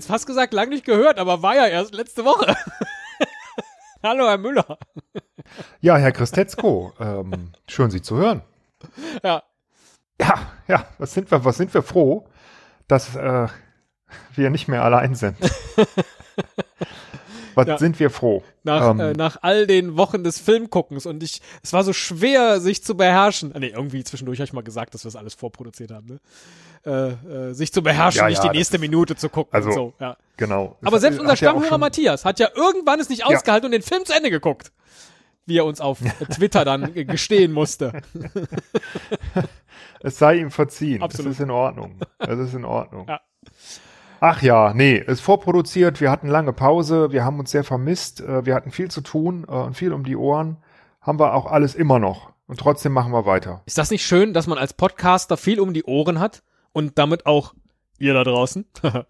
[0.00, 2.56] Jetzt fast gesagt, lang nicht gehört, aber war ja erst letzte Woche.
[4.02, 4.78] Hallo, Herr Müller.
[5.82, 8.40] Ja, Herr Christetzko, ähm, schön Sie zu hören.
[9.22, 9.42] Ja.
[10.18, 12.26] Ja, ja, was sind wir, was sind wir froh,
[12.88, 13.48] dass äh,
[14.36, 15.36] wir nicht mehr allein sind.
[17.54, 17.78] was Ja.
[17.78, 18.42] sind wir froh?
[18.62, 22.60] Nach, Ähm, äh, nach all den Wochen des Filmguckens und ich, es war so schwer,
[22.60, 23.52] sich zu beherrschen.
[23.54, 26.20] Ah, nee, irgendwie zwischendurch habe ich mal gesagt, dass wir es alles vorproduziert haben, ne?
[26.84, 29.68] Äh, äh, sich zu beherrschen, Ja, nicht ja, die das nächste Minute zu gucken also,
[29.68, 30.16] und so, ja.
[30.36, 30.76] Genau.
[30.80, 33.82] Das Aber selbst hat unser Stammhörer Matthias hat ja irgendwann es nicht ausgehalten und den
[33.82, 34.72] Film zu Ende geguckt.
[35.46, 35.98] Wie er uns auf
[36.34, 38.00] Twitter dann gestehen musste.
[40.02, 41.02] Es sei ihm verziehen.
[41.02, 41.32] Absolut.
[41.32, 41.98] Es ist in Ordnung.
[42.18, 43.06] Es ist in Ordnung.
[43.08, 43.20] Ja.
[44.20, 46.00] Ach ja, nee, ist vorproduziert.
[46.00, 47.10] Wir hatten lange Pause.
[47.12, 48.20] Wir haben uns sehr vermisst.
[48.20, 50.58] äh, Wir hatten viel zu tun äh, und viel um die Ohren.
[51.00, 52.30] Haben wir auch alles immer noch.
[52.46, 53.62] Und trotzdem machen wir weiter.
[53.66, 57.24] Ist das nicht schön, dass man als Podcaster viel um die Ohren hat und damit
[57.26, 57.54] auch
[57.98, 58.66] ihr da draußen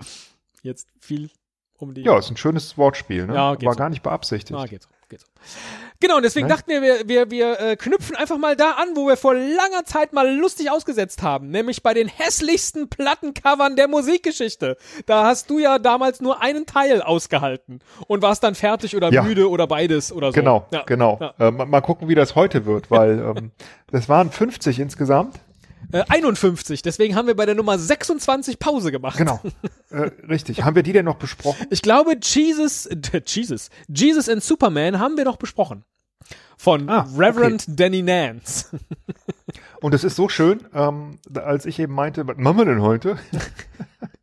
[0.62, 1.30] jetzt viel
[1.78, 3.26] um die Ja, ist ein schönes Wortspiel.
[3.26, 3.34] Ne?
[3.34, 3.78] Ja, War so.
[3.78, 4.58] gar nicht beabsichtigt.
[4.58, 5.26] Ah, geht so, geht so.
[6.00, 6.54] Genau, und deswegen Ne?
[6.54, 9.84] dachten wir, wir, wir, wir äh, knüpfen einfach mal da an, wo wir vor langer
[9.84, 14.76] Zeit mal lustig ausgesetzt haben, nämlich bei den hässlichsten Plattencovern der Musikgeschichte.
[15.04, 19.22] Da hast du ja damals nur einen Teil ausgehalten und warst dann fertig oder Ja.
[19.22, 20.32] müde oder beides oder so.
[20.40, 20.84] Genau, Ja.
[20.86, 21.18] genau.
[21.20, 21.34] Ja.
[21.48, 23.50] Äh, mal, mal gucken, wie das heute wird, weil ähm,
[23.90, 25.38] das waren 50 insgesamt.
[25.92, 29.16] Äh, 51, deswegen haben wir bei der Nummer 26 Pause gemacht.
[29.18, 29.40] Genau.
[29.90, 30.62] äh, richtig.
[30.62, 31.66] Haben wir die denn noch besprochen?
[31.70, 35.84] Ich glaube, Jesus, äh, Jesus, Jesus and Superman haben wir noch besprochen.
[36.56, 38.66] Von Ah, Reverend Danny Nance.
[39.80, 43.18] Und es ist so schön, ähm, als ich eben meinte, was machen wir denn heute?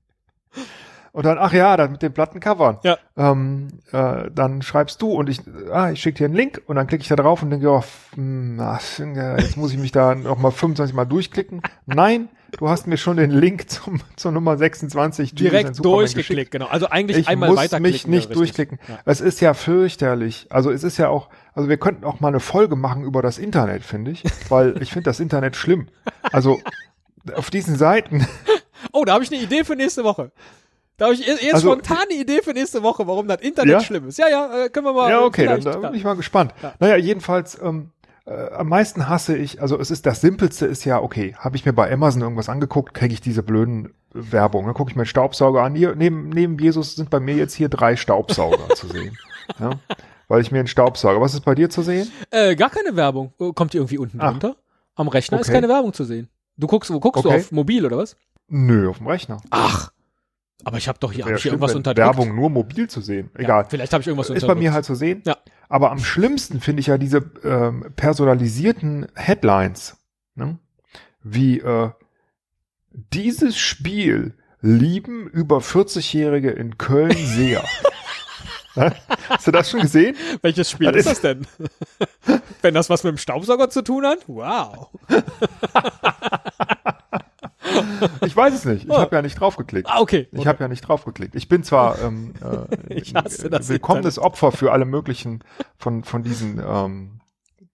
[1.18, 2.78] Und dann, ach ja, dann mit den Plattencovern.
[2.84, 3.00] Ja.
[3.18, 5.42] Ähm, äh, dann schreibst du und ich,
[5.72, 7.84] ah, ich schicke dir einen Link und dann klicke ich da drauf und denke, oh,
[8.14, 11.64] hm, ach, äh, jetzt muss ich mich da noch mal 25 Mal durchklicken.
[11.88, 12.30] Nein,
[12.60, 16.68] du hast mir schon den Link zum, zur Nummer 26 Jesus and Direkt durchgeklickt, genau.
[16.68, 17.90] Also eigentlich Ich einmal muss weiterklicken.
[17.92, 18.78] mich nicht durchklicken.
[18.88, 19.00] Ja.
[19.06, 20.46] Es ist ja fürchterlich.
[20.52, 23.40] Also es ist ja auch, also wir könnten auch mal eine Folge machen über das
[23.40, 25.88] Internet, finde ich, weil ich finde das Internet schlimm.
[26.32, 26.60] Also
[27.34, 28.28] auf diesen Seiten,
[28.92, 30.32] Oh, da habe ich eine Idee für nächste Woche.
[30.98, 33.80] Da habe ich jetzt Also- spontan eine Idee für nächste Woche, warum das Internet Ja?
[33.82, 34.18] schlimm ist.
[34.18, 35.10] Ja, ja, äh, können wir mal.
[35.10, 35.90] ja äh, okay, dann, vielleicht, da ja.
[35.90, 36.54] bin ich mal gespannt.
[36.64, 36.74] Ja.
[36.80, 37.92] Naja, jedenfalls, ähm,
[38.26, 41.66] äh, am meisten hasse ich, also es ist das Simpelste ist ja, okay, habe ich
[41.66, 44.66] mir bei Amazon irgendwas angeguckt, kriege ich diese blöden Werbung.
[44.66, 45.76] Dann gucke ich mir einen Staubsauger an.
[45.76, 49.16] Hier, neben, neben Jesus sind bei mir jetzt hier drei Staubsauger zu sehen.
[49.60, 49.72] Ja?
[50.28, 51.22] Weil ich mir einen Staubsauger.
[51.22, 52.12] Was ist bei dir zu sehen?
[52.32, 53.34] Äh, gar keine Werbung.
[53.38, 54.32] Oh, Kommt irgendwie unten Ach.
[54.32, 54.56] drunter?
[54.96, 55.54] Am Rechner ist Okay.
[55.58, 56.28] keine Werbung zu sehen.
[56.58, 57.38] Du guckst, wo guckst du Okay.
[57.38, 58.18] auf mobil oder was?
[58.50, 59.38] Nö, auf dem Rechner.
[59.52, 59.92] Ach.
[60.64, 62.18] Aber ich habe doch hier, hab Wäre ich schlimm, irgendwas unterdrückt.
[62.18, 63.30] Werbung nur mobil zu sehen.
[63.36, 63.66] Ja, Egal.
[63.70, 64.56] vielleicht habe ich irgendwas ist unterdrückt.
[64.56, 65.22] bei mir halt zu sehen.
[65.26, 65.38] Ja.
[65.70, 69.98] Aber am schlimmsten finde ich ja diese ähm, personalisierten Headlines.
[70.36, 70.58] Ne?
[71.22, 71.92] Wie äh,
[73.14, 77.64] dieses Spiel lieben über 40-Jährige in Köln sehr.
[79.30, 80.16] Hast du das schon gesehen?
[80.42, 81.48] Welches Spiel Das ist das denn?
[82.62, 84.20] Wenn das was mit dem Staubsauger zu tun hat?
[84.28, 84.90] Wow.
[88.26, 88.86] Ich weiß es nicht.
[88.86, 88.98] Ich Oh.
[88.98, 89.90] habe ja nicht draufgeklickt.
[89.90, 90.28] Ah, okay.
[90.32, 91.36] Ich habe ja nicht draufgeklickt.
[91.36, 92.34] Ich bin zwar ähm,
[92.90, 95.44] äh, Ich willkommenes Opfer für alle möglichen
[95.78, 97.22] von, von diesen ähm,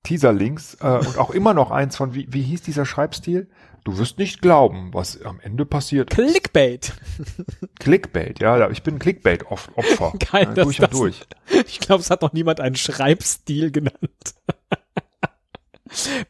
[0.04, 3.50] Teaser-Links äh, und auch immer noch eins von, wie, wie hieß dieser Schreibstil?
[3.86, 6.10] Du wirst nicht glauben, was am Ende passiert.
[6.10, 6.94] Clickbait.
[7.80, 10.14] Clickbait, ja, ich bin Clickbait-Opfer.
[10.32, 11.22] Geil, ja, durch und das- durch.
[11.68, 14.36] Ich glaube, es hat noch niemand einen Schreibstil genannt.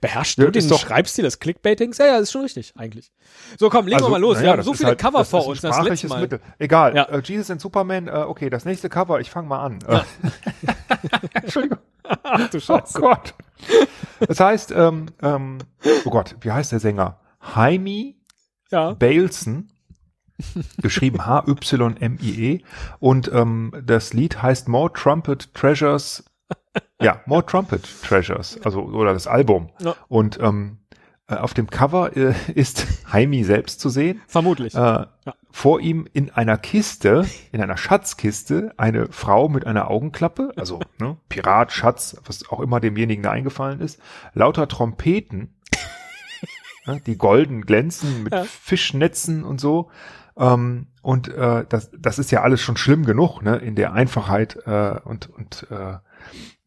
[0.02, 1.98] Beherrschst Ja, du den ist doch- Schreibstil des Clickbaitings?
[1.98, 3.12] Ja, ja, ist schon richtig, eigentlich.
[3.58, 4.38] So, komm, legen wir mal los.
[4.38, 5.62] naja, wir haben so viele halt- Cover vor uns.
[5.62, 6.22] Das letzte Mal.
[6.22, 6.40] Mittel.
[6.60, 7.04] Egal, Ja.
[7.04, 9.80] äh, Jesus and Superman, äh, okay, das nächste Cover, ich fange mal an.
[9.88, 10.00] Äh,
[11.34, 11.80] Entschuldigung.
[12.24, 13.00] Ach du Oh Scheiße.
[13.00, 13.34] Gott.
[14.28, 15.60] Das heißt, ähm, ähm,
[16.06, 17.20] oh Gott, wie heißt der Sänger?
[17.56, 18.16] Jaime
[18.72, 18.94] Ja.
[18.94, 19.70] Baleson,
[20.82, 22.62] geschrieben H-Y-M-I-E.
[23.00, 26.24] Und ähm, das Lied heißt More Trumpet Treasures.
[27.04, 29.70] Ja, More Trumpet Treasures, also oder das Album.
[29.80, 29.96] Ja.
[30.08, 30.78] Und ähm,
[31.28, 34.22] äh, auf dem Cover äh, ist Jaime selbst zu sehen.
[34.28, 34.76] Vermutlich.
[34.76, 35.06] Äh,
[35.52, 41.18] Vor ihm in einer Kiste, in einer Schatzkiste, eine Frau mit einer Augenklappe, also ne,
[41.30, 44.00] Pirat, Schatz, was auch immer demjenigen da eingefallen ist,
[44.34, 45.56] lauter Trompeten,
[46.86, 48.44] ne, die golden glänzen mit Ja.
[48.44, 49.90] Fischnetzen und so.
[50.36, 54.58] Ähm, und äh, das, das ist ja alles schon schlimm genug, ne, in der Einfachheit
[54.66, 55.98] äh, und und äh,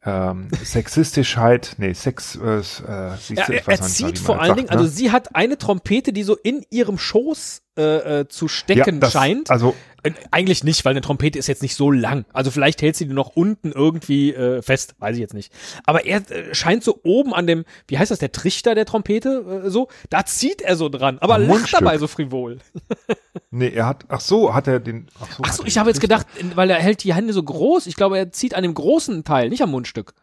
[0.07, 4.71] ähm, Sexistischheit, nee, Sex, äh, äh, siehst Ja, du, er, er zieht vor allen Dingen,
[4.71, 4.91] also ne?
[4.91, 9.51] sie hat eine Trompete, die so in ihrem Schoß äh, äh, zu stecken das, scheint.
[9.51, 12.25] Also Äh, Eigentlich nicht, weil eine Trompete ist jetzt nicht so lang.
[12.33, 15.53] Also vielleicht hält sie die noch unten irgendwie äh, fest, weiß ich jetzt nicht.
[15.85, 19.63] Aber er äh, scheint so oben an dem, wie heißt das, der Trichter der Trompete,
[19.67, 21.81] äh, so, da zieht er so dran, aber lacht Mundstück.
[21.81, 22.59] dabei so frivol.
[23.51, 24.05] nee, er hat.
[24.09, 25.09] Ach so, hat er den.
[25.21, 27.87] Ach so, Ach so, ich habe jetzt gedacht, weil er hält die Hände so groß,
[27.87, 30.15] ich glaube, er zieht an dem großen Teil, nicht am Mundstück.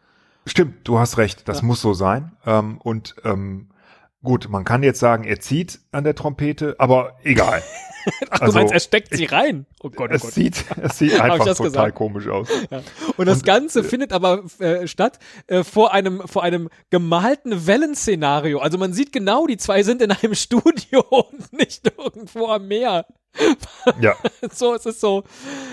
[0.46, 1.48] Stimmt, du hast recht.
[1.48, 1.64] Das Ja.
[1.66, 2.32] muss so sein.
[2.46, 3.68] Ähm, und ähm,
[4.24, 7.62] gut, man kann jetzt sagen, er zieht an der Trompete, aber egal.
[8.30, 9.66] Ach, du Also, meinst, er steckt sie rein?
[9.82, 10.32] Oh Gott, oh es Gott.
[10.32, 11.94] sieht, es sieht einfach total gesagt?
[11.94, 12.48] komisch aus.
[13.16, 18.58] Und das Und, Ganze findet aber äh, statt äh, vor einem vor einem gemalten Wellenszenario.
[18.58, 23.06] Also man sieht genau, die zwei sind in einem Studio und nicht irgendwo am Meer.
[24.00, 24.14] Ja,
[24.52, 25.24] So, es ist so.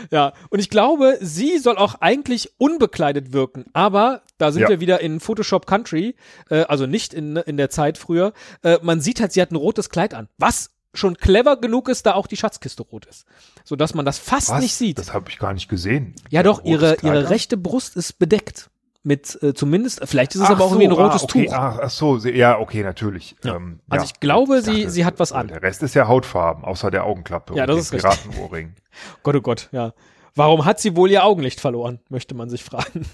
[0.09, 4.69] Ja, und ich glaube, sie soll auch eigentlich unbekleidet wirken, aber da sind Ja.
[4.69, 6.15] wir wieder in Photoshop Country,
[6.49, 8.33] äh, also nicht in, in der Zeit früher.
[8.63, 10.27] Äh, man sieht halt, sie hat ein rotes Kleid an.
[10.37, 13.25] Was schon clever genug ist, da auch die Schatzkiste rot ist.
[13.63, 14.61] So dass man das fast was?
[14.61, 14.97] nicht sieht.
[14.97, 16.15] Das habe ich gar nicht gesehen.
[16.31, 17.25] Ja, doch, ihre, Kleid ihre an?
[17.27, 18.70] rechte Brust ist bedeckt.
[19.03, 21.45] Mit äh, zumindest, vielleicht ist es Ach aber auch so, irgendwie ein rotes ah, okay,
[21.47, 21.53] Tuch.
[21.55, 23.35] Ach, ach so, sie- ja, okay, natürlich.
[23.43, 23.55] Ja.
[23.55, 24.11] Ähm, Also ja.
[24.13, 25.47] ich glaube, sie- dachte, sie hat was an.
[25.47, 28.23] Der Rest ist ja Hautfarben, außer der Augenklappe Ja, und das dem ist richtig.
[28.23, 28.75] Piratenohrring.
[29.23, 29.93] Gott, oh Gott, ja.
[30.35, 33.05] Warum hat sie wohl ihr Augenlicht verloren, möchte man sich fragen.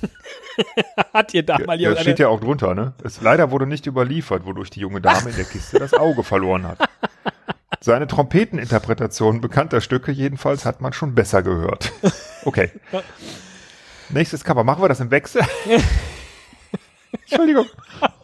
[1.13, 2.93] hat ihr da mal Ja, jemand steht ja auch drunter, ne?
[3.03, 6.67] Es leider wurde nicht überliefert, wodurch die junge Dame in der Kiste das Auge verloren
[6.67, 6.77] hat.
[7.79, 11.91] Seine Trompeteninterpretation bekannter Stücke jedenfalls hat man schon besser gehört.
[12.43, 12.71] Okay.
[14.09, 14.63] Nächstes Cover.
[14.63, 15.41] Machen wir das im Wechsel?
[17.21, 17.65] Entschuldigung.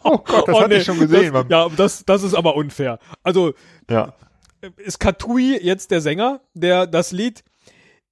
[0.06, 1.32] Oh Gott, das Oh, hatte nee, ich schon gesehen.
[1.32, 2.98] Das, ja, das, das ist aber unfair.
[3.22, 3.54] Also
[3.88, 4.12] ja.
[4.76, 7.42] ist Katui jetzt der Sänger, der das Lied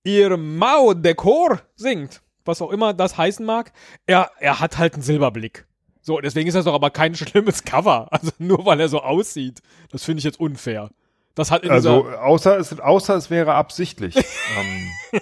[0.03, 3.73] Ihr Mao Dekor singt, was auch immer das heißen mag.
[4.07, 5.67] Er, er hat halt einen Silberblick.
[6.01, 8.09] So, deswegen ist das doch aber kein schlimmes Cover.
[8.11, 9.61] Also nur weil er so aussieht.
[9.91, 10.89] Das finde ich jetzt unfair.
[11.35, 14.17] Das hat in Also außer es, außer es wäre absichtlich.
[14.17, 15.21] ähm,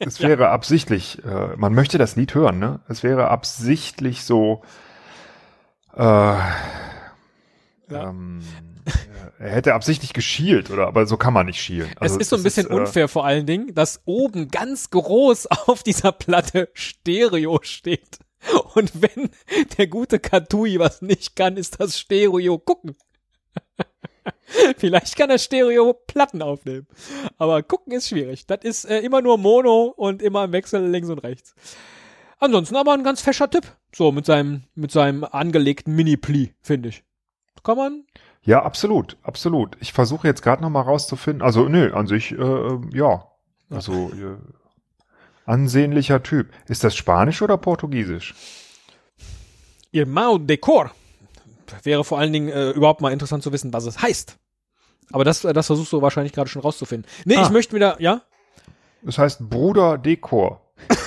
[0.00, 1.22] es wäre absichtlich.
[1.24, 2.80] Äh, man möchte das Lied hören, ne?
[2.88, 4.62] Es wäre absichtlich so.
[5.94, 6.34] Äh,
[7.90, 8.40] ähm,
[8.86, 10.86] äh, er hätte absichtlich geschielt, oder?
[10.86, 11.90] Aber so kann man nicht schielen.
[11.96, 15.46] es Also ist so ein bisschen äh, unfair vor allen Dingen, dass oben ganz groß
[15.66, 18.18] auf dieser Platte Stereo steht.
[18.74, 19.28] Und wenn
[19.76, 22.96] der gute Katui was nicht kann, ist das Stereo gucken.
[24.78, 26.86] Vielleicht kann er Stereo Platten aufnehmen.
[27.38, 28.46] Aber gucken ist schwierig.
[28.46, 31.54] Das ist äh, immer nur Mono und immer im Wechsel links und rechts.
[32.38, 33.64] Ansonsten aber ein ganz fescher Tipp.
[33.94, 37.04] So, mit seinem, mit seinem angelegten Mini-Pli, finde ich.
[37.62, 38.04] Kann man.
[38.42, 39.76] Ja, absolut, absolut.
[39.80, 41.42] Ich versuche jetzt gerade noch mal rauszufinden.
[41.42, 43.26] Also, nö, an sich, äh, ja.
[43.68, 44.38] Also, äh,
[45.44, 46.48] ansehnlicher Typ.
[46.66, 48.34] Ist das Spanisch oder Portugiesisch?
[49.92, 50.92] Ihr Mao Decor.
[51.82, 54.39] Wäre vor allen Dingen äh, überhaupt mal interessant zu wissen, was es heißt.
[55.12, 57.10] Aber das, das versuchst du wahrscheinlich gerade schon rauszufinden.
[57.24, 57.42] Nee, Ah.
[57.42, 58.22] ich möchte wieder, ja?
[59.02, 60.60] Das heißt Bruder Dekor.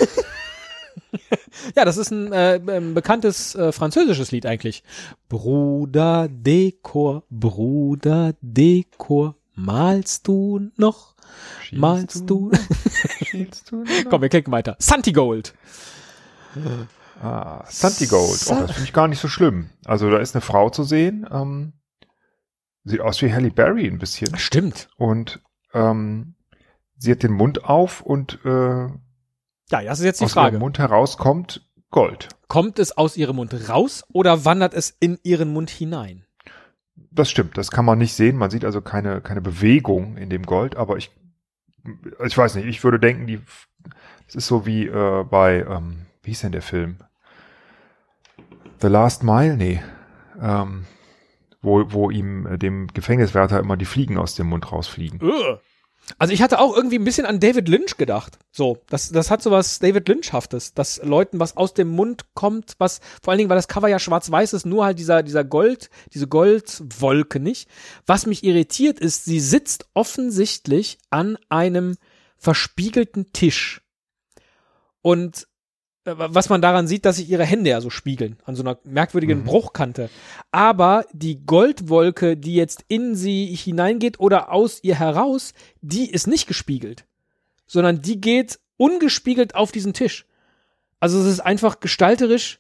[1.76, 4.84] Ja, das ist ein, äh, ein bekanntes äh, französisches Lied eigentlich.
[5.30, 11.16] Bruder Dekor, Bruder Dekor, malst du noch?
[11.72, 12.52] Malst du?
[13.24, 13.84] Schielst du?
[14.10, 14.76] Komm, wir klicken weiter.
[14.80, 15.54] Santigold.
[17.22, 18.46] Ah, Santigold.
[18.50, 19.70] Oh, das finde ich gar nicht so schlimm.
[19.86, 21.28] Also da ist eine Frau zu sehen.
[21.32, 21.74] Ähm,
[22.84, 24.38] sieht aus wie Halle Berry ein bisschen.
[24.38, 24.90] Stimmt.
[24.98, 25.42] Und
[25.74, 26.36] ähm,
[26.98, 30.56] sie hat den Mund auf und äh, Ja, das ist jetzt die aus Frage.
[30.56, 32.30] ihrem Mund herauskommt Gold.
[32.48, 36.26] Kommt es aus ihrem Mund raus oder wandert es in ihren Mund hinein?
[37.12, 38.36] Das stimmt, das kann man nicht sehen.
[38.38, 41.12] Man sieht also keine, keine Bewegung in dem Gold, aber ich,
[42.26, 43.40] ich weiß nicht, ich würde denken, die,
[44.28, 46.98] es ist so wie äh, bei, ähm, wie hieß denn der Film?
[48.82, 49.56] The Last Mile?
[49.58, 49.82] Nee.
[50.42, 50.86] Ähm,
[51.64, 55.20] wo, wo ihm, äh, dem Gefängniswärter immer die Fliegen aus dem Mund rausfliegen.
[56.18, 58.38] Also ich hatte auch irgendwie ein bisschen an David Lynch gedacht.
[58.52, 62.76] So, das, das hat so was David Lynchhaftes, dass Leuten was aus dem Mund kommt,
[62.78, 65.90] was, vor allen Dingen, weil das Cover ja schwarz-weiß ist, nur halt dieser, dieser Gold,
[66.14, 67.70] diese Goldwolke nicht.
[68.06, 71.96] Was mich irritiert ist, sie sitzt offensichtlich an einem
[72.38, 73.82] verspiegelten Tisch.
[75.02, 75.48] Und
[76.06, 79.40] was man daran sieht, dass sich ihre Hände ja so spiegeln, an so einer merkwürdigen
[79.40, 79.44] Mhm.
[79.46, 80.10] Bruchkante.
[80.52, 86.48] Aber die Goldwolke, die jetzt in sie hineingeht oder aus ihr heraus, die ist nicht
[86.48, 87.06] gespiegelt,
[87.68, 90.26] sondern die geht ungespiegelt auf diesen Tisch.
[91.00, 92.60] Also es ist einfach gestalterisch,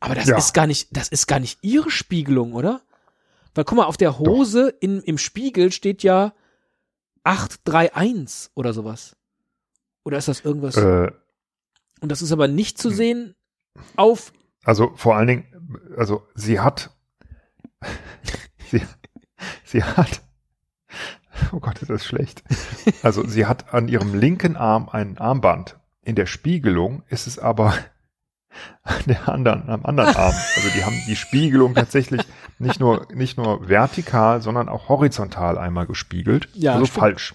[0.00, 0.36] aber das Ja.
[0.38, 2.80] ist gar nicht, das ist gar nicht ihre Spiegelung, oder?
[3.54, 6.32] Weil guck mal, auf der Hose in, im Spiegel steht ja
[7.24, 9.16] 831 oder sowas.
[10.04, 10.76] Oder ist das irgendwas?
[10.76, 11.10] Äh,
[12.00, 12.80] Und das ist aber nicht Hm.
[12.82, 13.34] zu sehen
[13.96, 14.32] auf.
[14.64, 15.44] also vor allen Dingen,
[15.96, 16.90] also sie hat,
[18.70, 18.82] sie,
[19.64, 20.22] sie hat,
[21.52, 22.42] oh Gott, ist das schlecht.
[23.02, 25.78] Also sie hat an ihrem linken Arm ein Armband.
[26.02, 27.74] In der Spiegelung ist es aber
[28.82, 30.34] an der anderen, am anderen Arm.
[30.56, 32.22] Also die haben die Spiegelung tatsächlich
[32.58, 36.48] nicht nur, nicht nur vertikal, sondern auch horizontal einmal gespiegelt.
[36.54, 36.98] Ja, also stimmt.
[36.98, 37.34] falsch.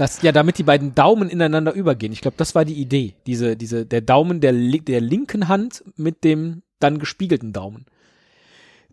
[0.00, 2.10] Das, ja, damit die beiden Daumen ineinander übergehen.
[2.10, 3.16] Ich glaube, das war die Idee.
[3.26, 7.84] Diese, diese, der Daumen der, der linken Hand mit dem dann gespiegelten Daumen.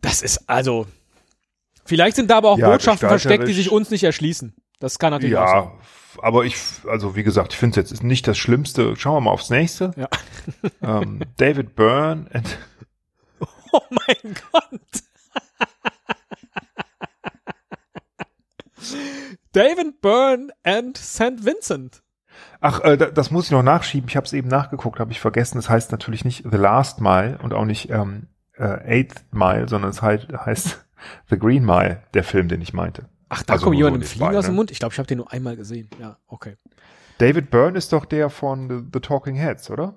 [0.01, 0.85] Das ist also.
[1.85, 4.53] Vielleicht sind da aber auch Ja, Botschaften versteckt, die sich uns nicht erschließen.
[4.81, 5.63] Das kann natürlich auch sein.
[5.63, 5.71] Ja,
[6.23, 6.57] aber ich,
[6.89, 8.97] also wie gesagt, ich finde es jetzt nicht das Schlimmste.
[8.97, 9.91] Schauen wir mal aufs nächste.
[9.95, 10.09] Ja.
[10.81, 12.57] Ähm, David Byrne and
[13.71, 14.81] Oh mein Gott.
[19.57, 21.43] David Byrne and St.
[21.43, 22.03] Vincent.
[22.61, 24.07] Ach, äh, da- das muss ich noch nachschieben.
[24.07, 25.57] Ich habe es eben nachgeguckt, habe ich vergessen.
[25.57, 29.89] Es heißt natürlich nicht The Last Mile und auch nicht ähm, äh, Eighth Mile, sondern
[29.89, 30.85] es halt, heißt
[31.29, 33.09] The Green Mile, der Film, den ich meinte.
[33.29, 34.57] Ach, da Also kommt jemand so im Fliegen aus dem ne?
[34.57, 34.71] Mund.
[34.71, 35.89] Ich glaube, ich habe den nur einmal gesehen.
[35.99, 36.55] Ja, okay.
[37.17, 39.95] David Byrne ist doch der von The, The Talking Heads, oder?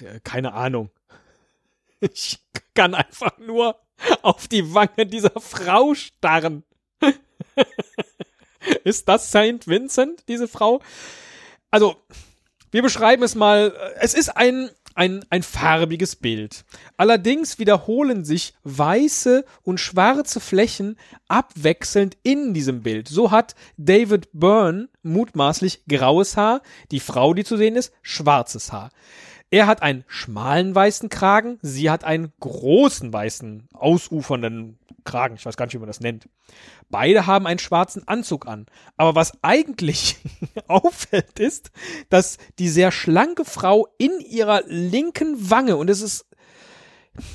[0.00, 0.90] Äh, Keine Ahnung.
[2.00, 2.44] Ich
[2.74, 3.80] kann einfach nur
[4.20, 6.62] auf die Wange dieser Frau starren.
[8.84, 10.80] Ist das Saint Vincent, diese Frau?
[11.70, 11.96] Also,
[12.70, 13.72] wir beschreiben es mal.
[13.76, 16.64] äh, Es ist ein, ein, ein farbiges Bild.
[16.96, 20.98] Allerdings wiederholen sich weiße und schwarze Flächen
[21.28, 23.08] abwechselnd in diesem Bild.
[23.08, 28.90] So hat David Byrne mutmaßlich graues Haar, die Frau, die zu sehen ist, schwarzes Haar.
[29.50, 35.36] Er hat einen schmalen weißen Kragen, sie hat einen großen weißen, ausufernden Kragen.
[35.36, 36.28] Ich weiß gar nicht, wie man das nennt.
[36.90, 38.66] Beide haben einen schwarzen Anzug an.
[38.98, 40.16] Aber was eigentlich
[40.68, 41.70] auffällt, ist,
[42.10, 46.26] dass die sehr schlanke Frau in ihrer linken Wange, und es ist,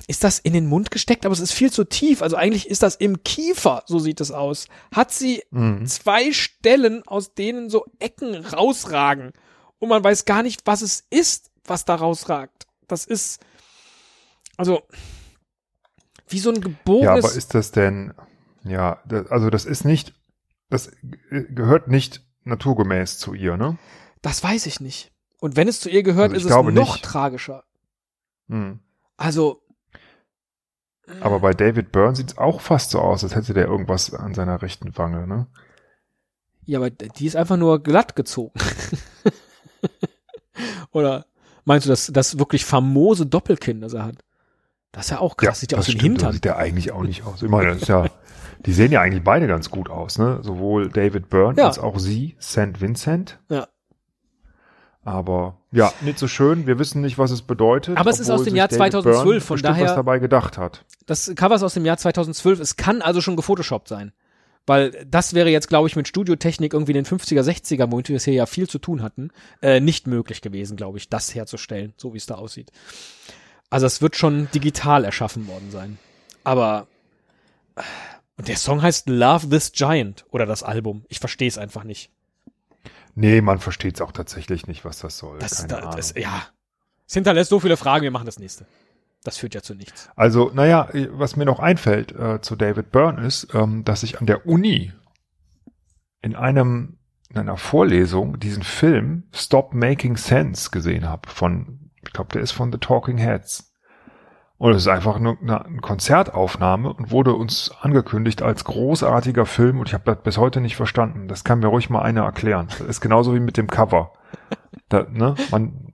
[0.08, 2.22] ist das in den Mund gesteckt, aber es ist viel zu tief.
[2.22, 4.68] Also eigentlich ist das im Kiefer, so sieht es aus.
[4.94, 5.88] Hat sie Mhm.
[5.88, 9.32] zwei Stellen, aus denen so Ecken rausragen.
[9.80, 12.68] Und man weiß gar nicht, was es ist, was da rausragt.
[12.88, 13.40] Das ist,
[14.58, 14.84] also,
[16.32, 17.26] wie so ein Ja, geborenes.
[17.26, 18.14] aber ist das denn,
[18.64, 20.14] ja, da- also das ist nicht,
[20.70, 20.88] das
[21.30, 23.78] äh, gehört nicht naturgemäß zu ihr, ne?
[24.22, 25.12] das weiß ich nicht.
[25.40, 27.04] Und wenn es zu ihr gehört, Also ist es noch nicht.
[27.04, 27.64] tragischer.
[28.48, 28.80] Mhm.
[29.18, 29.62] Also,
[31.22, 34.34] Aber bei David Byrne sieht es auch fast so aus, als hätte der irgendwas an
[34.34, 35.48] seiner rechten Wange, ne?
[36.66, 38.54] ja, aber die ist einfach nur glatt gezogen.
[40.92, 41.26] Oder
[41.66, 44.24] meinst du das, das wirklich famose Doppelkinn, das er hat?
[44.92, 46.34] Das ist ja auch krass, sieht ja aus wie ein stimmt, so Hintern.
[46.34, 47.42] sieht der eigentlich auch nicht aus.
[47.42, 48.08] Ich meine, das ist ja,
[48.66, 50.40] die sehen ja eigentlich beide ganz gut aus, ne?
[50.44, 51.68] Sowohl David Byrne Ja.
[51.68, 52.82] als auch sie, St.
[52.82, 53.40] Vincent.
[53.50, 53.68] Ja.
[55.04, 56.68] Aber ja, nicht so schön.
[56.68, 57.98] Wir wissen nicht, was es bedeutet.
[57.98, 60.86] Aber es ist aus dem Jahr David 2012, Byrne von daher- was dabei gedacht hat.
[61.08, 62.60] Das Cover ist aus dem Jahr 2012.
[62.60, 64.12] Es kann also schon gefotoshoppt sein.
[64.68, 68.18] Weil das wäre jetzt, glaube ich, mit Studiotechnik irgendwie in den 50er, 60er, womit wir
[68.18, 69.32] es hier ja viel zu tun hatten,
[69.64, 72.72] äh, nicht möglich gewesen, glaube ich, das herzustellen, so wie es da aussieht.
[73.72, 75.98] Also es wird schon digital erschaffen worden sein.
[76.44, 76.88] Aber
[78.38, 81.06] und der Song heißt Love This Giant oder das Album.
[81.10, 82.12] Ich verstehe es einfach nicht.
[83.16, 85.40] Nee, man versteht es auch tatsächlich nicht, was das soll.
[85.40, 86.48] Das, Keine da, das ja.
[87.08, 88.66] Es hinterlässt so viele Fragen, wir machen das nächste.
[89.24, 90.10] Das führt ja zu nichts.
[90.16, 94.25] Also, naja, was mir noch einfällt äh, zu David Byrne ist, ähm, dass ich an
[94.25, 94.94] der Uni
[96.22, 96.98] in einem
[97.30, 102.51] in einer Vorlesung diesen Film Stop Making Sense gesehen habe von, ich glaube, der ist
[102.51, 103.72] von The Talking Heads.
[104.58, 109.79] Und es ist einfach nur eine, eine Konzertaufnahme und wurde uns angekündigt als großartiger Film
[109.79, 111.27] und ich habe das bis heute nicht verstanden.
[111.27, 112.67] Das kann mir ruhig mal einer erklären.
[112.70, 114.13] Das ist genauso wie mit dem Cover.
[114.88, 115.93] Da, ne, man,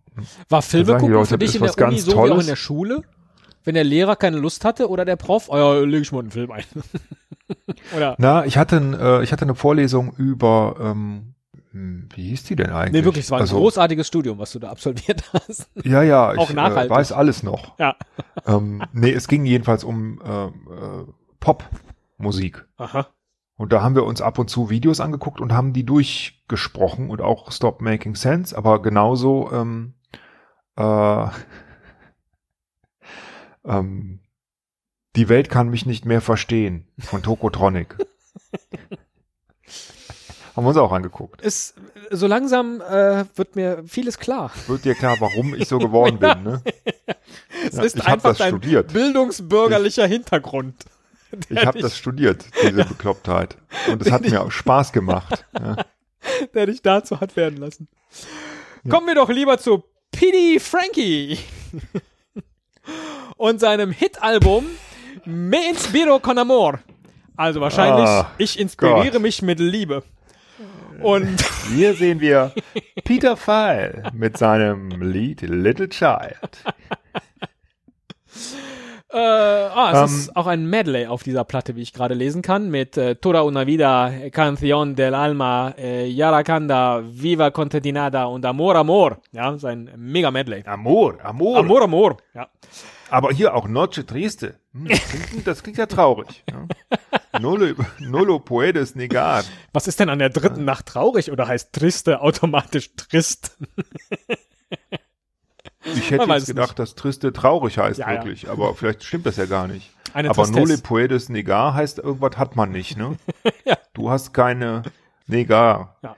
[0.50, 2.28] War Filme gucken Leute, für dich das in der was Uni ganz so wie auch
[2.28, 2.44] Tolles.
[2.44, 3.02] in der Schule?
[3.64, 6.32] Wenn der Lehrer keine Lust hatte oder der Prof, oh ja, lege ich mal einen
[6.32, 6.66] Film ein.
[7.96, 11.36] oder, Na, ich hatte, äh, ich hatte eine Vorlesung über, ähm, hm,
[12.16, 12.94] wie hieß die denn eigentlich?
[12.94, 15.70] nee, wirklich, es war ein also, großartiges Studium, was du da absolviert hast.
[15.84, 17.78] Ja, ja, auch ich äh, weiß alles noch.
[17.80, 17.96] ja.
[18.46, 21.06] ähm, nee, es ging jedenfalls um äh, äh,
[21.40, 22.68] Popmusik.
[22.78, 23.08] Aha.
[23.58, 27.22] Und da haben wir uns ab und zu Videos angeguckt und haben die durchgesprochen und
[27.22, 29.96] auch Stop Making Sense, aber genauso ähm,
[30.76, 31.26] äh,
[33.66, 34.20] ähm,
[35.16, 37.98] Die Welt kann mich nicht mehr verstehen von Tokotronic.
[40.58, 41.42] haben wir uns auch angeguckt.
[41.42, 41.76] Ist,
[42.12, 44.52] so langsam äh, wird mir vieles klar.
[44.68, 46.62] Wird dir klar, warum ich so geworden bin, ne?
[47.66, 48.92] Es Ja, ist ich einfach dein studiert.
[48.92, 50.76] bildungsbürgerlicher Hintergrund.
[51.50, 53.58] Ich habe das studiert, diese Beklopptheit.
[53.90, 55.46] Und es hat mir auch Spaß gemacht.
[55.58, 55.78] Ja.
[56.54, 57.88] der dich dazu hat werden lassen.
[58.90, 60.60] Kommen wir doch lieber zu P.D.
[60.60, 61.38] Frankie
[63.38, 64.66] und seinem Hit-Album
[65.26, 66.80] Me Inspiro con Amor.
[67.36, 69.22] Also wahrscheinlich, Ah, ich inspiriere Gott.
[69.22, 70.04] mich mit Liebe.
[71.02, 71.42] Und
[71.76, 72.54] Hier sehen wir
[73.04, 76.64] Peter Pfeil mit seinem Lied Little Child.
[79.10, 82.42] Äh, ah, es Ähm, ist auch ein Medley auf dieser Platte, wie ich gerade lesen
[82.42, 88.76] kann, mit äh, Toda una vida, Canción del alma, äh, Yaracanda, Viva Contentinada und Amor
[88.76, 89.18] Amor.
[89.32, 90.64] Ja, ist ein mega Medley.
[90.66, 91.58] Amor, Amor.
[91.58, 92.18] Amor Amor.
[92.34, 92.48] Ja.
[93.10, 94.60] Aber hier auch Noche Triste.
[94.74, 96.44] Hm, Das klingt, das klingt ja traurig.
[96.50, 97.40] Ja.
[97.40, 99.44] Nolo, nolo puedes negar.
[99.74, 103.58] Was ist denn an der dritten Nacht traurig oder heißt Triste automatisch Trist?
[105.96, 108.18] Ich hätte jetzt gedacht, dass Triste traurig heißt Ja, ja.
[108.18, 109.92] wirklich, aber vielleicht stimmt das ja gar nicht.
[110.14, 110.60] Eine aber Tristesse.
[110.60, 113.18] Nole puedes negar heißt, irgendwas hat man nicht, ne?
[113.94, 114.84] Du hast keine
[115.28, 115.98] Negar.
[116.04, 116.16] Ja.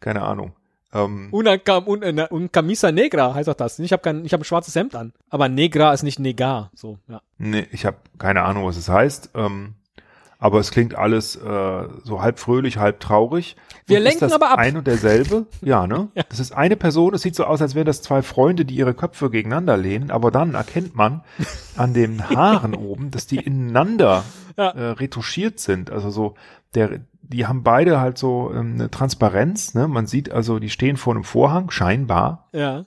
[0.00, 0.52] Keine Ahnung.
[0.94, 1.56] Ähm, Una,
[1.86, 3.78] un, una, un camisa negra heißt auch das.
[3.78, 5.12] Ich habe kein, ich habe ein schwarzes Hemd an.
[5.30, 6.70] Aber negra ist nicht negar.
[6.74, 7.20] So, ja.
[7.38, 9.30] Nee, ich habe keine Ahnung, was es heißt.
[9.34, 9.74] Ähm,
[10.38, 13.56] aber es klingt alles äh, so halb fröhlich, halb traurig.
[13.86, 14.58] Wir Und lenken aber ab.
[14.58, 15.46] ein und derselbe?
[15.62, 16.08] Ja, ne?
[16.28, 17.14] Das ist eine Person.
[17.14, 20.10] Es sieht so aus, als wären das zwei Freunde, die ihre Köpfe gegeneinander lehnen.
[20.10, 21.22] Aber dann erkennt man
[21.76, 24.24] an den Haaren oben, dass die ineinander
[24.58, 24.70] Ja.
[24.70, 25.90] äh, retuschiert sind.
[25.90, 26.34] Also so,
[26.74, 29.74] der, die haben beide halt so ähm, eine Transparenz.
[29.74, 29.88] Ne?
[29.88, 32.48] Man sieht also, die stehen vor einem Vorhang, scheinbar.
[32.52, 32.84] Ja.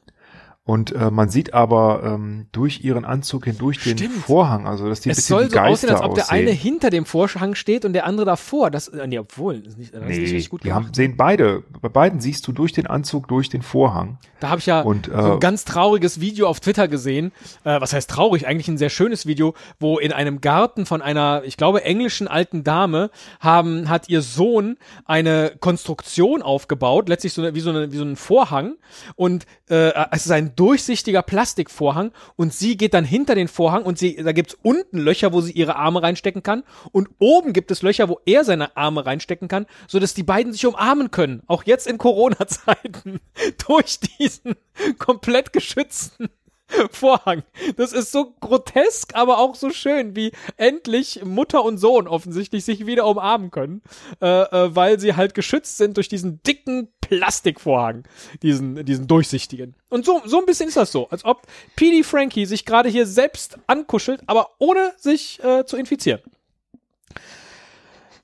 [0.67, 4.15] Und äh, man sieht aber ähm, durch ihren Anzug hindurch den Stimmt.
[4.15, 6.39] Vorhang, also dass die ein Es soll so aussehen, als ob der aussehen.
[6.39, 8.71] eine hinter dem Vorhang steht und der andere davor.
[8.71, 10.85] Das, äh, nee, obwohl, das ist nicht, das ist nicht nee, richtig gut gemacht.
[10.85, 14.17] haben, sehen beide, bei beiden siehst du durch den Anzug, durch den Vorhang.
[14.39, 17.31] Da habe ich ja Und, so äh, ein ganz trauriges Video auf Twitter gesehen.
[17.63, 18.47] Äh, was heißt traurig?
[18.47, 22.63] Eigentlich ein sehr schönes Video, wo in einem Garten von einer, ich glaube, englischen alten
[22.63, 27.97] Dame haben, hat ihr Sohn eine Konstruktion aufgebaut, letztlich so eine, wie so eine, wie
[27.97, 28.77] so ein Vorhang.
[29.15, 33.97] Und äh, es ist ein durchsichtiger Plastikvorhang und sie geht dann hinter den Vorhang und
[33.97, 37.81] sie, da gibt's unten Löcher, wo sie ihre Arme reinstecken kann und oben gibt es
[37.81, 41.43] Löcher, wo er seine Arme reinstecken kann, so dass die beiden sich umarmen können.
[41.47, 43.19] Auch jetzt in Corona-Zeiten
[43.67, 44.55] durch diesen
[44.97, 46.29] komplett geschützten
[46.91, 47.43] Vorhang.
[47.77, 52.85] Das ist so grotesk, aber auch so schön, wie endlich Mutter und Sohn offensichtlich sich
[52.85, 53.81] wieder umarmen können,
[54.21, 58.03] äh, äh, weil sie halt geschützt sind durch diesen dicken Plastikvorhang,
[58.41, 59.75] diesen, diesen durchsichtigen.
[59.89, 61.43] Und so, so ein bisschen ist das so, als ob
[61.75, 66.21] Petey Frankie sich gerade hier selbst ankuschelt, aber ohne sich äh, zu infizieren.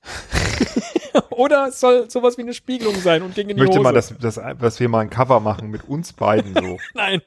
[1.30, 3.84] Oder es soll sowas wie eine Spiegelung sein und gegen Ich die möchte Hose.
[3.84, 6.78] mal, dass, dass, dass wir mal ein Cover machen mit uns beiden so.
[6.96, 7.22] Nein.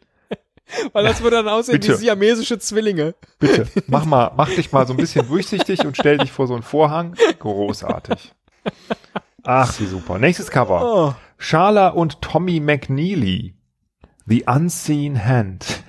[0.92, 1.92] Weil das würde dann aussehen Bitte.
[1.92, 3.14] wie siamesische Zwillinge.
[3.38, 6.55] Bitte, mach mal, mach dich mal so ein bisschen durchsichtig und stell dich vor so
[6.55, 7.14] einen Vorhang.
[7.38, 8.33] Großartig.
[9.42, 10.18] Ach, wie super.
[10.18, 10.83] Nächstes Cover.
[10.83, 11.14] Oh.
[11.37, 13.55] Sharla und Tommy McNeely.
[14.27, 15.83] The Unseen Hand.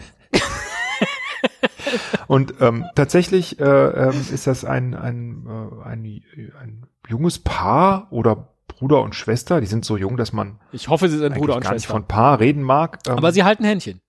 [2.28, 6.24] und ähm, tatsächlich äh, ähm, ist das ein, ein, äh, ein,
[6.62, 9.62] ein junges Paar oder Bruder und Schwester.
[9.62, 11.94] Die sind so jung, dass man Ich hoffe, sie sind Bruder und gar nicht Schwester.
[11.94, 13.00] von Paar reden mag.
[13.08, 14.02] Ähm, Aber sie halten Händchen.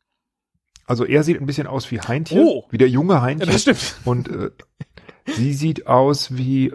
[0.86, 2.64] Also er sieht ein bisschen aus wie Heintje, Oh.
[2.70, 3.46] wie der junge Ja, Heintje.
[3.46, 3.96] das stimmt.
[4.04, 4.50] Und äh,
[5.26, 6.70] sie sieht aus wie äh,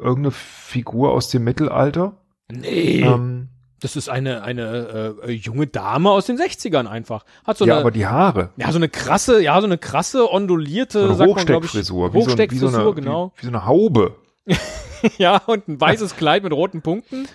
[0.00, 2.16] irgendeine Figur aus dem Mittelalter.
[2.50, 3.00] Nee.
[3.00, 3.48] Ähm,
[3.80, 7.24] das ist eine, eine äh, äh, junge Dame aus den 60ern einfach.
[7.44, 8.50] Hat so ja, eine, aber die Haare.
[8.56, 12.14] ja, so eine krasse, ja, so eine krasse, ondulierte, So eine sagt man, ich, Hochsteckfrisur.
[12.14, 13.32] wie so, ein- wie so Hochsteckfrisur, eine, genau.
[13.36, 14.16] Wie, wie so eine Haube.
[15.18, 17.28] ja, und ein weißes Kleid mit roten Punkten.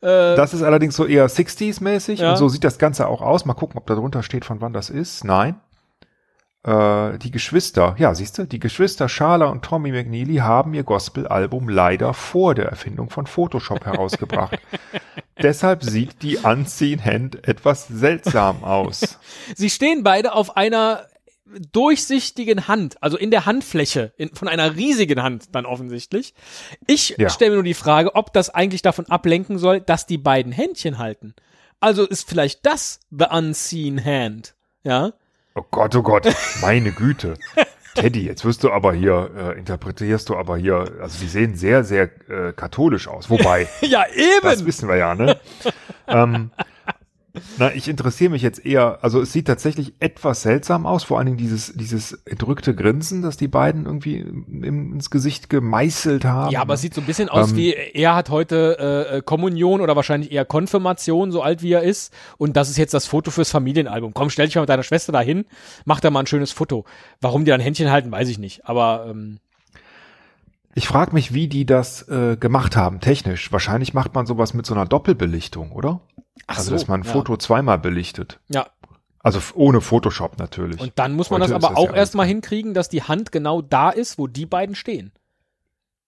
[0.00, 2.30] Äh, Das ist allerdings so eher 60s-mäßig Ja.
[2.30, 3.44] und so sieht das Ganze auch aus.
[3.44, 5.24] Mal gucken, ob da drunter steht, von wann das ist.
[5.24, 5.60] Nein.
[6.64, 11.68] Äh, die Geschwister, ja, siehst du, die Geschwister Sharla und Tommy McNeely haben ihr Gospel-Album
[11.68, 14.58] leider vor der Erfindung von Photoshop herausgebracht.
[15.42, 19.18] Deshalb sieht die Unseen Hand etwas seltsam aus.
[19.54, 21.02] Sie stehen beide auf einer
[21.72, 26.34] durchsichtigen Hand, also in der Handfläche, in, von einer riesigen Hand dann offensichtlich.
[26.86, 27.30] Ich Ja.
[27.30, 30.98] stelle mir nur die Frage, ob das eigentlich davon ablenken soll, dass die beiden Händchen
[30.98, 31.34] halten.
[31.80, 35.12] Also ist vielleicht das the unseen hand, ja?
[35.54, 36.26] Oh Gott, oh Gott,
[36.60, 37.34] meine Güte.
[37.94, 41.82] Teddy, jetzt wirst du aber hier, äh, interpretierst du aber hier, also die sehen sehr,
[41.82, 43.28] sehr äh, katholisch aus.
[43.30, 44.04] Wobei, Ja,
[44.42, 44.66] das eben!
[44.66, 45.40] wissen wir ja, ne?
[46.06, 46.50] ähm,
[47.58, 51.26] na, ich interessiere mich jetzt eher, also es sieht tatsächlich etwas seltsam aus, vor allen
[51.26, 56.50] Dingen dieses, dieses entrückte Grinsen, das die beiden irgendwie im, ins Gesicht gemeißelt haben.
[56.52, 58.76] Ja, aber es sieht so ein bisschen aus Ähm, wie, er hat heute
[59.10, 62.12] äh, äh, Kommunion oder wahrscheinlich eher Konfirmation, so alt wie er ist.
[62.38, 64.14] Und das ist jetzt das Foto fürs Familienalbum.
[64.14, 65.44] Komm, stell dich mal mit deiner Schwester dahin,
[65.84, 66.84] mach da mal ein schönes Foto.
[67.20, 68.66] Warum die dann Händchen halten, weiß ich nicht.
[68.66, 69.38] Aber ähm,
[70.78, 73.50] Ich frage mich, wie die das äh, gemacht haben, technisch.
[73.50, 76.00] Wahrscheinlich macht man sowas mit so einer Doppelbelichtung, oder?
[76.46, 77.12] ach also, so, dass man ein ja.
[77.12, 78.38] Foto zweimal belichtet.
[78.48, 78.68] Ja,
[79.18, 80.80] Also ohne Photoshop natürlich.
[80.80, 83.32] und dann muss man Heute das aber das auch ja erstmal hinkriegen, dass die Hand
[83.32, 85.10] genau da ist, wo die beiden stehen.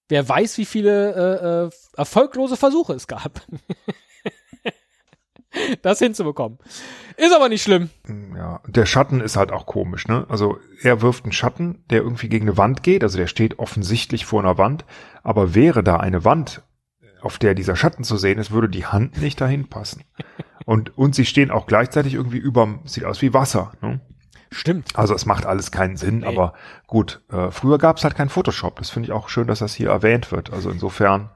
[0.09, 3.42] Wer weiß, wie viele äh, äh, erfolglose Versuche es gab.
[5.82, 6.58] das hinzubekommen.
[7.16, 7.90] Ist aber nicht schlimm.
[8.36, 10.26] Ja, der Schatten ist halt auch komisch, ne?
[10.28, 14.24] Also er wirft einen Schatten, der irgendwie gegen eine Wand geht, also der steht offensichtlich
[14.26, 14.84] vor einer Wand,
[15.22, 16.62] aber wäre da eine Wand,
[17.20, 20.04] auf der dieser Schatten zu sehen ist, würde die Hand nicht dahin passen.
[20.66, 24.00] Und, und sie stehen auch gleichzeitig irgendwie überm, sieht aus wie Wasser, ne?
[24.52, 24.90] Stimmt.
[24.94, 26.26] Also es macht alles keinen Sinn, Nee.
[26.26, 26.52] aber
[26.86, 28.78] gut, äh, früher gab es halt kein Photoshop.
[28.78, 30.52] Das finde ich auch schön, dass das hier erwähnt wird.
[30.52, 31.30] Also insofern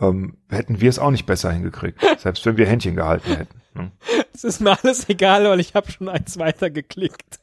[0.00, 3.60] ähm, hätten wir es auch nicht besser hingekriegt, selbst wenn wir Händchen gehalten hätten.
[3.74, 3.92] Ne?
[4.32, 7.40] Es ist mir alles egal, weil ich habe schon eins weiter geklickt.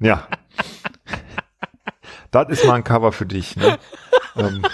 [0.00, 0.28] Ja.
[2.30, 3.56] das ist mal ein Cover für dich.
[3.56, 3.78] Ne?
[4.36, 4.64] ähm,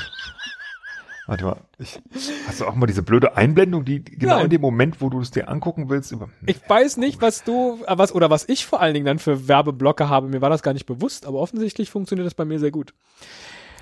[1.26, 2.00] warte mal, ich,
[2.46, 4.44] hast du auch mal diese blöde Einblendung, die genau Nein.
[4.44, 6.28] in dem Moment, wo du es dir angucken willst, über.
[6.46, 9.48] Ich weiß nicht, was du, äh, was oder was ich vor allen Dingen dann für
[9.48, 10.28] Werbeblocke habe.
[10.28, 12.94] Mir war das gar nicht bewusst, aber offensichtlich funktioniert das bei mir sehr gut.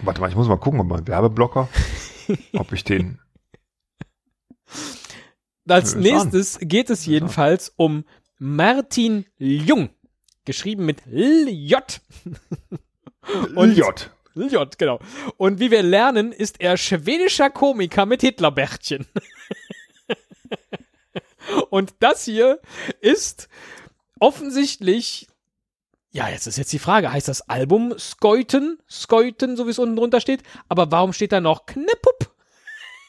[0.03, 1.69] Warte mal, ich muss mal gucken, ob mein Werbeblocker,
[2.55, 3.19] ob ich den.
[5.69, 8.05] Als nächstes geht es jedenfalls um
[8.39, 9.91] Martin Jung,
[10.45, 12.01] geschrieben mit L-J.
[13.55, 14.11] Und- J.
[14.35, 15.01] J, genau.
[15.37, 19.05] Und wie wir lernen, ist er schwedischer Komiker mit Hitlerbärtchen.
[21.71, 22.61] Und das hier
[23.01, 23.49] ist
[24.21, 25.27] offensichtlich,
[26.11, 28.79] ja, jetzt ist jetzt die Frage, heißt das Album Skoiten?
[28.91, 30.43] Skoiten, so wie es unten drunter steht?
[30.69, 32.35] Aber warum steht da noch Kneppup?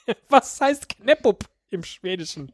[0.30, 2.52] Was heißt Kneppup im Schwedischen?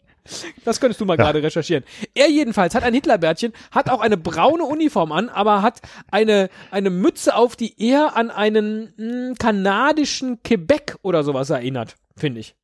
[0.64, 1.26] Das könntest du mal Ja.
[1.26, 1.84] gerade recherchieren.
[2.16, 6.90] Er jedenfalls hat ein Hitlerbärtchen, hat auch eine braune Uniform an, aber hat eine, eine
[6.90, 12.56] Mütze auf, die eher an einen mh, kanadischen Quebec oder sowas erinnert, finde ich.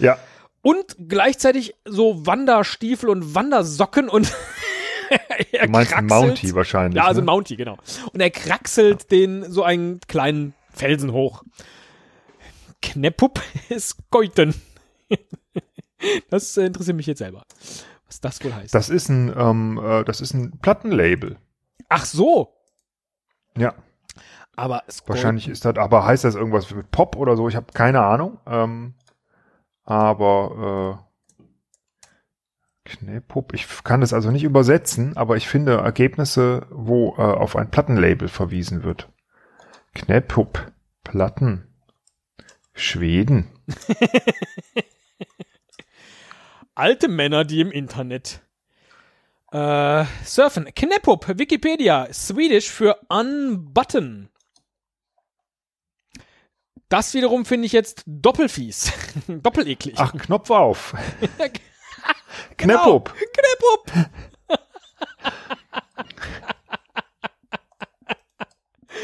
[0.00, 0.18] Ja,
[0.62, 4.32] Und gleichzeitig so Wanderstiefel und Wandersocken und
[5.62, 6.96] du meinst ein kraxelt- Mountie wahrscheinlich.
[6.96, 7.32] Ja, also ein ne?
[7.32, 7.76] Mountie, genau.
[8.12, 11.42] Und er kraxelt den so einen kleinen Felsen hoch.
[12.82, 14.54] Kneppup ist Geuten.
[16.30, 17.42] Das äh, interessiert mich jetzt selber.
[18.06, 18.72] Was das wohl heißt.
[18.72, 21.38] Das ist ein, ähm, äh, das ist ein Plattenlabel.
[21.88, 22.54] Ach so.
[23.56, 23.74] Ja,
[24.54, 27.48] Aber Skoiten- wahrscheinlich ist das, aber heißt das irgendwas mit Pop oder so?
[27.48, 28.38] Ich habe keine Ahnung.
[28.46, 28.94] Ähm,
[29.82, 31.07] aber äh,
[32.88, 37.70] Knäppup, ich kann das also nicht übersetzen, aber ich finde Ergebnisse, wo äh, auf ein
[37.70, 39.08] Plattenlabel verwiesen wird.
[39.94, 40.72] Knäppup,
[41.04, 41.66] Platten,
[42.72, 43.48] Schweden.
[46.74, 48.40] Alte Männer, die im Internet
[49.52, 50.66] äh, surfen.
[50.74, 54.28] Kneppup, Wikipedia, Swedish für unbutton.
[56.88, 58.92] Das wiederum finde ich jetzt doppelfies.
[59.28, 59.94] Doppeleklig.
[59.98, 60.94] Ach, Knopf auf.
[62.56, 63.00] Genau.
[63.00, 63.14] Knäppup.
[63.14, 64.10] Kneppup.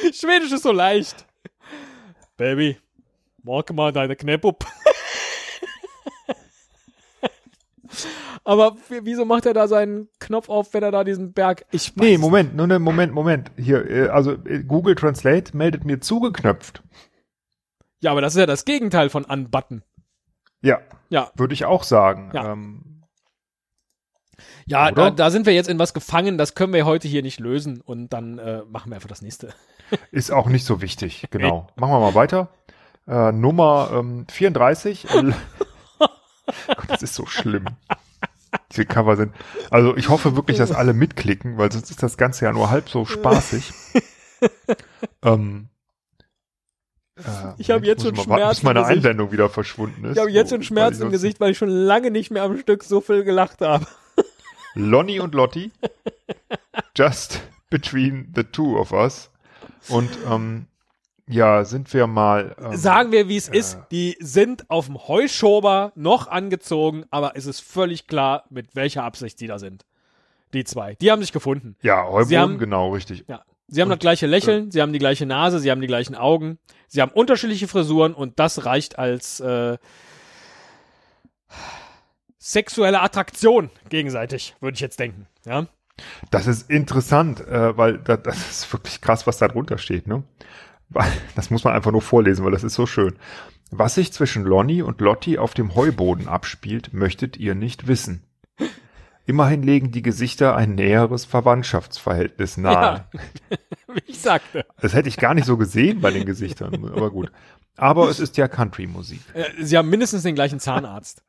[0.13, 1.25] Schwedisch ist so leicht.
[2.37, 2.79] Baby,
[3.43, 4.67] mag mal deine Kneppup.
[8.47, 11.65] Aber wieso macht er da seinen Knopf auf, wenn er da diesen Berg.
[11.71, 13.51] Ich weiß Nee, Moment, nur ne, Moment, Moment.
[13.57, 16.83] Hier, äh, also äh, Google Translate meldet mir zugeknöpft.
[18.01, 19.83] Ja, aber das ist ja das Gegenteil von unbutton.
[20.61, 22.31] Ja, Ja, würde ich auch sagen.
[22.35, 22.53] Ja.
[22.53, 22.94] Ähm,
[24.67, 27.41] ja da, da sind wir jetzt in was gefangen, das können wir heute hier nicht
[27.41, 29.55] lösen und dann äh, machen wir einfach das nächste.
[30.11, 31.67] ist auch nicht so wichtig, genau.
[31.77, 32.49] Machen wir mal weiter.
[33.07, 35.11] Äh, Nummer ähm, 34.
[35.15, 35.35] L-
[35.99, 37.67] Gott, das ist so schlimm.
[38.71, 39.35] Diese Cover sind.
[39.71, 42.89] Also ich hoffe wirklich, dass alle mitklicken, weil sonst ist das Ganze ja nur halb
[42.89, 43.73] so spaßig.
[45.23, 45.69] ähm,
[47.17, 47.23] äh,
[47.59, 48.85] Ich hab Moment, jetzt schon mal warten, Schmerz Bis meine.
[48.87, 50.13] Einblendung wieder verschwunden ist.
[50.13, 52.31] Ich habe jetzt schon Wo- Schmerz weil ich im Gesicht, weil ich schon lange nicht
[52.31, 53.87] mehr am Stück so viel gelacht habe.
[54.75, 55.71] Lonnie und Lotti.
[56.97, 59.31] Just between the two of us.
[59.89, 60.67] Und ähm,
[61.27, 62.55] ja, sind wir mal.
[62.61, 63.79] Ähm, Sagen wir, wie es äh, ist.
[63.91, 69.39] Die sind auf dem Heuschober noch angezogen, aber es ist völlig klar, mit welcher Absicht
[69.39, 69.85] sie da sind.
[70.53, 70.95] Die zwei.
[70.97, 71.77] Die haben sich gefunden.
[71.83, 73.25] Ja, Heuboden, haben- genau, richtig.
[73.29, 73.43] Ja.
[73.67, 76.15] Sie haben Und, das gleiche Lächeln, sie haben die gleiche Nase, sie haben die gleichen
[76.15, 79.79] Augen, sie haben unterschiedliche Frisuren und das reicht als äh,
[82.45, 85.27] sexuelle Attraktion gegenseitig, würde ich jetzt denken.
[85.47, 85.67] Ja.
[86.31, 90.25] Das ist interessant, äh, weil da, das ist wirklich krass, was da drunter steht, ne?
[90.91, 93.15] Weil- Das muss man einfach nur vorlesen, weil das ist so schön.
[93.71, 98.25] Was sich zwischen Lonnie und Lotti auf dem Heuboden abspielt, möchtet ihr nicht wissen.
[99.27, 103.07] Immerhin legen die Gesichter ein näheres Verwandtschaftsverhältnis nahe.
[103.89, 104.67] Wie ich sagte.
[104.83, 107.33] Das hätte ich gar nicht so gesehen bei den Gesichtern, aber gut.
[107.77, 109.21] Aber es ist ja Country-Musik.
[109.33, 111.25] Äh, Sie haben mindestens den gleichen Zahnarzt.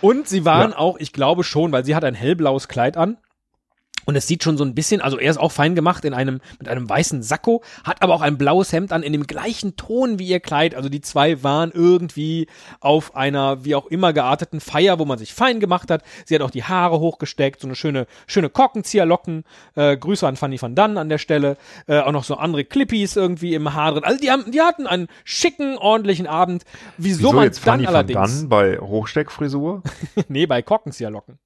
[0.00, 0.78] Und sie waren Ja.
[0.78, 3.16] auch, ich glaube schon, weil sie hat ein hellblaues Kleid an.
[4.06, 6.40] Und es sieht schon so ein bisschen, also er ist auch fein gemacht in einem,
[6.58, 10.18] mit einem weißen Sakko, hat aber auch ein blaues Hemd an in dem gleichen Ton
[10.18, 10.74] wie ihr Kleid.
[10.74, 12.46] Also die zwei waren irgendwie
[12.80, 16.02] auf einer, wie auch immer gearteten Feier, wo man sich fein gemacht hat.
[16.24, 19.44] Sie hat auch die Haare hochgesteckt, so eine schöne, schöne Korkenzieherlocken.
[19.74, 21.56] Äh, Grüße an Fanny van Dann an der Stelle.
[21.88, 24.04] Äh, auch noch so andere Clippies irgendwie im Haar drin.
[24.04, 26.64] Also die haben, die hatten einen schicken, ordentlichen Abend.
[26.96, 29.82] Wieso, Wieso man jetzt dann Fanny van allerdings, Dann bei Hochsteckfrisur?
[30.28, 31.38] nee, bei Korkenzieherlocken.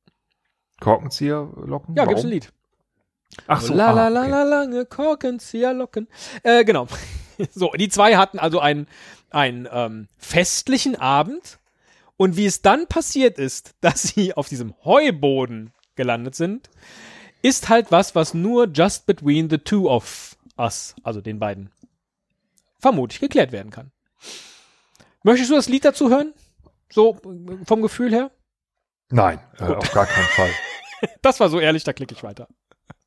[0.81, 1.95] Korkenzieherlocken?
[1.95, 2.27] Ja, gibt's Warum?
[2.27, 2.53] ein Lied.
[3.47, 4.31] Ach so, la la ah, la okay.
[4.31, 6.09] la lange Korkenzieherlocken.
[6.43, 6.89] Äh, genau.
[7.53, 8.87] so, die zwei hatten also einen,
[9.31, 11.59] einen ähm, festlichen Abend.
[12.17, 16.69] Und wie es dann passiert ist, dass sie auf diesem Heuboden gelandet sind,
[17.43, 21.71] ist halt was, was nur just between the two of us, also den beiden,
[22.79, 23.91] vermutlich geklärt werden kann.
[25.23, 26.35] Möchtest du das Lied dazu hören?
[26.91, 28.31] So äh, vom Gefühl her?
[29.11, 30.51] Nein, äh, auf gar keinen Fall.
[31.23, 32.49] Das war so ehrlich, da klicke ich weiter.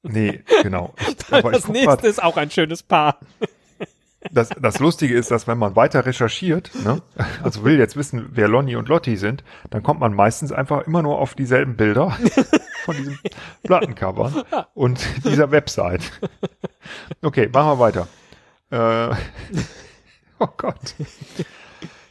[0.04, 0.94] Nee, genau.
[1.08, 3.20] Ich, das nächste grad, ist auch ein schönes Paar.
[4.32, 7.02] das, das Lustige ist, dass wenn man weiter recherchiert, ne,
[7.42, 11.02] also will jetzt wissen, wer Lonnie und Lotti sind, dann kommt man meistens einfach immer
[11.02, 12.18] nur auf dieselben Bilder
[12.84, 13.20] von diesem
[13.64, 16.12] Plattencover und dieser Website.
[17.22, 18.08] Okay, machen wir weiter.
[18.72, 19.16] Äh,
[20.40, 20.96] oh Gott.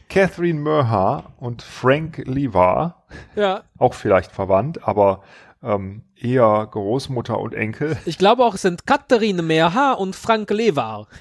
[0.09, 5.23] Catherine Merha und Frank Levar, Ja, auch vielleicht verwandt, aber
[5.63, 7.97] ähm, eher Großmutter und Enkel.
[8.07, 11.07] Ich glaube auch, es sind Katharine Meerha und Frank Levar.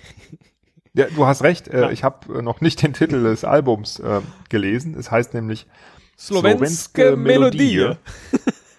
[0.93, 1.69] Ja, du hast recht.
[1.69, 1.89] Äh, Ja.
[1.91, 4.93] Ich habe äh, noch nicht den Titel des Albums äh, gelesen.
[4.99, 5.65] Es heißt nämlich
[6.19, 6.57] Slowenske
[7.01, 7.77] Slowenske Melodie.
[7.77, 7.97] Melodie.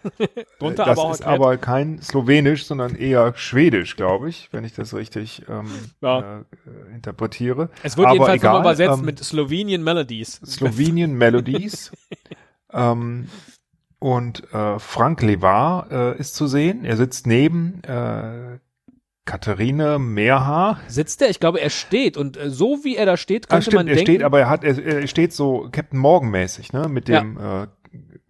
[0.59, 1.41] Drunter das aber ist erklärt.
[1.41, 5.71] aber kein Slowenisch, sondern eher Schwedisch, glaube ich, wenn ich das richtig ähm,
[6.03, 6.41] Ja.
[6.41, 7.71] äh, interpretiere.
[7.83, 10.41] Es wird aber jedenfalls egal, übersetzt ähm, mit Slovenian Melodies.
[10.45, 11.93] Slovenian Melodies.
[12.75, 13.29] ähm,
[14.03, 16.85] und äh, Frank Levar äh, ist zu sehen.
[16.85, 18.59] Er sitzt neben äh,
[19.25, 20.81] Katharine Meerhaar.
[20.89, 21.31] Sitzt er?
[21.31, 22.17] Ich glaube, er steht.
[22.17, 24.49] Und äh, so wie er da steht, könnte stimmt, man er denken, steht, aber er
[24.51, 27.69] hat, er, er steht so Captain Morgan mäßig, ne, mit dem, äh,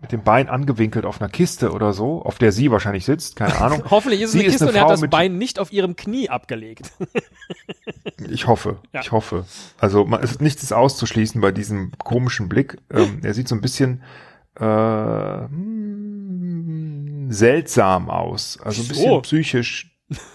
[0.02, 3.58] mit dem Bein angewinkelt auf einer Kiste oder so, auf der sie wahrscheinlich sitzt, keine
[3.58, 3.84] Ahnung.
[3.90, 5.72] hoffentlich ist es Sie eine ist Kiste eine und er hat das Bein nicht auf
[5.72, 6.92] ihrem Knie abgelegt.
[8.30, 9.00] Ich hoffe, Ja.
[9.00, 9.46] ich hoffe.
[9.78, 12.78] Also man, es ist nichts ist auszuschließen bei diesem komischen Blick.
[12.92, 14.02] Ähm, er sieht so ein bisschen
[14.56, 15.46] äh,
[17.28, 19.88] seltsam aus, also ein bisschen psychisch.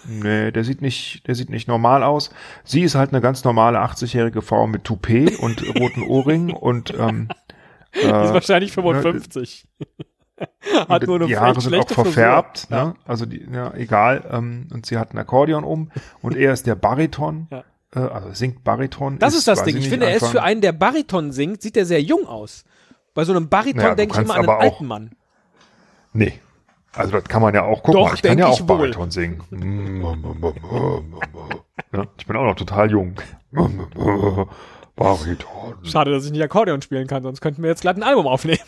[0.07, 2.31] Nee, der sieht nicht, der sieht nicht normal aus.
[2.63, 7.27] Sie ist halt eine ganz normale 80-jährige Frau mit Toupet und roten Ohrringen und ähm,
[7.93, 9.67] Die ist äh, wahrscheinlich 55.
[10.89, 12.05] hat nur eine die Haare sind auch Frisur.
[12.05, 12.85] verfärbt, Ja.
[12.85, 12.93] ne?
[13.05, 14.23] Also die, ja, egal.
[14.31, 17.63] Ähm, und sie hat ein Akkordeon um und er ist der Bariton, Ja.
[17.95, 19.19] äh, also singt Bariton.
[19.19, 19.77] Das ist das weiß Ding.
[19.77, 22.65] Ich finde, er ist für einen, der Bariton singt, sieht er sehr jung aus.
[23.17, 25.11] Bei so einem Bariton Naja, denke ich immer an einen alten Mann.
[26.13, 26.39] Nee.
[26.93, 27.81] Also das kann man ja auch.
[27.81, 28.77] Guck Doch, mal, ich kann ja auch wohl.
[28.77, 29.41] Bariton singen.
[31.93, 33.15] ja, ich bin auch noch total jung.
[34.95, 35.77] Bariton.
[35.81, 38.61] Schade, dass ich nicht Akkordeon spielen kann, sonst könnten wir jetzt glatt ein Album aufnehmen.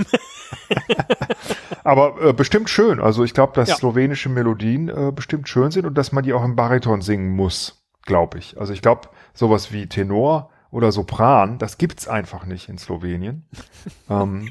[1.84, 3.00] Aber äh, bestimmt schön.
[3.00, 3.76] Also ich glaube, dass Ja.
[3.76, 7.84] slowenische Melodien äh, bestimmt schön sind und dass man die auch im Bariton singen muss,
[8.02, 8.60] glaube ich.
[8.60, 13.46] Also ich glaube, sowas wie Tenor oder Sopran, das gibt's einfach nicht in Slowenien.
[14.10, 14.50] ähm,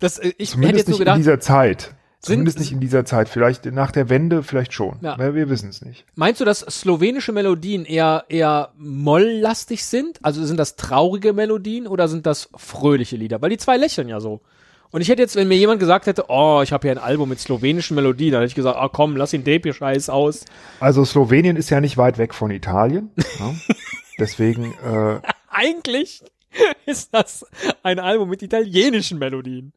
[0.00, 1.80] Das, äh, ich hätte zumindest jetzt nur nicht in gedacht, dieser Zeit.
[1.82, 3.28] Sind- Zumindest nicht in dieser Zeit.
[3.28, 4.96] Vielleicht nach der Wende, vielleicht schon.
[5.02, 5.18] Ja.
[5.18, 6.06] Wir, wir wissen es nicht.
[6.14, 10.18] meinst du, dass slowenische Melodien eher, eher molllastig sind?
[10.22, 13.42] Also sind das traurige Melodien oder sind das fröhliche Lieder?
[13.42, 14.40] Weil die zwei lächeln ja so.
[14.90, 17.28] Und ich hätte jetzt, wenn mir jemand gesagt hätte, oh, ich habe hier ein Album
[17.28, 20.44] mit slowenischen Melodien, dann hätte ich gesagt, ah komm, lass ihn Depi-Scheiß aus.
[20.80, 23.10] Also Slowenien ist ja nicht weit weg von Italien.
[23.38, 23.54] ja.
[24.18, 26.22] Deswegen, äh, Eigentlich
[26.86, 27.46] ist das
[27.82, 29.72] ein Album mit italienischen Melodien.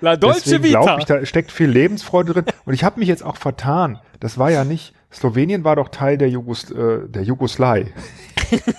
[0.00, 0.80] La Dolce deswegen Vita.
[0.82, 2.44] glaube ich, da steckt viel Lebensfreude drin.
[2.64, 3.98] Und ich habe mich jetzt auch vertan.
[4.20, 7.92] Das war ja nicht, Slowenien war doch Teil der, Jugos, äh, der Jugoslei.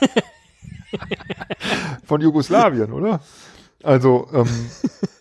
[2.05, 3.19] Von Jugoslawien, oder?
[3.83, 4.47] Also, ähm,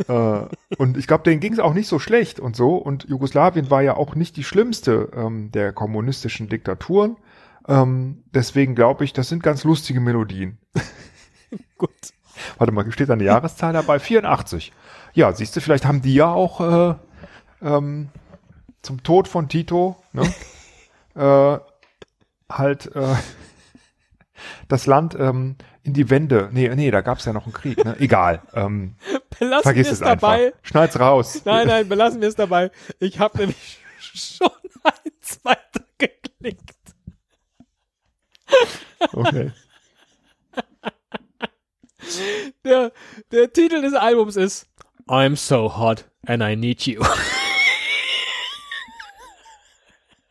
[0.08, 2.76] äh, und ich glaube, denen ging es auch nicht so schlecht und so.
[2.76, 7.16] Und Jugoslawien war ja auch nicht die schlimmste ähm, der kommunistischen Diktaturen.
[7.66, 10.58] Ähm, deswegen glaube ich, das sind ganz lustige Melodien.
[11.78, 11.90] Gut.
[12.58, 13.98] Warte mal, steht da eine Jahreszahl dabei?
[13.98, 14.72] 84.
[15.14, 16.94] Ja, siehst du, vielleicht haben die ja auch äh,
[17.62, 18.08] ähm,
[18.82, 20.34] zum Tod von Tito ne,
[21.14, 21.58] äh,
[22.52, 23.14] halt äh,
[24.68, 26.50] das Land ähm, in die Wende.
[26.52, 27.84] Nee, nee, da gab es ja noch einen Krieg.
[27.84, 27.96] Ne?
[27.98, 28.42] Egal.
[28.54, 28.96] Ähm,
[29.38, 30.46] Belassen vergiss wir es dabei.
[30.46, 30.58] einfach.
[30.62, 31.42] Schneid's raus.
[31.44, 32.70] Nein, nein, belassen wir es dabei.
[32.98, 34.50] Ich habe nämlich schon
[34.82, 36.73] eins weiter geklickt.
[39.12, 39.50] Okay.
[42.64, 42.92] Der,
[43.32, 44.66] der Titel des Albums ist
[45.08, 47.02] I'm so hot and I need you.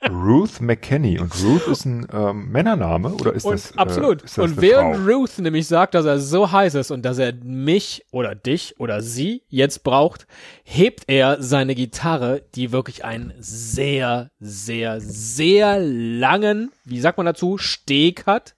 [0.10, 1.20] Ruth McKenney.
[1.20, 3.78] Und Ruth ist ein ähm, Männername oder ist Und das?
[3.78, 4.22] absolut.
[4.22, 5.04] Äh, ist das und während Frau?
[5.06, 9.02] Ruth nämlich sagt, dass er so heiß ist und dass er mich oder dich oder
[9.02, 10.28] sie jetzt braucht,
[10.64, 17.58] hebt er seine Gitarre, die wirklich einen sehr, sehr, sehr langen, wie sagt man dazu,
[17.58, 18.56] Steg hat,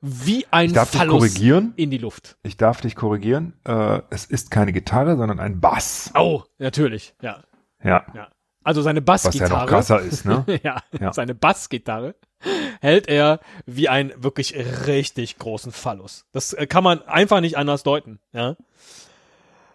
[0.00, 1.72] wie ein Ich darf dich Phallus korrigieren.
[1.76, 2.36] in die Luft.
[2.42, 3.54] Ich darf dich korrigieren.
[3.64, 6.10] Äh, es ist keine Gitarre, sondern ein Bass.
[6.16, 7.44] Oh, natürlich, ja,
[7.84, 8.04] Ja.
[8.14, 8.28] ja.
[8.64, 9.60] Also seine Was ja Bassgitarre.
[9.62, 10.44] noch krasser ist, ne?
[10.62, 11.12] ja, Ja.
[11.12, 12.14] seine Bassgitarre
[12.80, 14.54] hält er wie einen wirklich
[14.86, 16.26] richtig großen Phallus.
[16.32, 18.56] Das äh, kann man einfach nicht anders deuten, ja.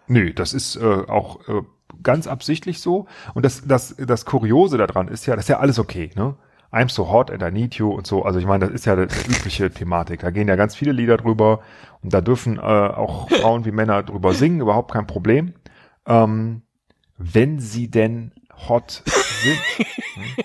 [0.06, 1.62] Nö, das ist äh, auch äh,
[2.02, 3.06] ganz absichtlich so.
[3.34, 6.36] Und das, das, das Kuriose daran ist ja, das ist ja alles okay, ne?
[6.70, 8.24] I'm so hot and I need you und so.
[8.24, 10.20] Also ich meine, das ist ja die übliche Thematik.
[10.20, 11.60] Da gehen ja ganz viele Lieder drüber
[12.02, 15.54] und da dürfen äh, auch Frauen wie Männer drüber singen, überhaupt kein Problem.
[16.06, 16.60] Ähm,
[17.16, 18.32] wenn sie denn
[18.68, 19.02] hot
[19.42, 19.58] sind.
[20.14, 20.44] Hm?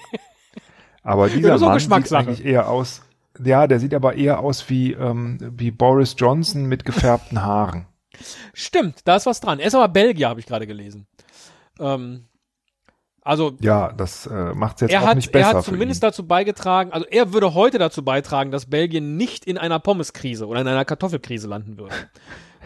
[1.04, 3.02] Aber dieser Mann sieht eigentlich eher aus,
[3.44, 7.88] ja, der sieht aber eher aus wie, ähm, wie Boris Johnson mit gefärbten Haaren.
[8.54, 9.60] Stimmt, da ist was dran.
[9.60, 11.08] Er ist aber Belgier, habe ich gerade gelesen.
[11.80, 12.28] Ähm,
[13.22, 16.28] also Ja, das äh, macht es jetzt auch hat, nicht besser er hat zumindest dazu
[16.28, 20.68] beigetragen, also er würde heute dazu beitragen, dass Belgien nicht in einer Pommeskrise oder in
[20.68, 21.96] einer Kartoffelkrise landen würde.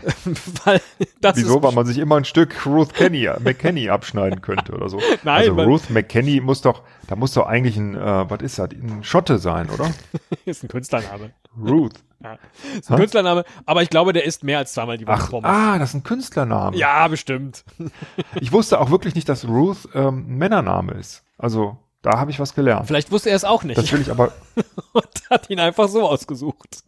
[1.35, 1.61] Wieso?
[1.63, 4.99] Weil man sich immer ein Stück Ruth Kenny, McKenny abschneiden könnte oder so.
[5.23, 8.69] Nein, also Ruth McKenny muss doch, da muss doch eigentlich ein, äh, was ist das,
[8.71, 9.91] ein Schotte sein, oder?
[10.45, 11.31] ist ein Künstlername.
[11.59, 11.95] Ruth.
[12.23, 12.37] Ja.
[12.77, 15.49] Ist ein Künstlername, aber ich glaube, der ist mehr als zweimal die Woche Ach, Pommes.
[15.49, 16.75] ah, das ist ein Künstlername.
[16.77, 17.63] Ja, bestimmt.
[18.35, 21.23] Ich wusste auch wirklich nicht, dass Ruth ähm, ein Männername ist.
[21.37, 22.87] Also, da habe ich was gelernt.
[22.87, 24.31] Vielleicht wusste er es auch nicht Das will ich aber,
[24.93, 26.83] und hat ihn einfach so ausgesucht.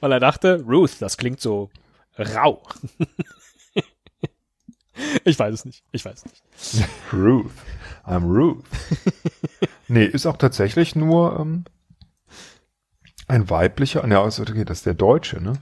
[0.00, 1.68] Weil er dachte, Ruth, das klingt so
[2.18, 2.62] rau.
[5.24, 5.84] ich weiß es nicht.
[5.92, 6.88] Ich weiß es nicht.
[7.12, 7.50] Ruth.
[8.04, 8.64] I'm Ruth.
[9.88, 11.64] nee, ist auch tatsächlich nur ähm,
[13.26, 15.52] ein weiblicher, ja, also, okay, das ist der Deutsche, ne?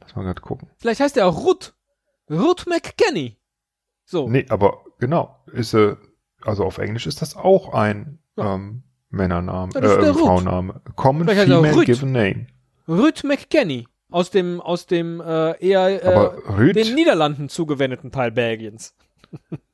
[0.00, 0.68] Lass mal gerade gucken.
[0.78, 1.74] Vielleicht heißt er auch Ruth.
[2.30, 3.36] Ruth McKenny.
[4.04, 4.28] So.
[4.28, 5.96] Nee, aber genau, ist äh,
[6.42, 8.54] also auf Englisch ist das auch ein Ja.
[8.54, 10.14] ähm, Männername, Ja, das ist äh.
[10.14, 10.80] Frauenname.
[10.94, 11.84] Common Vielleicht Female.
[11.84, 12.46] Given Name.
[12.88, 13.88] Ruth McKenny.
[14.10, 18.94] Aus dem, aus dem äh, eher äh, Ruth, den Niederlanden zugewendeten Teil Belgiens.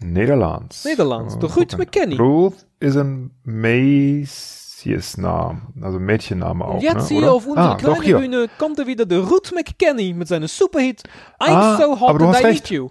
[0.00, 0.84] Nederlands.
[0.84, 1.78] Niederlands, Äh, der Ruth gucken.
[1.78, 2.16] McKenny.
[2.16, 6.74] Ruth ist ein Macy's-Name, also Mädchenname auch.
[6.74, 7.32] Und jetzt ne, hier oder?
[7.34, 8.20] auf unserer ah, kleinen doch.
[8.20, 11.04] Bühne kommt er wieder, der Ruth McKenny mit seinem Superhit
[11.38, 12.64] I'm Ah, so hot aber du and hast I recht.
[12.70, 12.88] need you.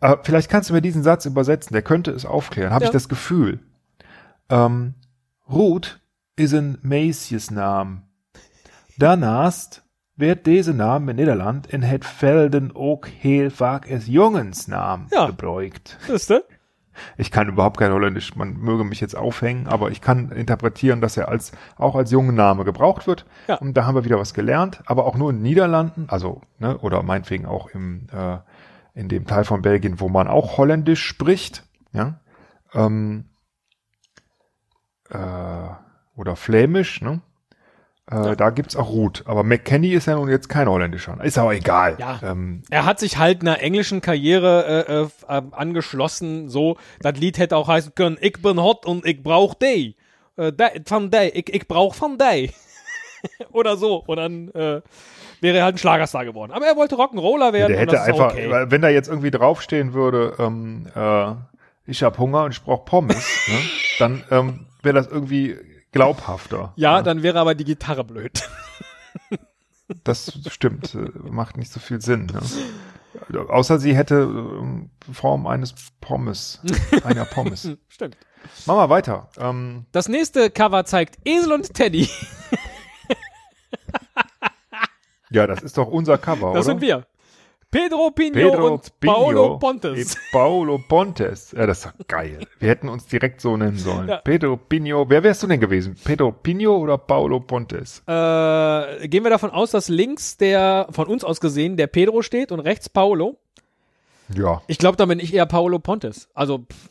[0.00, 2.90] Äh, vielleicht kannst du mir diesen Satz übersetzen, der könnte es aufklären, habe Ja.
[2.90, 3.58] ich das Gefühl.
[4.50, 4.94] Ähm,
[5.50, 5.98] Ruth
[6.36, 8.02] ist ein Macy's-Name.
[8.96, 15.30] Daarnaast werd deze naam in Nederland in het velden ook heel vaak als jongensnaam Ja.
[16.06, 16.44] Wisst ihr?
[17.16, 21.16] Ich kann überhaupt kein Holländisch, man möge mich jetzt aufhängen, aber ich kann interpretieren, dass
[21.16, 23.26] er als auch als Jungenname gebraucht wird.
[23.48, 23.56] Ja.
[23.56, 26.78] Und da haben wir wieder was gelernt, aber auch nur in den Niederlanden, also ne,
[26.78, 28.38] oder meinetwegen auch im äh,
[28.94, 32.20] in dem Teil von Belgien, wo man auch Holländisch spricht, ja,
[32.74, 33.24] ähm,
[35.10, 35.18] äh,
[36.14, 37.20] oder Flämisch, ne?
[38.10, 39.22] Äh, Da gibt's auch Ruth.
[39.26, 41.16] Aber McKenny ist ja nun jetzt kein Holländischer.
[41.22, 41.96] Ist aber egal.
[41.98, 42.20] Ja.
[42.22, 47.38] Ähm, Er hat sich halt einer englischen Karriere äh, äh, äh, angeschlossen, so, das Lied
[47.38, 49.96] hätte auch heißen können, ich bin hot und ich brauch dich.
[50.36, 50.52] Äh,
[50.86, 52.52] von day, ich, ich brauch von day.
[53.52, 54.02] Oder so.
[54.06, 54.82] Und dann äh,
[55.40, 56.52] wäre er halt ein Schlagerstar geworden.
[56.52, 57.68] Aber er wollte Rock'n'Roller werden.
[57.72, 58.66] der hätte einfach, okay.
[58.68, 61.32] wenn da jetzt irgendwie draufstehen würde, ähm, äh,
[61.86, 63.16] ich hab Hunger und ich brauch Pommes,
[63.48, 63.58] ne?
[63.98, 65.56] dann ähm, wäre das irgendwie
[65.94, 66.72] glaubhafter.
[66.76, 68.42] Ja, dann wäre aber die Gitarre blöd.
[70.02, 72.26] Das stimmt, äh, macht nicht so viel Sinn.
[72.26, 73.38] Ne?
[73.48, 76.60] Außer sie hätte ähm, Form eines Pommes,
[77.04, 77.68] einer Pommes.
[77.88, 78.16] Stimmt.
[78.66, 79.28] Machen wir weiter.
[79.38, 82.08] Ähm, Das nächste Cover zeigt Esel und Teddy.
[85.30, 86.74] ja, das ist doch unser Cover, Das oder?
[86.74, 87.06] sind wir.
[87.74, 90.16] Pedro Pino Pedro und Pino Paolo Pontes.
[90.30, 91.50] Paolo Pontes.
[91.56, 92.46] Ja, das ist doch geil.
[92.60, 94.08] Wir hätten uns direkt so nennen sollen.
[94.08, 94.18] Ja.
[94.18, 95.04] Pedro Pino.
[95.10, 95.96] Wer wärst du denn gewesen?
[96.04, 97.98] Pedro Pino oder Paolo Pontes?
[98.06, 102.52] Äh, gehen wir davon aus, dass links der, von uns aus gesehen, der Pedro steht
[102.52, 103.38] und rechts Paolo.
[104.32, 106.28] Ja, Ich glaube, da bin ich eher Paolo Pontes.
[106.32, 106.88] Also pff,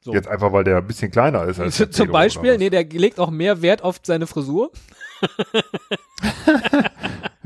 [0.00, 0.14] So.
[0.14, 2.84] jetzt einfach, weil der ein bisschen kleiner ist als der zum Pedro, Beispiel, nee, der
[2.84, 4.70] legt auch mehr Wert auf seine Frisur.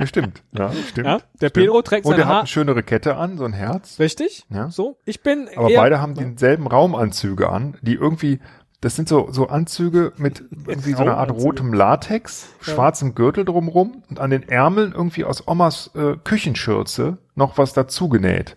[0.02, 0.42] Ja, stimmt.
[0.52, 1.06] Ja, stimmt.
[1.06, 1.52] Ja, der stimmt.
[1.52, 3.98] Pedro trägt Und seine er hat eine schönere Kette an, so ein Herz.
[3.98, 4.44] Richtig?
[4.50, 4.70] Ja.
[4.70, 4.98] So.
[5.04, 8.40] Ich bin Aber beide haben denselben Raumanzüge an, die irgendwie,
[8.80, 14.02] das sind so, so Anzüge mit irgendwie so einer Art rotem Latex, schwarzem Gürtel drumrum
[14.10, 18.56] und an den Ärmeln irgendwie aus Omas äh, Küchenschürze noch was dazu genäht.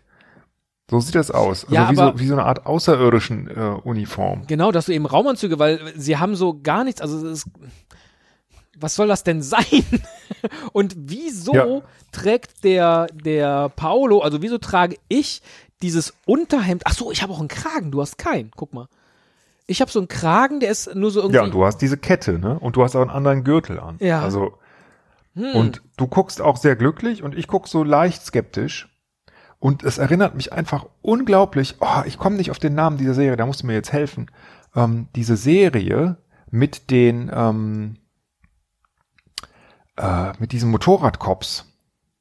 [0.90, 1.64] So sieht das aus.
[1.66, 4.44] Also Ja, wie, so, wie so eine Art außerirdischen äh, Uniform.
[4.46, 7.50] Genau, dass du eben Raumanzüge, weil sie haben so gar nichts, also es ist,
[8.80, 9.66] was soll das denn sein?
[10.74, 11.82] Und wieso Ja.
[12.12, 15.42] trägt der, der Paolo, also wieso trage ich
[15.82, 16.84] dieses Unterhemd?
[16.86, 18.88] Ach so, ich habe auch einen Kragen, du hast keinen, guck mal.
[19.68, 21.38] Ich habe so einen Kragen, der ist nur so irgendwie.
[21.38, 22.60] Ja, und du hast diese Kette, ne?
[22.60, 23.98] Und du hast auch einen anderen Gürtel an.
[24.00, 24.22] Ja.
[24.22, 24.54] Also,
[25.36, 25.56] Hm.
[25.56, 28.90] und du guckst auch sehr glücklich und ich guck so leicht skeptisch.
[29.60, 33.36] Und es erinnert mich einfach unglaublich, oh, ich komme nicht auf den Namen dieser Serie,
[33.38, 34.30] da musst du mir jetzt helfen.
[34.76, 36.18] Ähm, diese Serie
[36.52, 37.98] mit den, ähm,
[39.98, 41.66] äh, mit diesen Motorradcops.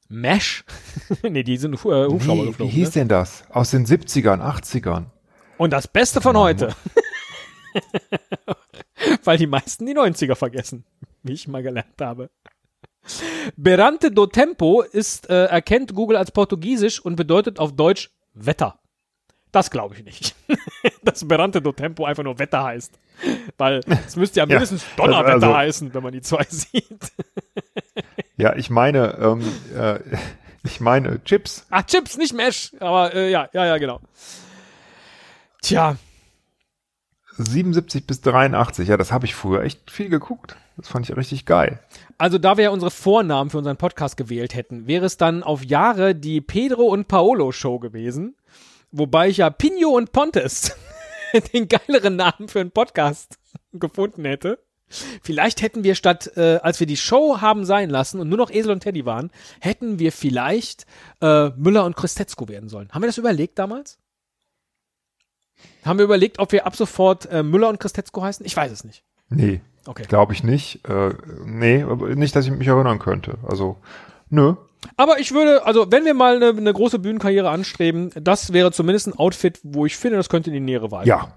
[0.07, 0.63] Mesh?
[1.23, 2.73] nee, die sind äh, Hubschrauber Wie, wie geflogen.
[2.73, 2.93] hieß ne?
[2.93, 3.43] denn das?
[3.49, 5.05] Aus den 70ern, 80ern.
[5.57, 6.75] Und das Beste von heute.
[9.23, 10.85] Weil die meisten die 90er vergessen,
[11.23, 12.29] wie ich mal gelernt habe.
[13.55, 18.79] Berante do Tempo ist, äh, erkennt Google als Portugiesisch und bedeutet auf Deutsch Wetter.
[19.55, 20.35] Das glaube ich nicht.
[21.03, 22.91] Dass Berante do Tempo einfach nur Wetter heißt.
[23.57, 27.13] Weil es müsste ja Ja, mindestens Donnerwetter also- heißen, wenn man die zwei sieht.
[28.35, 29.41] Ja, ich meine, ähm,
[29.73, 29.99] äh,
[30.65, 31.65] ich meine Chips.
[31.69, 32.73] Ah, Chips, nicht Mesh.
[32.81, 34.01] Aber äh, ja, ja, ja, genau.
[35.61, 35.95] Tja,
[37.37, 40.57] 77 bis 83, ja, das habe ich früher echt viel geguckt.
[40.75, 41.79] Das fand ich richtig geil.
[42.17, 45.63] Also da wir ja unsere Vornamen für unseren Podcast gewählt hätten, wäre es dann auf
[45.63, 48.35] Jahre die Pedro und Paolo Show gewesen.
[48.91, 50.75] Wobei ich ja Pino und Pontes
[51.53, 53.37] den geileren Namen für einen Podcast
[53.73, 54.59] gefunden hätte.
[55.21, 58.51] Vielleicht hätten wir statt, äh, als wir die Show haben sein lassen und nur noch
[58.51, 60.85] Esel und Teddy waren, hätten wir vielleicht
[61.21, 62.89] äh, Müller und Christetzko werden sollen.
[62.91, 63.97] Haben wir das überlegt damals?
[65.83, 68.45] Haben wir überlegt, ob wir ab sofort äh, Müller und Christetzko heißen?
[68.45, 69.03] Ich weiß es nicht.
[69.29, 70.03] Nee, Okay.
[70.07, 70.87] glaube ich nicht.
[70.87, 71.13] Äh,
[71.45, 71.83] nee,
[72.15, 73.37] nicht, dass ich mich erinnern könnte.
[73.47, 73.77] Also,
[74.29, 74.55] nö.
[74.97, 79.07] Aber ich würde, also wenn wir mal eine, eine große Bühnenkarriere anstreben, das wäre zumindest
[79.07, 81.07] ein Outfit, wo ich finde, das könnte die nähere Wahl.
[81.07, 81.29] Ja.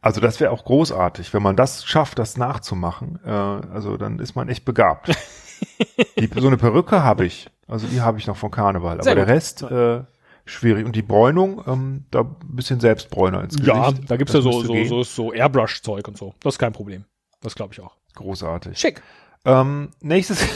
[0.00, 3.18] Also das wäre auch großartig, wenn man das schafft, das nachzumachen.
[3.24, 5.08] Äh, also dann ist man echt begabt.
[6.18, 7.48] die, so eine Perücke habe ich.
[7.66, 9.02] Also die habe ich noch von Karneval.
[9.02, 9.34] Sehr Aber der.
[9.34, 10.02] Rest äh,
[10.44, 10.84] schwierig.
[10.84, 13.74] Und die Bräunung, ähm, da ein bisschen Selbstbräuner ins Gesicht.
[13.74, 16.34] Ja, da gibt's Das ja so, so, so, so Airbrush-Zeug und so.
[16.40, 17.04] Das ist kein Problem.
[17.40, 17.96] Das glaube ich auch.
[18.14, 18.78] Großartig.
[18.78, 19.02] Schick.
[19.44, 20.38] Ähm, nächstes.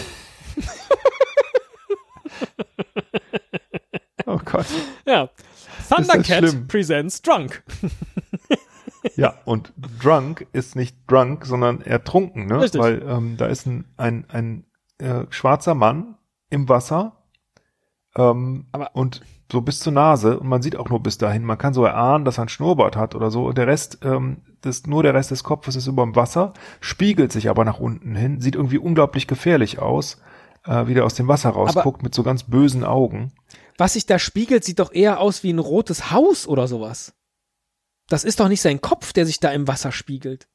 [4.26, 4.66] oh Gott.
[5.06, 5.28] Ja.
[5.88, 7.62] Thundercat presents Drunk.
[9.16, 9.72] Ja, und
[10.02, 12.60] drunk ist nicht drunk, sondern ertrunken, ne?
[12.60, 12.80] Richtig.
[12.80, 14.64] Weil ähm, da ist ein, ein, ein
[14.98, 16.16] äh, schwarzer Mann
[16.50, 17.16] im Wasser
[18.16, 21.44] ähm, Aber- und so bis zur Nase und man sieht auch nur bis dahin.
[21.44, 23.46] Man kann so erahnen, dass er ein Schnurrbart hat oder so.
[23.46, 27.32] Und der Rest, ähm, das, nur der Rest des Kopfes ist über dem Wasser, spiegelt
[27.32, 30.20] sich aber nach unten hin, sieht irgendwie unglaublich gefährlich aus,
[30.68, 33.32] äh, wie der aus dem Wasser rausguckt mit so ganz bösen Augen.
[33.76, 37.14] Was sich da spiegelt, sieht doch eher aus wie ein rotes Haus oder sowas.
[38.08, 40.48] Das ist doch nicht sein Kopf, der sich da im Wasser spiegelt.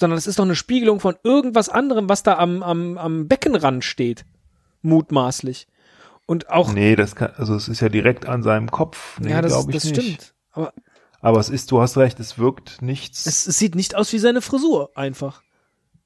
[0.00, 3.84] Sondern das ist doch eine Spiegelung von irgendwas anderem, was da am, am, am Beckenrand
[3.84, 4.24] steht.
[4.82, 5.66] Mutmaßlich.
[6.26, 9.18] Und auch, Nee, das kann, also es ist ja direkt an seinem Kopf.
[9.20, 10.00] Nee, ja, das, glaube ich das nicht.
[10.00, 10.34] stimmt.
[10.52, 10.72] Aber
[11.20, 13.26] Aber es ist, du hast recht, es wirkt nichts.
[13.26, 15.42] Es, es sieht nicht aus wie seine Frisur, einfach.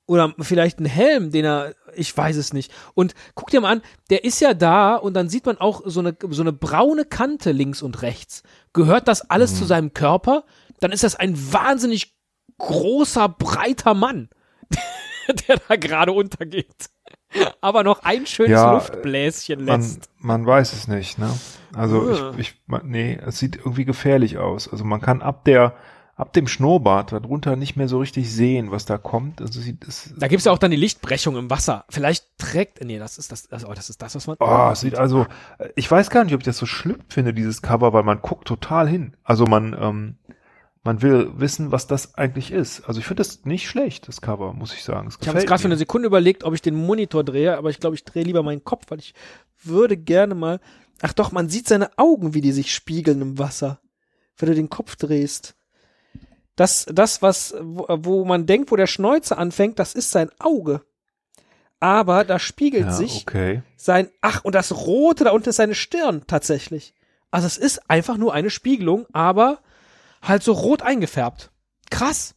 [0.07, 2.71] Oder vielleicht ein Helm, den er, ich weiß es nicht.
[2.95, 6.01] Und guck dir mal an, der ist ja da und dann sieht man auch so
[6.01, 8.43] eine, so eine braune Kante links und rechts.
[8.75, 9.57] Gehört das alles Mhm.
[9.57, 10.45] zu seinem Körper?
[10.81, 12.15] Dann ist das ein wahnsinnig
[12.59, 14.29] großer, breiter Mann,
[15.49, 16.91] der da gerade untergeht.
[17.61, 20.11] Aber noch ein schönes Ja, Luftbläschen man, lässt.
[20.19, 21.31] man weiß es nicht, ne?
[21.75, 22.31] Also Ja.
[22.33, 24.69] ich, ich, man, nee, es sieht irgendwie gefährlich aus.
[24.71, 25.75] Also man kann ab der,
[26.17, 29.41] ab dem Schnurrbart darunter nicht mehr so richtig sehen, was da kommt.
[29.41, 31.85] Also sieht es, Da gibt's ja auch dann die Lichtbrechung im Wasser.
[31.89, 34.37] Vielleicht trägt, nee, das ist das, das, oh, das ist das, was man.
[34.39, 35.27] oh, es sieht also,
[35.75, 38.47] ich weiß gar nicht, ob ich das so schlimm finde, dieses Cover, weil man guckt
[38.47, 39.17] total hin.
[39.25, 40.17] Also man, ähm,
[40.85, 42.83] man will wissen, was das eigentlich ist.
[42.83, 45.09] Also ich finde das nicht schlecht, das Cover, muss ich sagen.
[45.21, 47.81] Ich habe jetzt gerade für eine Sekunde überlegt, ob ich den Monitor drehe, aber ich
[47.81, 49.15] glaube, ich drehe lieber meinen Kopf, weil ich
[49.63, 50.61] würde gerne mal.
[51.03, 53.81] Ach doch, man sieht seine Augen, wie die sich spiegeln im Wasser,
[54.37, 55.57] wenn du den Kopf drehst.
[56.57, 60.83] Das, das, was, wo, wo man denkt, wo der Schnäuzer anfängt, das ist sein Auge.
[61.81, 63.63] Aber da spiegelt ja, sich okay.
[63.77, 66.95] sein, ach, und das Rote da unten ist seine Stirn tatsächlich.
[67.31, 69.59] Also es ist einfach nur eine Spiegelung, aber
[70.23, 71.51] halt so rot eingefärbt.
[71.91, 72.35] Krass.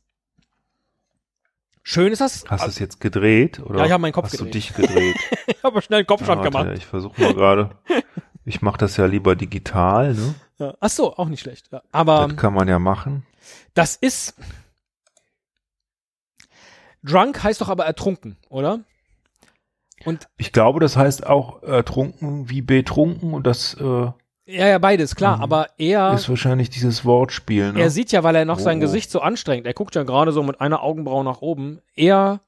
[1.84, 2.43] Schön ist das.
[2.49, 4.47] Hast du es jetzt gedreht oder Ja, ich hab meinen Kopf hast gedreht.
[4.47, 5.15] du dich gedreht?
[5.47, 6.78] Ich habe schnell einen Kopfstand Ja, warte, gemacht.
[6.78, 7.70] Ich versuche mal gerade.
[8.43, 10.36] Ich mache das ja lieber digital, ne?
[10.59, 10.74] Ja.
[10.80, 11.70] Ach so, auch nicht schlecht.
[11.91, 13.26] Aber das kann man ja machen.
[13.78, 14.36] Das ist.
[17.03, 18.80] Drunk heißt doch aber ertrunken, oder?
[20.05, 24.11] Und Ich glaube, das heißt auch ertrunken wie betrunken und das, äh,
[24.49, 25.43] Ja, ja, beides, klar, Mhm.
[25.43, 27.80] aber er, Ist wahrscheinlich dieses Wortspiel, ne?
[27.82, 28.82] er sieht ja, weil er noch sein Oh.
[28.82, 32.39] Gesicht so anstrengt, er guckt ja gerade so mit einer Augenbraue nach oben, eher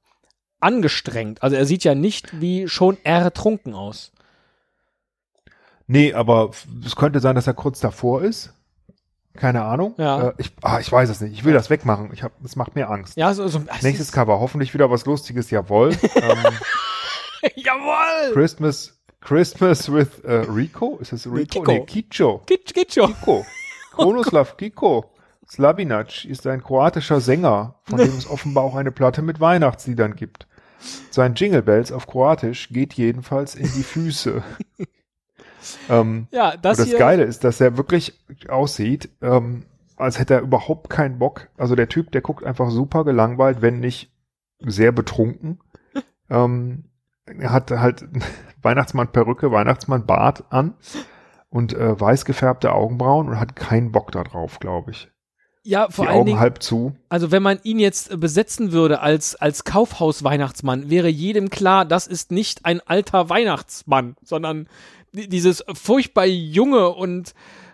[0.61, 1.41] angestrengt.
[1.43, 4.11] Also er sieht ja nicht wie schon ertrunken aus.
[5.87, 6.51] Nee, aber
[6.85, 8.53] es könnte sein, dass er kurz davor ist.
[9.35, 9.93] Keine Ahnung.
[9.97, 10.29] Ja.
[10.29, 11.33] Äh, ich, ah, ich weiß es nicht.
[11.33, 12.09] Ich will das wegmachen.
[12.13, 13.15] Ich hab, das macht mir Angst.
[13.15, 14.39] Ja, so, so es Nächstes Cover.
[14.39, 15.49] Hoffentlich wieder was Lustiges.
[15.51, 15.91] Jawohl.
[16.15, 16.53] ähm,
[17.55, 18.33] Jawohl!
[18.33, 20.97] Christmas, Christmas with äh, Rico?
[20.99, 21.61] Ist das Rico?
[21.61, 21.71] Kiko.
[21.71, 22.41] Nee, Kicho.
[22.45, 23.13] Geht schon.
[23.13, 23.45] Kiko.
[23.93, 25.05] Kronoslav Kiko.
[25.49, 30.47] Slabinac ist ein kroatischer Sänger, von dem es offenbar auch eine Platte mit Weihnachtsliedern gibt.
[31.09, 34.43] Sein Jingle Bells auf Kroatisch geht jedenfalls in die Füße.
[35.89, 36.95] ähm, Ja, das, das.
[36.95, 39.65] Geile ist, dass er wirklich aussieht, ähm,
[39.97, 41.49] als hätte er überhaupt keinen Bock.
[41.57, 44.11] Also der Typ, der guckt einfach super gelangweilt, wenn nicht
[44.59, 45.59] sehr betrunken.
[46.29, 46.85] ähm,
[47.25, 48.05] er hat halt
[48.61, 50.75] Weihnachtsmann-Perücke, Weihnachtsmann-Bart an
[51.49, 55.09] und äh, weiß gefärbte Augenbrauen und hat keinen Bock da drauf, glaube ich.
[55.63, 56.95] Ja, vor Die allen Augen Dingen, halb zu.
[57.09, 62.07] also wenn man ihn jetzt äh, besetzen würde als, als Kaufhaus-Weihnachtsmann, wäre jedem klar, das
[62.07, 64.67] ist nicht ein alter Weihnachtsmann, sondern
[65.11, 67.33] di- dieses furchtbar junge und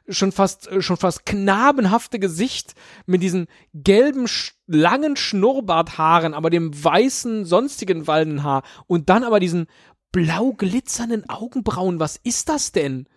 [0.10, 2.74] schon fast, äh, schon fast knabenhafte Gesicht
[3.06, 4.26] mit diesen gelben,
[4.68, 9.68] langen Schnurrbarthaaren, aber dem weißen, sonstigen Waldenhaar und dann aber diesen
[10.12, 12.00] blau glitzernden Augenbrauen.
[12.00, 13.08] Was ist das denn?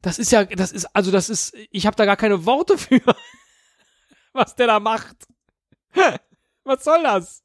[0.00, 3.00] Das ist ja, das ist, also das ist, ich habe da gar keine Worte für,
[4.32, 5.16] was der da macht.
[6.64, 7.42] Was soll das?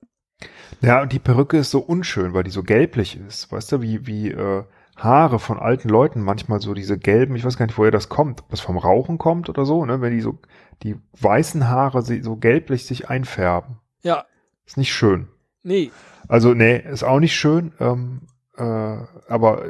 [0.82, 3.52] Ja, und die Perücke ist so unschön, weil die so gelblich ist.
[3.52, 4.64] Weißt du, wie, wie äh,
[4.96, 8.42] Haare von alten Leuten manchmal so diese gelben, ich weiß gar nicht, woher das kommt,
[8.42, 10.02] ob das vom Rauchen kommt oder so, ne?
[10.02, 10.38] Wenn die so,
[10.84, 13.78] die weißen Haare so gelblich sich einfärben.
[14.04, 14.26] Ja,
[14.66, 15.28] Ist nicht schön.
[15.64, 15.92] nee.
[16.28, 18.28] Also, nee, ist auch nicht schön, ähm,
[18.58, 19.64] äh, aber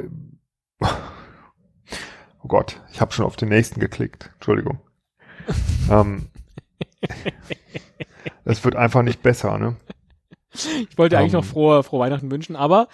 [0.80, 4.30] oh Gott, ich habe schon auf den nächsten geklickt.
[4.34, 4.80] Entschuldigung.
[5.90, 6.26] ähm,
[8.44, 9.76] das wird einfach nicht besser, ne?
[10.52, 11.40] Ich wollte eigentlich Ähm.
[11.40, 12.88] noch frohe, frohe Weihnachten wünschen, aber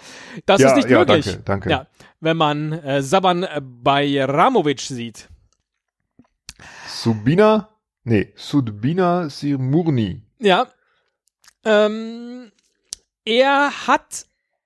[0.45, 1.25] das Ja, ist nicht ja, möglich.
[1.25, 1.69] danke, danke.
[1.69, 1.87] Ja,
[2.19, 5.29] wenn man äh, Saban Bajramovic sieht.
[6.87, 7.69] Subina,
[8.03, 10.21] nee, Sudbina Sirmurni.
[10.39, 10.67] Ja.
[11.63, 12.51] Ähm,
[13.23, 14.25] er hat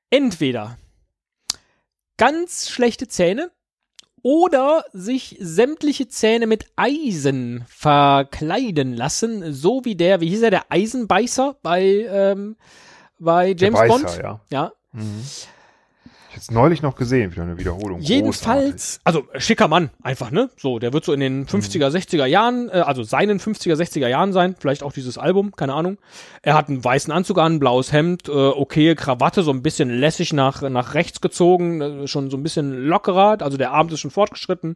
[0.10, 0.78] entweder
[2.18, 3.52] ganz schlechte Zähne
[4.24, 10.72] oder sich sämtliche Zähne mit Eisen verkleiden lassen, so wie der, wie hieß er, der
[10.72, 12.56] Eisenbeißer bei, ähm,
[13.20, 14.18] bei James Beißer, Bond.
[14.24, 14.42] ja.
[14.52, 15.24] Ja, Mhm.
[16.30, 18.02] Ich jetzt neulich noch gesehen, wieder eine Wiederholung.
[18.02, 20.52] Jedenfalls, also äh, schicker Mann, einfach, ne?
[20.58, 24.32] So, der wird so in den 50er, 60er Jahren, äh, also seinen 50er, 60er Jahren
[24.32, 25.98] sein, vielleicht auch dieses Album, keine Ahnung.
[26.44, 30.32] Er hat einen weißen Anzug an, blaues Hemd, äh, okay, Krawatte, so ein bisschen lässig
[30.32, 34.12] nach, nach rechts gezogen, äh, schon so ein bisschen lockerer, also der Abend ist schon
[34.12, 34.76] fortgeschritten,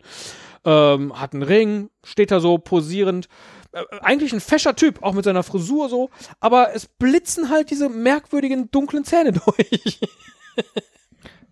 [0.66, 3.28] ähm, hat einen Ring, steht da so posierend.
[3.74, 7.90] Äh, eigentlich ein fescher Typ, auch mit seiner Frisur so, aber es blitzen halt diese
[7.90, 10.00] merkwürdigen dunklen Zähne durch.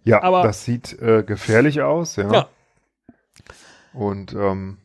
[0.04, 2.32] Ja, aber- das sieht äh, gefährlich aus, ja.
[2.32, 2.50] Ja.
[3.94, 4.78] Und ähm,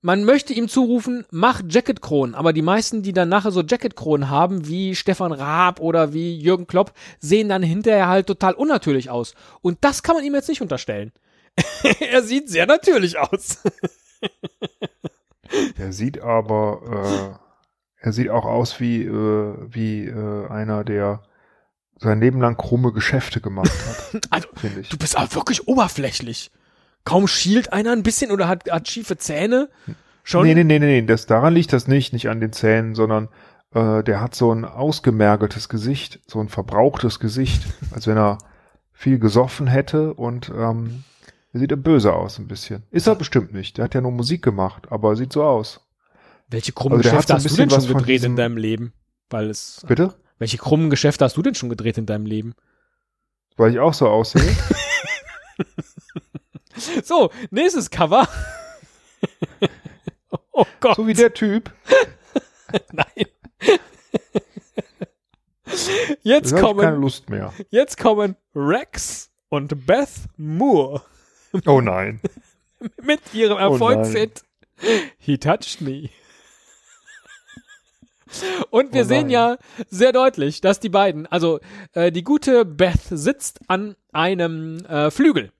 [0.00, 4.66] Man möchte ihm zurufen, mach Jacketkronen, aber die meisten, die dann nachher so Jacketkronen haben,
[4.68, 9.34] wie Stefan Raab oder wie Jürgen Klopp, sehen dann hinterher halt total unnatürlich aus.
[9.60, 11.12] Und das kann man ihm jetzt nicht unterstellen.
[12.00, 13.62] er sieht sehr natürlich aus.
[15.78, 17.38] er sieht aber,
[18.00, 21.22] äh, er sieht auch aus wie, äh, wie äh, einer, der
[22.00, 24.48] sein Leben lang krumme Geschäfte gemacht hat, Also,
[24.88, 26.50] du bist aber wirklich oberflächlich.
[27.04, 29.68] Kaum schielt einer ein bisschen oder hat, hat schiefe Zähne.
[30.22, 30.46] Schon.
[30.46, 33.28] Nee, nee, nee, nee, nee, das, daran liegt das nicht, nicht an den Zähnen, sondern
[33.74, 38.38] äh, der hat so ein ausgemergeltes Gesicht, so ein verbrauchtes Gesicht, als wenn er
[38.92, 41.04] viel gesoffen hätte und ähm,
[41.52, 42.84] er sieht er böse aus ein bisschen.
[42.90, 45.80] Ist er bestimmt nicht, der hat ja nur Musik gemacht, aber sieht so aus.
[46.48, 48.92] Welche krummen Also Geschäfte hast du denn schon gedreht in deinem Leben?
[49.30, 49.84] Weil es.
[49.86, 50.14] Bitte?
[50.40, 52.54] Welche krummen Geschäfte hast du denn schon gedreht in deinem Leben?
[53.56, 54.42] Weil ich auch so aussehe.
[57.04, 58.26] So, nächstes Cover.
[60.52, 61.70] oh Gott, so wie der Typ.
[62.92, 63.26] nein.
[66.22, 67.52] Jetzt Da habe ich keine kommen, Lust mehr.
[67.68, 71.02] jetzt kommen Rex und Beth Moore
[71.66, 72.20] Oh nein.
[73.02, 74.42] mit ihrem Oh Erfolgshit
[75.18, 76.08] He Touched Me.
[78.70, 79.56] Und wir Oh sehen ja
[79.88, 81.60] sehr deutlich, dass die beiden, also
[81.92, 85.52] äh, die gute Beth sitzt an einem äh, Flügel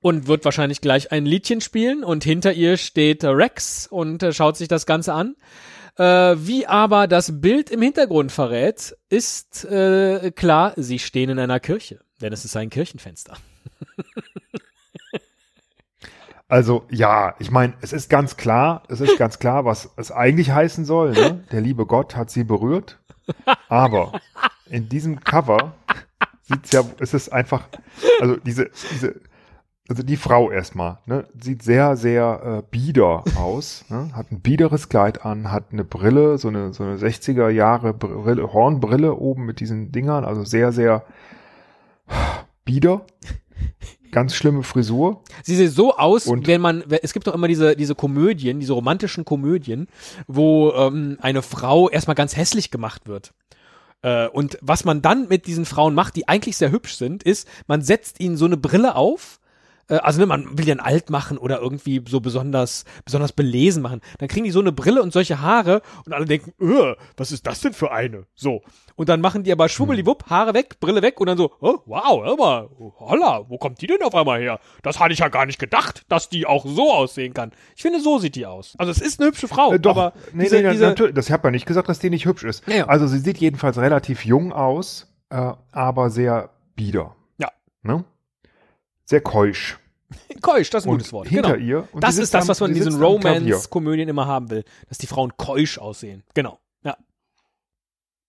[0.00, 4.32] und wird wahrscheinlich gleich ein Liedchen spielen und hinter ihr steht äh, Rex und äh,
[4.32, 5.36] schaut sich das Ganze an.
[5.96, 11.60] Äh, wie aber das Bild im Hintergrund verrät, ist äh, klar, sie stehen in einer
[11.60, 13.36] Kirche, denn es ist ein Kirchenfenster.
[16.50, 20.50] Also ja, ich meine, es ist ganz klar, es ist ganz klar, was es eigentlich
[20.50, 21.12] heißen soll.
[21.12, 21.44] Ne?
[21.52, 22.98] Der liebe Gott hat sie berührt.
[23.68, 24.20] Aber
[24.68, 25.74] in diesem Cover
[26.42, 27.68] sieht's ja, es ist einfach,
[28.20, 29.20] also diese, diese,
[29.88, 34.10] also die Frau erstmal, ne, sieht sehr, sehr äh, bieder aus, ne?
[34.14, 38.52] hat ein biederes Kleid an, hat eine Brille, so eine, so eine 60er Jahre Brille,
[38.52, 41.04] Hornbrille oben mit diesen Dingern, also sehr, sehr
[42.64, 43.02] bieder.
[44.10, 45.22] Ganz schlimme Frisur.
[45.42, 48.72] Sie sieht so aus, Und- wenn man, es gibt doch immer diese, diese Komödien, diese
[48.72, 49.88] romantischen Komödien,
[50.26, 53.32] wo ähm, eine Frau erstmal ganz hässlich gemacht wird.
[54.02, 57.46] Äh, und was man dann mit diesen Frauen macht, die eigentlich sehr hübsch sind, ist,
[57.66, 59.39] man setzt ihnen so eine Brille auf.
[59.90, 64.00] Äh, also ne, man will dann alt machen oder irgendwie so besonders, besonders belesen machen.
[64.18, 67.46] Dann kriegen die so eine Brille und solche Haare und alle denken, "Öh, was ist
[67.46, 68.26] das denn für eine?
[68.34, 68.62] So.
[68.96, 72.22] Und dann machen die aber schwubbeliwupp, Haare weg, Brille weg und dann so, oh, wow,
[72.22, 72.68] hör mal,
[72.98, 74.60] holla, wo kommt die denn auf einmal her?
[74.82, 77.52] Das hatte ich ja gar nicht gedacht, dass die auch so aussehen kann.
[77.76, 78.74] Ich finde, so sieht die aus.
[78.78, 81.30] Also es ist eine hübsche Frau, Äh, doch, aber nee, diese, nee, diese, natürlich, das
[81.30, 82.66] habe ja nicht gesagt, dass die nicht hübsch ist.
[82.68, 82.86] Ja, ja.
[82.88, 87.16] Also sie sieht jedenfalls relativ jung aus, äh, aber sehr bieder.
[87.38, 87.48] Ja.
[87.82, 88.04] Ne?
[89.10, 89.76] Sehr keusch.
[90.40, 91.26] keusch, das ist ein Und gutes Wort.
[91.26, 91.64] hinter genau.
[91.64, 91.88] ihr.
[92.00, 93.02] Das ist das, was man in die diesen.
[93.02, 96.22] Romance-Komödien immer haben will, dass die Frauen keusch aussehen.
[96.32, 96.60] Genau.
[96.84, 96.96] Ja.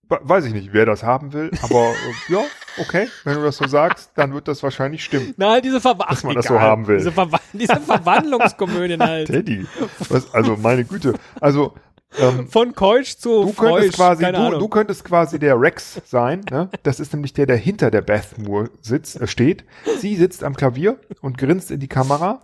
[0.10, 2.40] We- Weiß ich nicht, wer das haben will, aber äh, ja,
[2.80, 5.36] okay, wenn du das so sagst, dann wird das wahrscheinlich stimmen.
[5.38, 6.66] Nein, diese Verwa Dass man Ach, das so egal.
[6.68, 6.98] haben will.
[6.98, 9.28] Diese, Verwa diese Verwandlungskomödien halt.
[9.28, 9.68] Teddy,
[10.10, 11.76] was, also meine Güte, also
[12.20, 13.72] ähm, Von keusch zu du freusch.
[13.72, 16.70] könntest quasi, du, du könntest quasi der Rex sein, ne?
[16.84, 19.64] Das ist nämlich der, der hinter der Beth Moore sitzt, äh, steht.
[20.00, 22.40] Sie sitzt am Klavier und grinst in die Kamera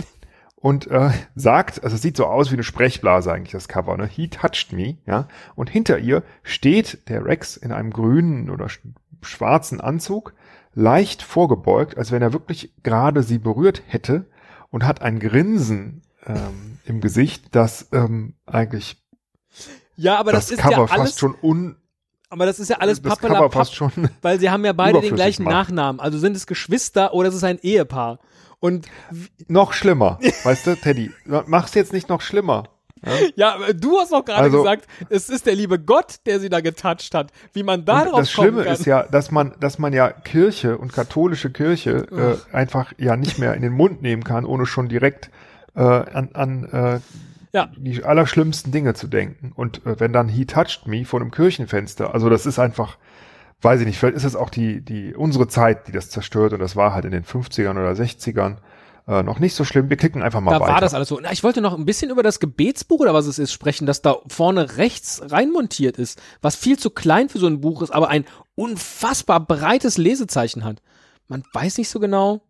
[0.56, 4.08] und äh, sagt, also es sieht so aus wie eine Sprechblase eigentlich das Cover, ne?
[4.08, 5.28] He touched me, ja.
[5.56, 8.80] Und hinter ihr steht der Rex in einem grünen oder sch
[9.22, 10.34] schwarzen Anzug,
[10.74, 14.26] leicht vorgebeugt, als wenn er wirklich gerade sie berührt hätte
[14.70, 19.04] und hat ein Grinsen ähm, im Gesicht, das ähm, eigentlich
[19.98, 21.76] ja, aber das, das, ist Cover ja fast alles, schon un
[22.30, 23.92] aber das ist ja alles das Cover fast schon
[24.22, 25.54] weil sie haben ja beide den gleichen macht.
[25.54, 26.00] Nachnamen.
[26.00, 28.20] Also sind es Geschwister oder ist es ein Ehepaar?
[28.60, 28.88] Und
[29.48, 31.12] noch schlimmer, weißt du, Teddy,
[31.46, 32.64] mach's jetzt nicht noch schlimmer.
[33.36, 36.50] ja, aber du hast doch gerade Also- gesagt, es ist der liebe Gott, der sie
[36.50, 37.32] da getoucht hat.
[37.54, 40.92] Wie man da drauf das Schlimme ist ja, dass man, dass man ja Kirche und
[40.94, 42.08] katholische Kirche
[42.52, 45.30] äh, einfach ja nicht mehr in den Mund nehmen kann, ohne schon direkt
[45.76, 47.00] äh, an, an äh,
[47.58, 47.72] Ja.
[47.76, 49.52] die allerschlimmsten Dinge zu denken.
[49.56, 52.98] Und äh, wenn dann He touched me vor einem Kirchenfenster, also das ist einfach,
[53.62, 56.60] weiß ich nicht, vielleicht ist es auch die, die unsere Zeit, die das zerstört und
[56.60, 58.58] das war halt in den 50ern oder 60ern
[59.08, 59.90] äh, noch nicht so schlimm.
[59.90, 60.74] Wir klicken einfach mal da weiter.
[60.74, 61.20] war das alles so.
[61.22, 64.02] Na, ich wollte noch ein bisschen über das Gebetsbuch oder was es ist sprechen, das
[64.02, 68.10] da vorne rechts reinmontiert ist, was viel zu klein für so ein Buch ist, aber
[68.10, 70.82] ein unfassbar breites Lesezeichen hat.
[71.28, 72.42] Man weiß nicht so genau.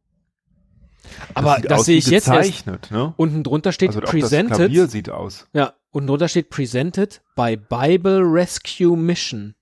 [1.34, 2.66] Aber das aus sehe ich jetzt erst.
[2.92, 3.14] ne?
[3.18, 4.56] Unten drunter steht Also auch das presented.
[4.58, 5.48] Klavier sieht aus.
[5.54, 9.56] Ja, unten drunter steht presented by Bible Rescue Mission.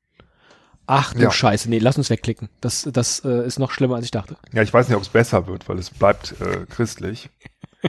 [0.88, 1.32] Ach du Ja.
[1.32, 2.50] Scheiße, nee, lass uns wegklicken.
[2.62, 4.38] Das, das äh, ist noch schlimmer, als ich dachte.
[4.54, 7.30] Ja, ich weiß nicht, ob es besser wird, weil es bleibt äh, christlich.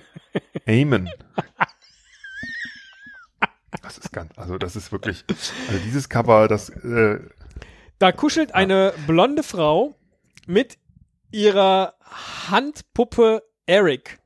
[0.66, 1.10] Amen.
[3.82, 7.20] Das ist ganz, also das ist wirklich, also dieses Cover, das, äh,
[7.98, 9.94] Da kuschelt eine blonde Frau
[10.46, 10.78] mit
[11.36, 11.94] ihrer
[12.50, 14.18] Handpuppe Eric.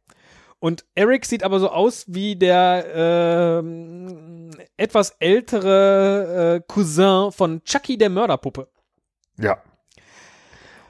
[0.59, 7.97] Und Eric sieht aber so aus wie der ähm, etwas ältere äh, Cousin von Chucky
[7.99, 8.69] der Mörderpuppe.
[9.39, 9.59] ja.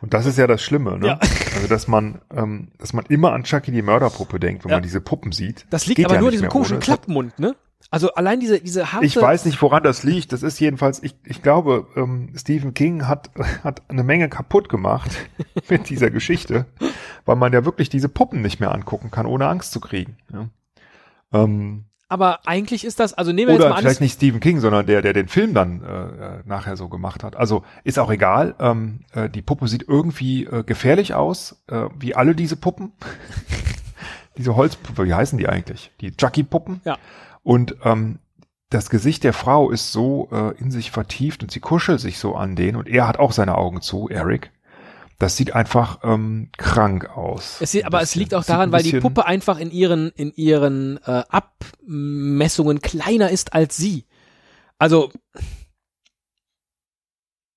[0.03, 1.07] Und das ist ja das Schlimme, ne?
[1.09, 1.19] Ja.
[1.55, 4.77] Also dass man, ähm, dass man immer an Chucky die Mörderpuppe denkt, wenn Ja.
[4.77, 5.67] man diese Puppen sieht.
[5.69, 6.85] Das liegt Geht aber ja nur an nicht diesem komischen ohne.
[6.85, 7.55] Klappmund, ne?
[7.91, 9.07] Also allein diese, diese harte...
[9.07, 10.33] Ich weiß nicht, woran das liegt.
[10.33, 13.31] Das ist jedenfalls, ich, ich glaube, ähm, Stephen King hat,
[13.65, 15.11] hat eine Menge kaputt gemacht
[15.69, 16.67] mit dieser Geschichte,
[17.25, 20.17] weil man ja wirklich diese Puppen nicht mehr angucken kann, ohne Angst zu kriegen.
[20.33, 20.49] Ja.
[21.33, 24.41] Ähm, Aber eigentlich ist das, also nehmen wir jetzt oder mal an, vielleicht nicht Stephen
[24.41, 27.35] King, sondern der, der den Film dann äh, äh, nachher so gemacht hat.
[27.35, 28.55] Also ist auch egal.
[28.61, 32.93] Ähm, äh, die Puppe sieht irgendwie äh, gefährlich aus, äh, wie alle diese Puppen.
[34.37, 35.91] diese Holzpuppe, wie heißen die eigentlich?
[36.01, 36.81] Die Chucky-Puppen.
[36.85, 36.99] Ja.
[37.51, 38.21] Und ähm,
[38.69, 42.37] das Gesicht der Frau ist so äh, in sich vertieft und sie kuschelt sich so
[42.37, 44.53] an den und er hat auch seine Augen zu, Eric.
[45.19, 47.57] Das sieht einfach ähm, krank aus.
[47.61, 51.01] Es sieht, aber es liegt auch daran, weil die Puppe einfach in ihren, in ihren
[51.05, 54.05] äh, Abmessungen kleiner ist als sie.
[54.79, 55.11] Also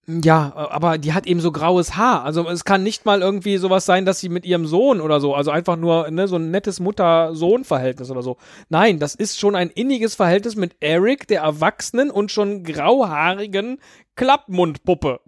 [0.05, 2.25] ja, aber die hat eben so graues Haar.
[2.25, 5.33] Also es kann nicht mal irgendwie sowas sein, dass sie mit ihrem Sohn oder so,
[5.33, 8.35] also einfach nur ne, so ein nettes Mutter-Sohn-Verhältnis oder so.
[8.67, 13.79] Nein, das ist schon ein inniges Verhältnis mit Eric, der erwachsenen und schon grauhaarigen
[14.17, 15.21] Klappmundpuppe.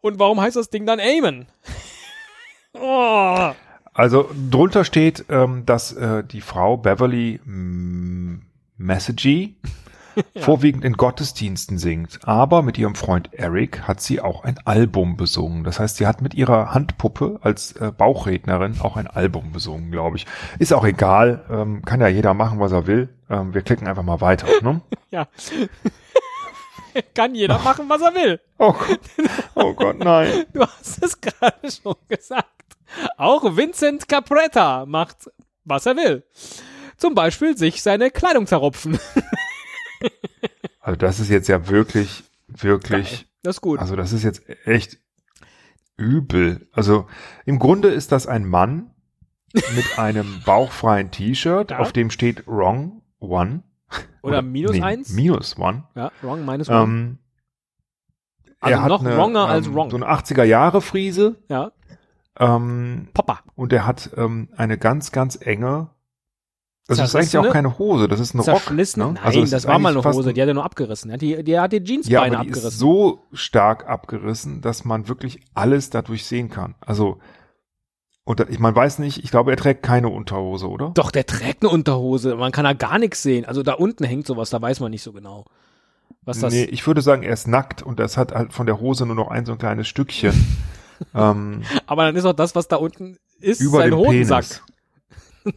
[0.00, 1.46] Und warum heißt das Ding dann Amen?
[2.74, 3.50] oh.
[3.92, 8.42] Also drunter steht, ähm, dass äh, die Frau Beverly mm,
[10.36, 12.20] Vorwiegend in Gottesdiensten singt.
[12.24, 15.64] Aber mit ihrem Freund Eric hat sie auch ein Album besungen.
[15.64, 20.16] Das heißt, sie hat mit ihrer Handpuppe als äh, Bauchrednerin auch ein Album besungen, glaube
[20.16, 20.26] ich.
[20.58, 23.08] Ist auch egal, ähm, kann ja jeder machen, was er will.
[23.28, 24.46] Ähm, wir klicken einfach mal weiter.
[24.62, 24.80] Ne?
[25.10, 25.28] Ja.
[27.14, 28.40] Kann jeder machen, was er will.
[28.58, 29.00] Oh Gott,
[29.54, 30.44] oh Gott, nein.
[30.52, 32.44] Du hast es gerade schon gesagt.
[33.16, 35.30] Auch Vincent Capretta macht,
[35.64, 36.24] was er will.
[36.96, 38.98] Zum Beispiel sich seine Kleidung zerrupfen.
[40.80, 43.80] Also das ist jetzt ja wirklich, wirklich, Das ist gut.
[43.80, 44.98] also das ist jetzt echt
[45.96, 46.68] übel.
[46.72, 47.06] Also
[47.44, 48.90] im Grunde ist das ein Mann
[49.52, 53.62] mit einem bauchfreien T-Shirt, auf dem steht Wrong One.
[54.22, 55.10] Oder minus eins.
[55.12, 55.84] Minus One.
[55.94, 56.82] ja, wrong, minus wrong.
[56.88, 57.18] Ähm,
[58.60, 59.90] Also er hat noch eine, wronger als ähm, wrong.
[59.90, 61.36] So eine 80er Jahre Frise.
[61.48, 61.72] ja,
[62.38, 63.40] Ähm, Popper.
[63.54, 65.90] und er hat ähm, eine ganz, ganz enge.
[66.88, 68.70] Das ist eigentlich auch keine Hose, das ist ein Rock.
[68.70, 68.84] Ne?
[68.96, 71.08] Nein, Also das, ist war mal eine Hose, die hat er nur abgerissen.
[71.08, 72.78] Der hat die, der hat die Ja, Jeansbeine aber die ist abgerissen.
[72.78, 76.76] so stark abgerissen, dass man wirklich alles dadurch sehen kann.
[76.80, 77.18] Also,
[78.24, 80.90] und ich man weiß nicht, ich glaube, er trägt keine Unterhose, oder?
[80.94, 82.36] Doch, der trägt eine Unterhose.
[82.36, 83.44] Man kann da gar nichts sehen.
[83.44, 85.44] Also da unten hängt sowas, da weiß man nicht so genau.
[86.24, 88.80] Was das nee, ich würde sagen, er ist nackt und das hat halt von der
[88.80, 90.32] Hose nur noch ein so ein kleines Stückchen.
[91.14, 94.44] ähm, Aber dann ist auch das, was da unten ist, über sein Hodensack.
[94.44, 94.62] Penis.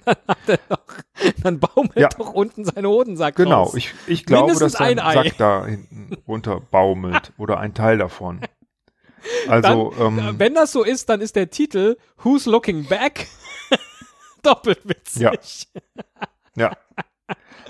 [1.44, 2.10] Dann baumelt Ja.
[2.10, 3.76] doch unten sein Hodensack Genau, raus.
[3.76, 5.24] ich, ich glaube, Mindestens dass sein ein Ei.
[5.30, 8.42] Sack da hinten runter baumelt oder ein Teil davon.
[9.48, 13.28] Also, Dann, ähm, Wenn das so ist, dann ist der Titel Who's Looking Back
[14.44, 15.22] doppelt witzig.
[15.22, 15.34] Ja.
[16.56, 16.78] ja.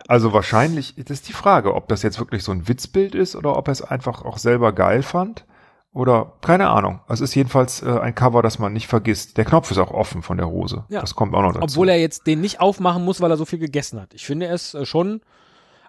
[0.08, 3.56] Also wahrscheinlich, das ist die Frage, ob das jetzt wirklich so ein Witzbild ist oder
[3.58, 5.46] ob er es einfach auch selber geil fand.
[5.92, 7.00] Oder keine Ahnung.
[7.08, 9.38] Es ist jedenfalls äh, ein Cover, das man nicht vergisst.
[9.38, 10.86] Der Knopf ist auch offen von der Hose.
[10.90, 11.02] Ja.
[11.02, 11.64] Das kommt auch noch dazu.
[11.64, 14.14] Obwohl er jetzt den nicht aufmachen muss, weil er so viel gegessen hat.
[14.14, 15.22] Ich finde ist äh, schon.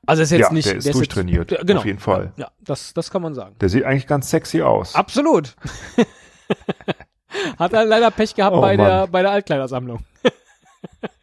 [0.07, 0.67] Also ist jetzt Ja, nicht.
[0.67, 2.33] der ist jetzt- durchtrainiert, der- genau, auf jeden Fall.
[2.37, 3.57] Ja, ja, das, das kann man sagen.
[3.61, 4.95] der sieht eigentlich ganz sexy aus.
[4.95, 5.55] Absolut.
[7.59, 10.01] Hat er leider Pech gehabt Oh, bei, der, bei der Altkleidersammlung.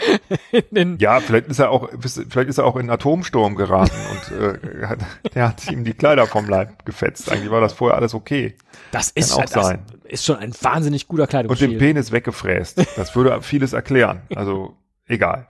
[0.98, 4.86] Ja, vielleicht ist er auch, vielleicht ist er auch in einen Atomsturm geraten und äh,
[4.86, 4.98] hat,
[5.34, 7.30] der hat ihm die Kleider vom Leib gefetzt.
[7.30, 8.56] Eigentlich war das vorher alles okay.
[8.92, 9.84] das ist, auch das sein.
[10.04, 11.78] ist schon ein wahnsinnig guter Und den Kleidungsstil.
[11.78, 12.78] Penis weggefräst.
[12.96, 14.22] Das würde vieles erklären.
[14.34, 14.76] Also
[15.06, 15.46] egal.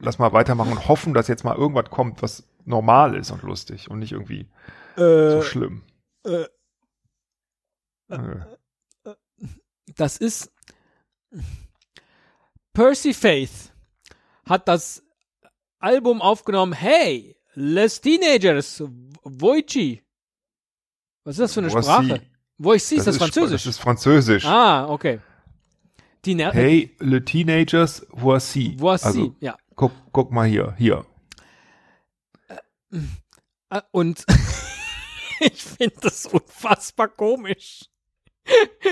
[0.00, 3.90] Lass mal weitermachen und hoffen, dass jetzt mal irgendwas kommt, was normal ist und lustig
[3.90, 4.48] und nicht irgendwie
[4.96, 5.82] so Äh, schlimm.
[6.24, 6.44] äh,
[8.08, 9.14] Äh,
[9.96, 10.50] das ist
[12.72, 13.72] Percy Faith
[14.48, 15.02] hat das
[15.78, 16.72] Album aufgenommen.
[16.72, 18.82] Hey, Les Teenagers,
[19.22, 20.02] Voici.
[21.24, 21.82] Was ist das für eine Voici.
[21.84, 22.22] Sprache?
[22.58, 23.64] Voici, ist das, Französisch?
[23.64, 24.44] Das ist Französisch.
[24.44, 25.20] ah, okay.
[26.24, 28.74] Die Ner Hey, le teenagers, voici.
[28.78, 29.56] Voici, Also, ja.
[29.74, 31.04] guck, guck mal hier, hier.
[33.70, 34.24] Äh, Und
[35.40, 37.84] ich finde das unfassbar komisch.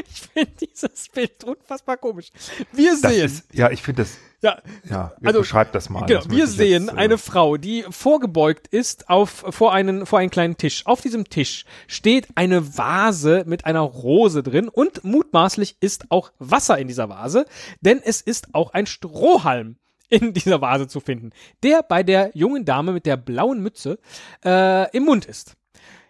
[0.08, 2.30] Ich finde dieses Bild unfassbar komisch.
[2.72, 6.04] Wir Das sehen, ist, ja, ich finde das, ja, ja, Also, beschreib das mal.
[6.06, 10.18] Genau, Das wir sehen jetzt, äh, eine Frau, die vorgebeugt ist auf, vor, einen, vor
[10.18, 10.84] einen kleinen Tisch.
[10.86, 16.78] Auf diesem Tisch steht eine Vase mit einer Rose drin und mutmaßlich ist auch Wasser
[16.78, 17.46] in dieser Vase,
[17.80, 19.76] denn es ist auch ein Strohhalm
[20.08, 21.30] in dieser Vase zu finden,
[21.62, 23.98] der bei der jungen Dame mit der blauen Mütze
[24.44, 25.56] äh, im Mund ist.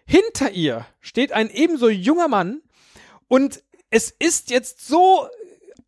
[0.05, 2.61] Hinter ihr steht ein ebenso junger Mann
[3.27, 5.27] und es ist jetzt so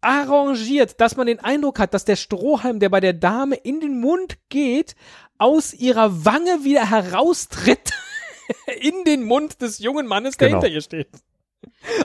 [0.06, 4.00] arrangiert, dass man den Eindruck hat, dass der Strohhalm, der bei der Dame in den
[4.00, 4.96] Mund geht,
[5.38, 7.92] aus ihrer Wange wieder heraustritt
[8.80, 10.62] in den Mund des jungen Mannes, der Genau.
[10.62, 11.10] hinter ihr steht.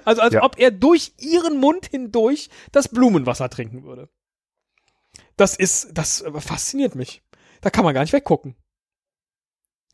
[0.04, 0.42] Also als Ja.
[0.42, 4.08] ob er durch ihren Mund hindurch das Blumenwasser trinken würde.
[5.36, 7.22] Das ist, das äh, fasziniert mich.
[7.60, 8.56] Da kann man gar nicht weggucken.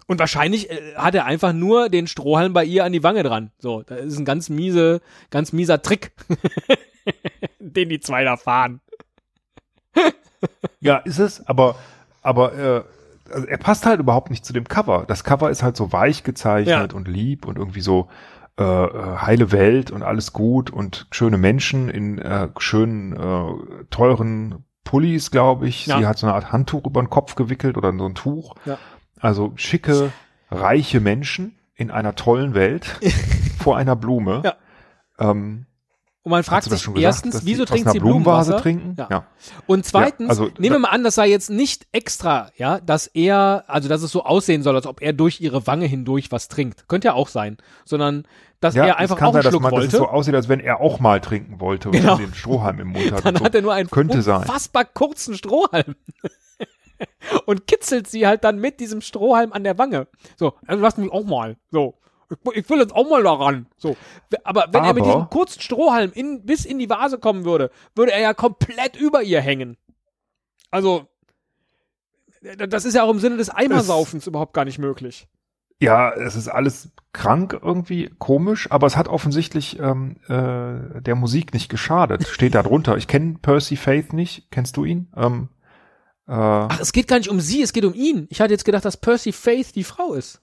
[0.07, 3.51] Und wahrscheinlich äh, hat er einfach nur den Strohhalm bei ihr an die Wange dran.
[3.59, 5.01] So, das ist ein ganz miese,
[5.31, 6.13] ganz mieser Trick,
[7.59, 8.81] den die zwei da fahren.
[10.81, 11.77] Ja, ist es, aber,
[12.23, 12.85] aber äh,
[13.33, 15.05] also er passt halt überhaupt nicht zu dem Cover.
[15.09, 16.97] Das Cover ist halt so weich gezeichnet Ja.
[16.97, 18.09] und lieb und irgendwie so
[18.59, 24.65] äh, äh, heile Welt und alles gut und schöne Menschen in äh, schönen, äh, teuren
[24.85, 25.87] Pullis, glaube ich.
[25.87, 25.99] Ja.
[25.99, 28.55] Sie hat so eine Art Handtuch über den Kopf gewickelt oder so ein Tuch.
[28.65, 28.79] Ja.
[29.19, 30.13] Also schicke,
[30.51, 33.01] reiche Menschen in einer tollen Welt
[33.59, 34.43] vor einer Blume.
[34.45, 34.55] Ja.
[35.19, 35.67] Ähm,
[36.27, 38.97] Und man fragt sich gesagt, erstens, dass wieso trinkt sie Blumenvase trinken?
[38.99, 39.07] Ja.
[39.09, 39.27] Ja.
[39.69, 43.07] Und zweitens, Ja, also- nehmen wir mal an, das sei jetzt nicht extra, ja, dass
[43.07, 46.49] er, also dass es so aussehen soll, als ob er durch ihre Wange hindurch was
[46.49, 46.89] trinkt.
[46.89, 47.59] Könnte ja auch sein.
[47.85, 48.27] Sondern,
[48.59, 49.97] dass Ja, er einfach auch sein, einen dass, Schluck man, dass es wollte.
[49.99, 52.17] so aussieht, als wenn er auch mal trinken wollte und Genau.
[52.17, 53.25] den Strohhalm im Mund hat.
[53.25, 53.45] dann und so.
[53.45, 54.41] hat er nur einen Könnte sein.
[54.41, 55.95] unfassbar kurzen Strohhalm.
[57.47, 60.09] und kitzelt sie halt dann mit diesem Strohhalm an der Wange.
[60.37, 61.57] So, also lass mich auch mal.
[61.71, 61.95] So.
[62.31, 63.67] Ich, ich will jetzt auch mal daran.
[63.77, 63.97] So.
[64.45, 67.71] Aber wenn er mit Aber- diesem kurzen Strohhalm in, bis in die Vase kommen würde,
[67.95, 69.77] würde er ja komplett über ihr hängen.
[70.71, 71.07] Also,
[72.69, 75.29] das ist ja auch im Sinne des Eimersaufens überhaupt gar nicht möglich.
[75.81, 81.53] Ja, es ist alles krank irgendwie, komisch, aber es hat offensichtlich ähm, äh, der Musik
[81.53, 82.27] nicht geschadet.
[82.29, 82.97] Steht da drunter.
[82.97, 84.51] Ich kenne Percy Faith nicht.
[84.51, 85.13] Kennst du ihn?
[85.17, 85.49] Ähm,
[86.29, 88.27] äh, Ach, es geht gar nicht um sie, es geht um ihn.
[88.31, 90.41] Ich hatte jetzt gedacht, dass Percy Faith die Frau ist.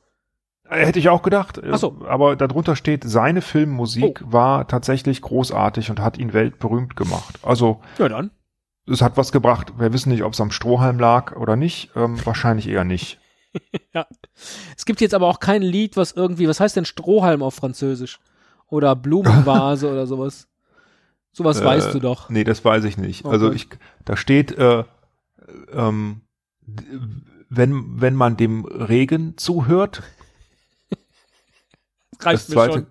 [0.74, 1.58] Hätte ich auch gedacht.
[1.58, 2.06] äh, Ach so.
[2.08, 4.32] Aber darunter steht, seine Filmmusik Oh.
[4.34, 7.40] war tatsächlich großartig und hat ihn weltberühmt gemacht.
[7.44, 8.32] Also Ja, dann.
[8.88, 9.74] es hat was gebracht.
[9.78, 11.92] Wir wissen nicht, ob es am Strohhalm lag oder nicht.
[11.96, 13.20] Ähm, wahrscheinlich eher nicht.
[14.76, 18.20] Es gibt jetzt aber auch kein Lied, was irgendwie, was heißt denn Strohhalm auf Französisch?
[18.68, 20.48] Oder Blumenvase oder sowas.
[21.32, 22.30] Sowas Äh, weißt du doch.
[22.30, 23.26] Nee, das weiß ich nicht.
[23.26, 23.34] Okay.
[23.34, 23.68] Also ich,
[24.06, 24.84] da steht, äh,
[25.72, 26.22] ähm,
[27.50, 30.02] wenn, wenn man dem Regen zuhört,
[32.20, 32.88] das zweite,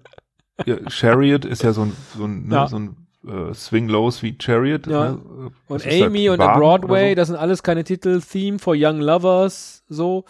[0.66, 2.66] ja, Chariot ist ja so ein, so ein, ne, Ja.
[2.68, 2.97] so ein
[3.27, 4.87] äh, Swing Lows wie Chariot.
[4.87, 5.12] Ja.
[5.12, 5.51] Ne?
[5.68, 5.93] Und das?
[6.03, 8.20] Amy und A Broadway, oder das sind alles keine Titel.
[8.20, 10.25] Theme for Young Lovers, so.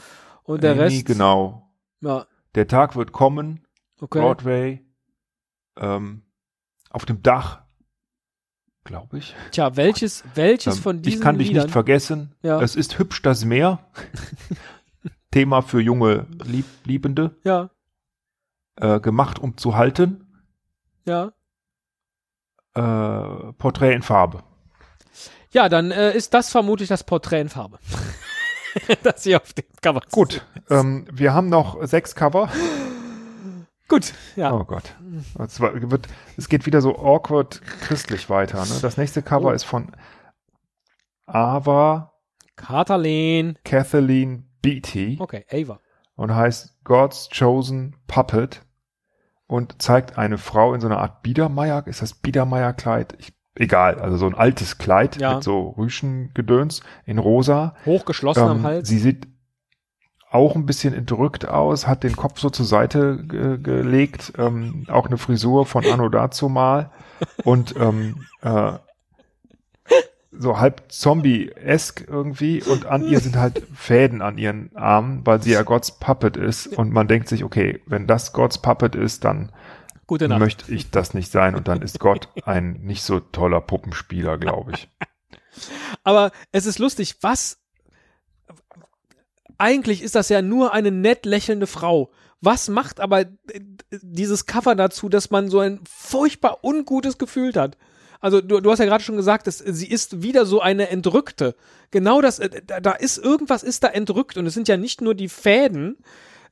[0.45, 0.61] Und so?
[0.63, 1.07] der Amy, Rest.
[1.07, 1.71] genau.
[2.01, 3.65] Ja, Der Tag wird kommen,
[4.01, 4.21] okay.
[4.21, 4.85] Broadway,
[5.77, 6.23] ähm,
[6.91, 7.63] auf dem Dach,
[8.85, 9.35] glaube ich.
[9.53, 11.65] Tja, welches, welches Ähm, von diesen ich kann dich Liedern?
[11.65, 12.35] nicht vergessen.
[12.43, 12.61] Ja.
[12.61, 13.79] Es ist hübsch das Meer.
[15.31, 17.37] Thema für junge Lieb Liebende.
[17.45, 17.71] ja,
[18.77, 20.45] Äh, gemacht, um zu halten.
[21.05, 21.33] ja.
[22.75, 24.43] Äh, Porträt in Farbe.
[25.51, 27.79] Ja, dann äh, ist das vermutlich das Porträt in Farbe.
[29.03, 30.01] das hier auf dem Cover.
[30.11, 32.49] Gut, ähm, wir haben noch sechs Cover.
[33.89, 34.55] Gut, ja.
[34.55, 34.95] Oh Gott.
[35.39, 36.09] Es, wird,
[36.39, 38.65] es geht wieder so awkward christlich weiter.
[38.65, 38.79] Ne?
[38.81, 39.53] Das nächste Cover Oh.
[39.53, 39.93] ist von
[41.27, 42.15] Ava
[42.57, 43.59] Katalin.
[43.65, 45.79] Kathleen Beatty Okay, Ava.
[46.17, 48.63] Und heißt God's Chosen Puppet
[49.47, 51.87] und zeigt eine Frau in so einer Art Biedermeier.
[51.87, 53.17] Ist das Biedermeierkleid?
[53.55, 55.35] Egal, also so ein altes Kleid Ja.
[55.35, 57.75] mit so Rüschengedöns in rosa.
[57.85, 58.89] Hochgeschlossen am Ähm, Hals.
[58.89, 59.29] Sie sieht
[60.31, 65.07] auch ein bisschen entrückt aus, hat den Kopf so zur Seite ge gelegt, ähm, auch
[65.07, 66.91] eine Frisur von Anno dazu mal
[67.45, 68.73] und ähm, äh,
[70.33, 75.53] so halb Zombie-esk irgendwie und an ihr sind halt Fäden an ihren Armen, weil sie
[75.53, 79.53] ja Gods Puppet ist und man denkt sich, okay, wenn das Gods Puppet ist, dann
[80.09, 84.73] möchte ich das nicht sein und dann ist Gott ein nicht so toller Puppenspieler, glaube
[84.73, 84.89] ich.
[86.05, 87.59] Aber es ist lustig, was
[89.59, 92.11] eigentlich ist das ja nur eine nett lächelnde Frau.
[92.41, 93.27] Was macht aber
[94.03, 97.77] dieses Cover dazu, dass man so ein furchtbar ungutes Gefühl hat?
[98.23, 101.55] Also du, du hast ja gerade schon gesagt, dass sie ist wieder so eine Entrückte.
[101.91, 105.03] Genau das, äh, da, da ist irgendwas ist da entrückt und es sind ja nicht
[105.03, 105.99] nur die Fäden,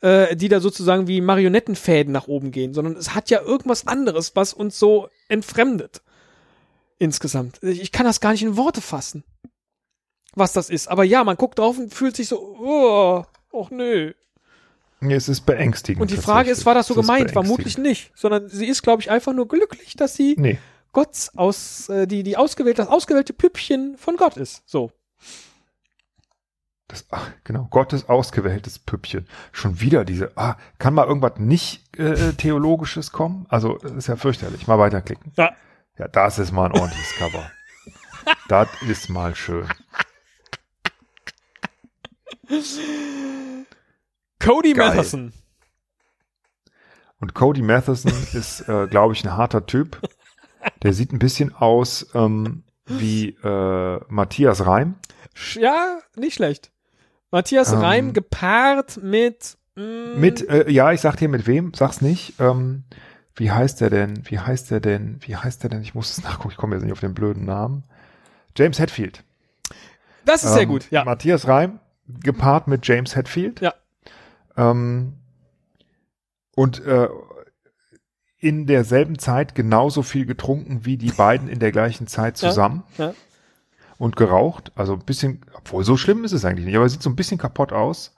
[0.03, 4.37] äh, die da sozusagen wie Marionettenfäden nach oben gehen, sondern es hat ja irgendwas anderes,
[4.37, 6.03] was uns so entfremdet.
[6.99, 7.63] Insgesamt.
[7.63, 9.25] Ich kann das gar nicht in Worte fassen
[10.35, 10.89] was das ist.
[10.89, 14.13] Aber ja, man guckt drauf und fühlt sich so, oh, och nö.
[15.01, 16.03] Nee, es ist beängstigend.
[16.03, 17.31] Und die Frage ist, war das so ist gemeint?
[17.31, 18.13] Vermutlich nicht.
[18.15, 20.59] Sondern sie ist, glaube ich, einfach nur glücklich, dass sie Nee.
[20.93, 24.63] Gott aus, äh, die, die ausgewählte, das ausgewählte Püppchen von Gott ist.
[24.69, 24.91] So.
[26.89, 29.29] Das, ach, genau, Gottes ausgewähltes Püppchen.
[29.53, 33.47] Schon wieder diese, ah, kann mal irgendwas nicht äh, Theologisches kommen?
[33.49, 34.67] Also, das ist ja fürchterlich.
[34.67, 35.33] Mal weiterklicken.
[35.37, 35.55] Ja.
[35.99, 37.51] Ja, das ist mal ein ordentliches Cover.
[38.49, 39.69] das ist mal schön.
[44.41, 44.89] Cody Geil.
[44.89, 45.33] Matheson.
[47.21, 50.01] Und Cody Matheson ist, äh, glaube ich, ein harter Typ.
[50.83, 54.95] Der sieht ein bisschen aus ähm, wie äh, Matthias Reim.
[55.55, 56.71] Ja, nicht schlecht.
[57.31, 57.79] Matthias Ähm.
[57.79, 62.35] Reim gepaart mit, mm, Mit, äh, ja, ich sag dir mit wem, sag's nicht.
[62.41, 62.85] Ähm,
[63.37, 64.29] wie heißt der denn?
[64.29, 65.19] Wie heißt der denn?
[65.21, 65.83] Wie heißt der denn?
[65.83, 67.85] Ich muss es nachgucken, ich komme jetzt nicht auf den blöden Namen.
[68.57, 69.23] James Hetfield.
[70.25, 71.05] das ist sehr Ähm, gut, ja.
[71.05, 73.61] Matthias Reim, gepaart mit James Hetfield.
[73.61, 73.75] Ja.
[74.57, 75.15] Ähm,
[76.57, 77.09] und äh,
[78.41, 82.83] in derselben Zeit genauso viel getrunken wie die beiden in der gleichen Zeit Ja, zusammen.
[82.99, 83.13] ja.
[83.99, 84.73] Und geraucht.
[84.77, 87.17] Also ein bisschen, obwohl so schlimm ist es eigentlich nicht, aber er sieht so ein
[87.17, 88.15] bisschen kaputt aus.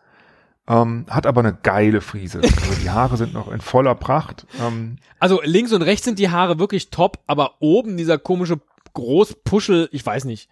[0.68, 2.38] Ähm, hat aber eine geile Friese.
[2.38, 4.46] Also die Haare sind noch in voller Pracht.
[4.60, 8.60] Ähm, Also links und rechts sind die Haare wirklich top, aber oben dieser komische
[8.94, 10.48] Großpuschel, ich weiß nicht.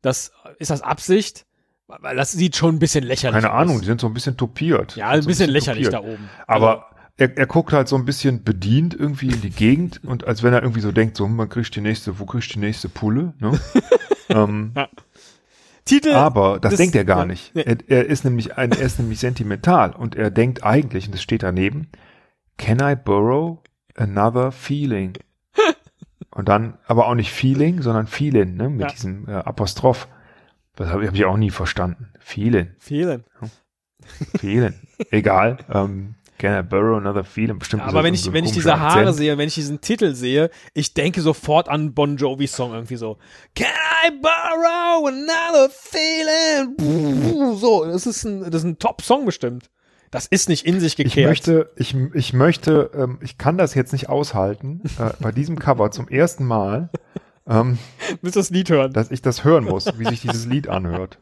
[0.00, 1.46] Das ist das Absicht?
[1.86, 3.60] Weil das sieht schon ein bisschen lächerlich keine aus.
[3.60, 4.96] Ahnung, die sind so ein bisschen topiert.
[4.96, 6.02] Ja, ein so bisschen lächerlich topiert.
[6.04, 6.28] da oben.
[6.48, 10.42] Aber er, er guckt halt so ein bisschen bedient irgendwie in die Gegend und als
[10.42, 12.88] wenn er irgendwie so denkt, so, hm, man kriegt die nächste, wo kriegt die nächste
[12.88, 13.58] Pulle, ne?
[14.28, 14.72] ähm,
[15.84, 16.12] Titel.
[16.12, 17.54] aber das, das- denkt er gar ja, nicht.
[17.54, 17.62] nee.
[17.62, 21.22] Er, er ist nämlich ein, er ist nämlich sentimental und er denkt eigentlich, und das
[21.22, 21.88] steht daneben,
[22.56, 23.58] can I borrow
[23.96, 25.14] another feeling?
[26.34, 28.86] Und dann, aber auch nicht Feeling, sondern Feeling, ne, mit Ja.
[28.86, 30.08] diesem äh, Apostroph.
[30.76, 32.08] Das habe hab ich auch nie verstanden.
[32.20, 32.70] Feeling.
[32.78, 33.24] Fehlen.
[34.38, 34.72] Feeling.
[35.10, 35.58] Egal.
[35.70, 37.58] Ähm, can I borrow another feeling?
[37.58, 37.82] Bestimmt.
[37.84, 39.16] ist Aber wenn so ich, ein wenn ich diese Haare Akzent.
[39.16, 43.16] sehe, wenn ich diesen Titel sehe, ich denke sofort an Bon Jovi Song irgendwie so.
[43.54, 43.68] Can
[44.04, 47.56] I borrow another feeling?
[47.56, 49.70] So, das ist ein, das ist ein Top-Song bestimmt.
[50.10, 51.28] Das ist nicht in sich Ich gekehrt.
[51.30, 55.90] möchte, ich, ich möchte, ähm, ich kann das jetzt nicht aushalten, äh, bei diesem Cover
[55.90, 56.90] zum ersten Mal,
[57.46, 57.78] ähm,
[58.22, 58.92] du das Lied hören?
[58.92, 61.18] dass ich das hören muss, wie sich dieses Lied anhört.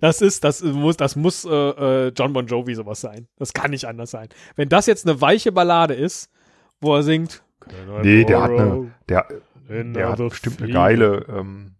[0.00, 3.28] Das ist, das muss, das muss äh, äh, John Bon Jovi sowas sein.
[3.36, 4.28] Das kann nicht anders sein.
[4.56, 6.30] Wenn das jetzt eine weiche Ballade ist,
[6.80, 7.42] wo er singt.
[7.60, 9.26] Can I Nee, der hat eine, der,
[9.68, 11.74] der hat bestimmt eine geile, ähm,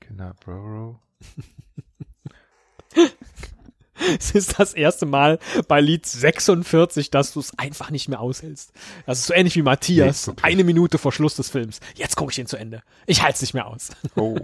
[0.00, 0.96] Kinder Borrow.
[4.18, 5.38] Es ist das erste Mal
[5.68, 8.72] bei Lied 46, dass du es einfach nicht mehr aushältst.
[9.06, 10.26] Das ist so ähnlich wie Matthias.
[10.28, 11.80] Nee, eine Minute vor Schluss des Films.
[11.94, 12.82] Jetzt gucke ich ihn zu Ende.
[13.06, 13.90] Ich halte es nicht mehr aus.
[14.16, 14.36] Oh.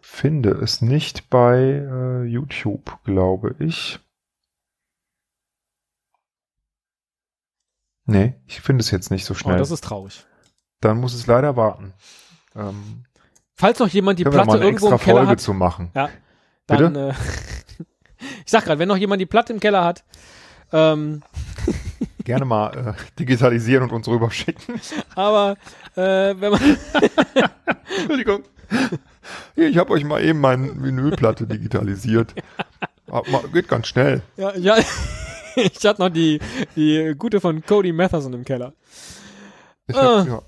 [0.00, 4.00] Finde es nicht bei äh, YouTube, glaube ich.
[8.06, 9.58] Nee, ich finde es jetzt nicht so Oh, schnell.
[9.58, 10.24] das ist traurig.
[10.80, 11.92] Dann muss es leider warten.
[12.56, 13.04] Ähm,
[13.54, 15.90] Falls noch jemand die Platte irgendwo im Keller Folge hat, zu machen.
[15.94, 16.08] ja,
[16.68, 16.94] dann.
[16.94, 17.14] Äh,
[18.44, 20.04] ich sag gerade, wenn noch jemand die Platte im Keller hat,
[20.72, 21.22] ähm,
[22.24, 24.80] Gerne mal äh, digitalisieren und uns rüberschicken.
[25.14, 25.56] aber
[25.96, 26.76] äh, wenn man
[27.98, 28.42] Entschuldigung.
[29.56, 32.34] Ich habe euch mal eben meine Vinylplatte digitalisiert.
[33.52, 34.22] Geht ganz schnell.
[34.36, 34.76] Ja, ja.
[35.56, 36.38] ich hatte noch die,
[36.76, 38.74] die gute von Cody Matheson im Keller.
[39.86, 40.20] Ich Ah.
[40.20, 40.42] hab, ja,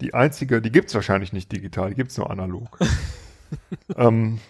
[0.00, 2.78] die einzige, die gibt's wahrscheinlich nicht digital, die gibt's nur analog.
[3.96, 4.40] ähm,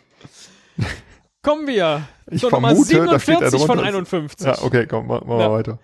[1.42, 4.46] Kommen wir Ich zur Nummer vermute, da 47 von drunter- 51.
[4.46, 5.48] ja, okay, komm, machen wir Ja.
[5.48, 5.78] mal weiter.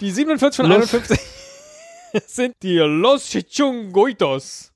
[0.00, 0.94] Die 47 von Los.
[0.94, 1.18] 51
[2.26, 4.72] sind die Los Chungoitos.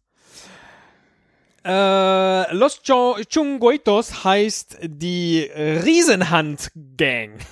[1.65, 7.31] Äh, Los Chungoitos heißt die Riesenhand-Gang.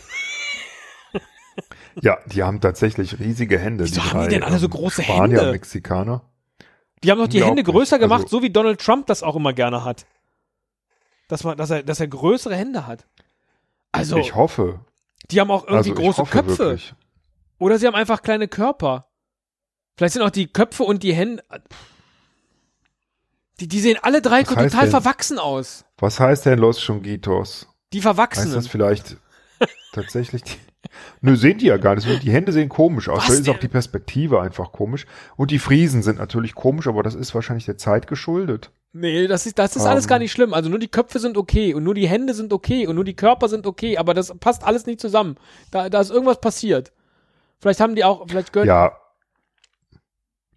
[2.03, 3.85] Ja, die haben tatsächlich riesige Hände.
[3.85, 5.53] Wieso die haben die drei, denn alle so ähm, große Spanier, Hände?
[5.53, 6.23] Mexikaner.
[7.03, 9.53] Die haben doch die Hände größer gemacht, Also- so wie Donald Trump das auch immer
[9.53, 10.07] gerne hat.
[11.31, 13.07] Dass, man, dass, er, dass er größere Hände hat.
[13.93, 14.81] Also, Ich hoffe.
[15.31, 16.59] die haben auch irgendwie Also große Köpfe.
[16.59, 16.95] wirklich.
[17.59, 19.07] Oder sie haben einfach kleine Körper.
[19.97, 21.43] Vielleicht sind auch die Köpfe und die Hände.
[23.61, 24.91] Die, die sehen alle drei total denn?
[24.91, 25.85] verwachsen aus.
[25.99, 27.69] Was heißt denn Los Chunguitos?
[27.93, 28.55] Die Heißt Verwachsenen.
[28.55, 29.17] das vielleicht
[29.93, 30.57] tatsächlich die,
[31.21, 32.23] Nö, sehen die ja gar nicht.
[32.23, 33.27] Die Hände sehen komisch aus.
[33.27, 35.07] Da ist auch die Perspektive einfach komisch.
[35.37, 38.71] Und die Friesen sind natürlich komisch, aber das ist wahrscheinlich der Zeit geschuldet.
[38.93, 40.09] Nee, das ist, das ist alles Ähm.
[40.09, 40.53] gar nicht schlimm.
[40.53, 43.15] Also nur die Köpfe sind okay und nur die Hände sind okay und nur die
[43.15, 45.37] Körper sind okay, aber das passt alles nicht zusammen.
[45.71, 46.93] Da, da ist irgendwas passiert.
[47.61, 48.93] Vielleicht haben die auch, vielleicht gehört, Ja.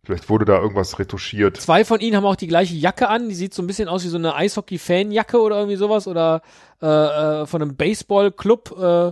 [0.06, 1.56] Vielleicht wurde da irgendwas retuschiert.
[1.62, 3.30] zwei von ihnen haben auch die gleiche Jacke an.
[3.30, 6.42] Die sieht so ein bisschen aus wie so eine Eishockey-Fan-Jacke oder irgendwie sowas oder
[6.82, 8.76] äh, äh, von einem Baseball-Club.
[8.78, 9.12] Äh,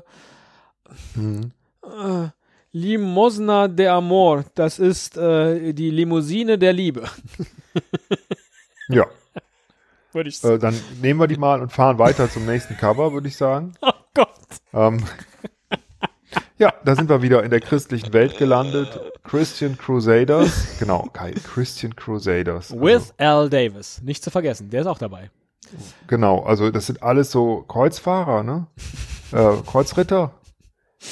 [1.16, 1.52] Mhm.
[1.84, 2.28] äh,
[2.74, 4.44] Limosna de Amor.
[4.56, 7.04] Das ist äh, die Limousine der Liebe,
[8.94, 9.06] Ja,
[10.14, 10.56] würde ich sagen.
[10.56, 13.74] äh, dann nehmen wir die mal und fahren weiter zum nächsten Cover, würde ich sagen.
[13.82, 14.30] oh Gott.
[14.74, 15.04] Ähm,
[16.58, 19.00] ja, da sind wir wieder in der christlichen Welt gelandet.
[19.24, 20.78] Christian Crusaders.
[20.80, 22.72] Genau, Kai, Christian Crusaders.
[22.72, 24.02] Also, With Al Davis.
[24.04, 24.70] Nicht zu vergessen.
[24.70, 25.32] Der ist auch dabei.
[26.08, 28.68] Genau, also das sind alles so Kreuzfahrer, ne?
[29.32, 30.34] Äh, Kreuzritter.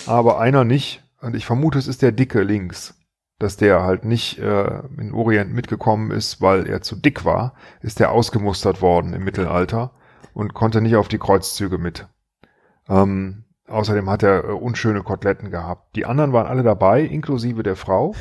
[0.06, 1.02] Aber einer nicht.
[1.22, 2.94] Und ich vermute, es ist der Dicke links.
[3.40, 8.00] Dass der halt nicht äh, in Orient mitgekommen ist, weil er zu dick war, ist
[8.00, 9.92] der ausgemustert worden im Mittelalter
[10.34, 12.08] und konnte nicht auf die Kreuzzüge mit.
[12.90, 15.96] Ähm, außerdem hat er äh, unschöne Koteletten gehabt.
[15.96, 18.14] Die anderen waren alle dabei, inklusive der Frau.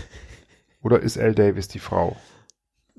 [0.83, 1.35] Oder ist L.
[1.35, 2.17] Davis die Frau?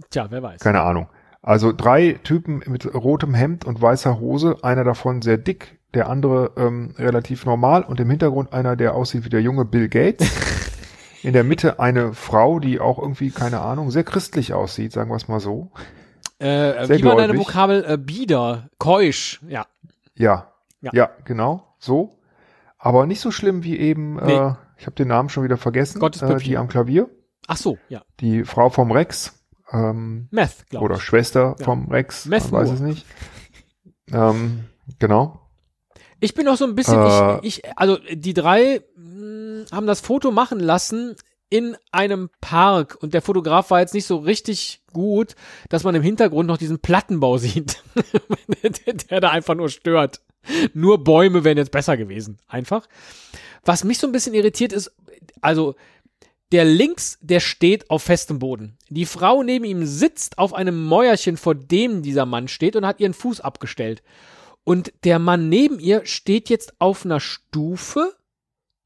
[0.09, 0.61] Tja, wer weiß.
[0.61, 1.07] Keine Ahnung.
[1.41, 6.51] Also drei Typen mit rotem Hemd und weißer Hose, einer davon sehr dick, der andere
[6.57, 10.29] ähm, relativ normal und im Hintergrund einer, der aussieht wie der junge Bill Gates.
[11.23, 15.15] In der Mitte eine Frau, die auch irgendwie, keine Ahnung, sehr christlich aussieht, sagen wir
[15.15, 15.71] es mal so.
[16.39, 17.37] Äh, Sehr wie war deine.
[17.37, 17.83] Vokabel?
[17.85, 19.65] Äh, bieder, keusch, ja.
[20.15, 20.51] Ja,
[20.81, 20.91] Ja.
[20.93, 22.15] Ja, genau, so.
[22.77, 24.33] Aber nicht so schlimm wie eben, Nee.
[24.35, 27.09] äh, ich habe den Namen schon wieder vergessen, äh, die am Klavier,
[27.47, 28.01] Ach so, ja.
[28.21, 29.33] die Frau vom Rex,
[29.73, 31.01] ähm, Meth, glaube oder ich.
[31.03, 31.65] Schwester Ja.
[31.65, 33.05] vom Rex, Meth weiß es nicht.
[34.13, 34.65] Ähm,
[34.99, 35.41] genau.
[36.21, 37.39] Ich bin auch so ein bisschen, Äh.
[37.41, 38.81] ich, ich, also die drei
[39.71, 41.15] haben das Foto machen lassen
[41.49, 45.35] in einem Park und der Fotograf war jetzt nicht so richtig gut,
[45.69, 47.83] dass man im Hintergrund noch diesen Plattenbau sieht,
[48.63, 50.21] der, der da einfach nur stört.
[50.73, 52.87] Nur Bäume wären jetzt besser gewesen, einfach.
[53.65, 54.91] Was mich so ein bisschen irritiert ist,
[55.41, 55.75] also
[56.51, 58.77] der links, der steht auf festem Boden.
[58.89, 62.99] Die Frau neben ihm sitzt auf einem Mäuerchen, vor dem dieser Mann steht und hat
[62.99, 64.01] ihren Fuß abgestellt.
[64.63, 68.15] Und der Mann neben ihr steht jetzt auf einer Stufe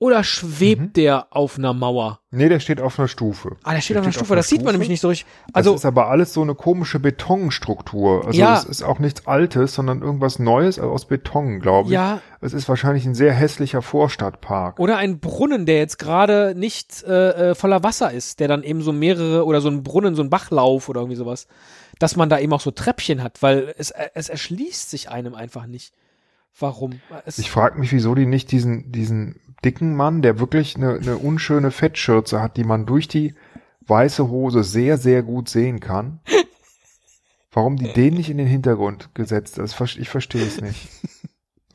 [0.04, 0.94] oder schwebt Mhm.
[0.94, 2.20] der auf einer Mauer?
[2.32, 3.56] Nee, der steht auf einer Stufe.
[3.64, 4.34] Ah, der steht Der auf einer steht auf Stufe.
[4.34, 4.72] einer Das sieht man Stufe.
[4.74, 5.28] nämlich nicht so richtig.
[5.54, 8.26] Also Also, das ist aber alles so eine komische Betonstruktur.
[8.26, 8.56] Also Ja.
[8.58, 11.94] es ist auch nichts Altes, sondern irgendwas Neues aus Beton, glaube ich.
[11.94, 14.80] ja, Es ist wahrscheinlich ein sehr hässlicher Vorstadtpark.
[14.80, 18.82] oder ein Brunnen, der jetzt gerade nicht äh, äh, voller Wasser ist, der dann eben
[18.82, 21.48] so mehrere, oder so ein Brunnen, so ein Bachlauf oder irgendwie sowas,
[22.00, 25.36] dass man da eben auch so Treppchen hat, weil es, äh, es erschließt sich einem
[25.36, 25.94] einfach nicht.
[26.60, 27.00] Warum?
[27.26, 31.18] Es, Ich frage mich, wieso die nicht diesen, diesen dicken Mann, der wirklich eine, eine
[31.18, 33.36] unschöne Fettschürze hat, die man durch die
[33.88, 36.20] weiße Hose sehr, sehr gut sehen kann.
[37.52, 40.90] Warum die den nicht in den Hintergrund gesetzt ist, ich verstehe es nicht.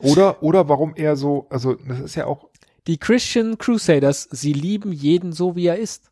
[0.01, 2.49] Oder, oder warum er so, also das ist ja auch,
[2.87, 6.09] die Christian Crusaders, sie lieben jeden so, wie er ist.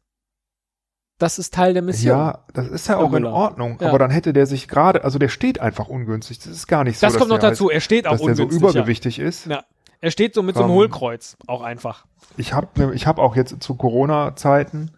[1.20, 2.16] Das ist Teil der Mission.
[2.16, 3.34] ja, das ist ja auch in Müller.
[3.34, 3.90] Ordnung, Ja.
[3.90, 7.00] aber dann hätte der sich gerade, also der steht einfach ungünstig, das ist gar nicht
[7.00, 7.70] so, das dass kommt noch dazu.
[7.72, 8.62] Er steht auch dass der so ungünstig.
[8.70, 9.48] übergewichtig ist.
[9.48, 9.64] Ja.
[10.02, 12.06] Er steht so mit so einem Ähm, Hohlkreuz, auch einfach.
[12.38, 14.92] Ich habe ne, ich hab auch jetzt zu Corona-Zeiten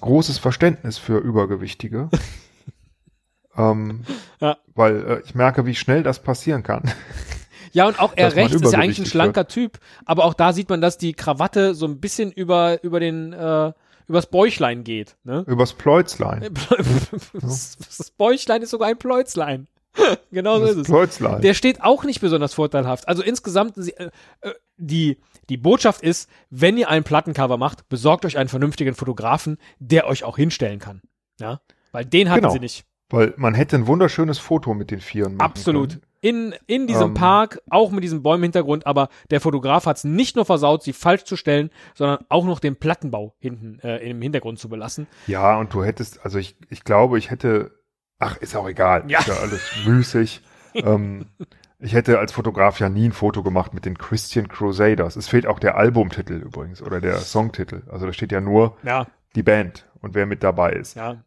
[0.00, 2.08] großes Verständnis für Übergewichtige.
[3.56, 4.04] ähm,
[4.40, 4.56] Ja.
[4.74, 6.92] Weil äh, ich merke, wie schnell das passieren kann.
[7.72, 10.68] Ja, und auch er rechts ist ja eigentlich ein schlanker Typ, aber auch da sieht
[10.68, 13.72] man, dass die Krawatte so ein bisschen über, über den, äh,
[14.06, 15.44] übers Bäuchlein geht, ne?
[15.46, 16.48] Übers Pläuzlein.
[17.32, 19.66] das, das Bäuchlein ist sogar ein Pläuzlein.
[20.30, 20.86] genau so ist es.
[20.86, 21.42] Pläuzlein.
[21.42, 23.08] Der steht auch nicht besonders vorteilhaft.
[23.08, 25.18] Also insgesamt, äh, äh, die,
[25.48, 30.24] die Botschaft ist, wenn ihr ein Plattencover macht, besorgt euch einen vernünftigen Fotografen, der euch
[30.24, 31.02] auch hinstellen kann.
[31.40, 31.60] Ja?
[31.92, 32.52] Weil den hatten Genau.
[32.52, 32.84] sie nicht.
[33.08, 35.90] Weil man hätte ein wunderschönes Foto mit den Vieren machen Absolut.
[35.90, 36.02] Können.
[36.22, 37.14] In, in diesem Ähm.
[37.14, 41.22] Park, auch mit diesem Bäumenhintergrund, aber der Fotograf hat es nicht nur versaut, sie falsch
[41.22, 45.06] zu stellen, sondern auch noch den Plattenbau hinten äh, im Hintergrund zu belassen.
[45.28, 47.70] Ja, und du hättest, also ich, ich glaube, ich hätte,
[48.18, 49.18] ach, ist auch egal, Ja.
[49.20, 50.42] ist ja alles müßig.
[50.74, 51.26] ähm,
[51.78, 55.16] ich hätte als Fotograf ja nie ein Foto gemacht mit den Christian Crusaders.
[55.16, 57.82] Es fehlt auch der Albumtitel übrigens oder der Songtitel.
[57.90, 60.96] Also da steht ja nur Ja, die Band und wer mit dabei ist.
[60.96, 61.22] ja.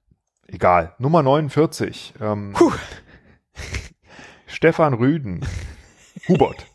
[0.52, 0.96] Egal.
[0.98, 2.16] Nummer 49.
[2.20, 2.56] Ähm.
[4.48, 5.46] Stefan Rüden.
[6.28, 6.66] Hubert.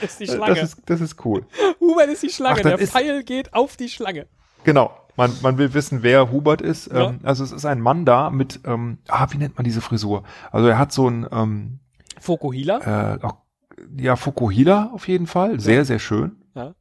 [0.00, 0.54] Das ist die Äh, Schlange.
[0.54, 1.46] Das ist, das ist cool.
[1.80, 2.60] Hubert ist die Schlange.
[2.60, 4.26] Ach, der Pfeil geht auf die Schlange.
[4.62, 4.96] Genau.
[5.16, 6.90] Man, man will wissen, wer Hubert ist.
[6.92, 7.10] Ja.
[7.10, 10.24] Ähm, also es ist ein Mann da mit, ähm, ah, wie nennt man diese Frisur?
[10.50, 11.78] Also er hat so ein, ähm,
[12.20, 13.14] Fokuhila.
[13.14, 13.36] äh, auch,
[13.96, 15.60] ja, Fukuhila auf jeden Fall.
[15.60, 16.36] Sehr, sehr schön.
[16.54, 16.74] Ja.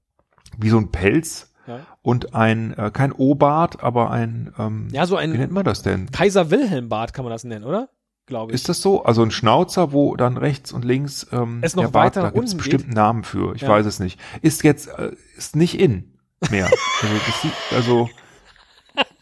[0.57, 1.79] Wie so ein Pelz Ja.
[2.01, 5.81] und ein, äh, kein O-Bart, aber ein, ähm, ja, so wie nennt ein man das
[5.81, 6.09] denn?
[6.11, 7.89] Kaiser Wilhelm Bart kann man das nennen, oder?
[8.25, 8.55] Glaube ich.
[8.55, 9.03] Ist das so?
[9.03, 12.29] Also ein Schnauzer, wo dann rechts und links ähm, Es noch der Bart, weiter da
[12.29, 13.53] gibt es unten bestimmt einen Namen für.
[13.55, 13.69] Ich Ja.
[13.69, 14.17] weiß es nicht.
[14.41, 16.13] Ist jetzt äh, ist nicht in
[16.49, 16.65] mehr.
[17.01, 18.09] also, das sieht, also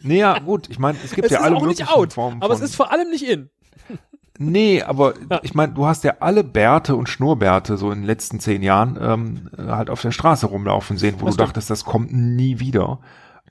[0.02, 0.68] nee, ja, gut.
[0.70, 3.10] Ich meine, es gibt es ja alle möglichen out, Formen aber es ist vor allem
[3.10, 3.50] nicht in.
[4.38, 5.40] Nee, aber Ja.
[5.42, 8.98] ich meine, du hast ja alle Bärte und Schnurrbärte so in den letzten zehn Jahren
[9.00, 11.48] ähm, halt auf der Straße rumlaufen sehen, wo Das du stimmt.
[11.50, 13.00] dachtest, das kommt nie wieder.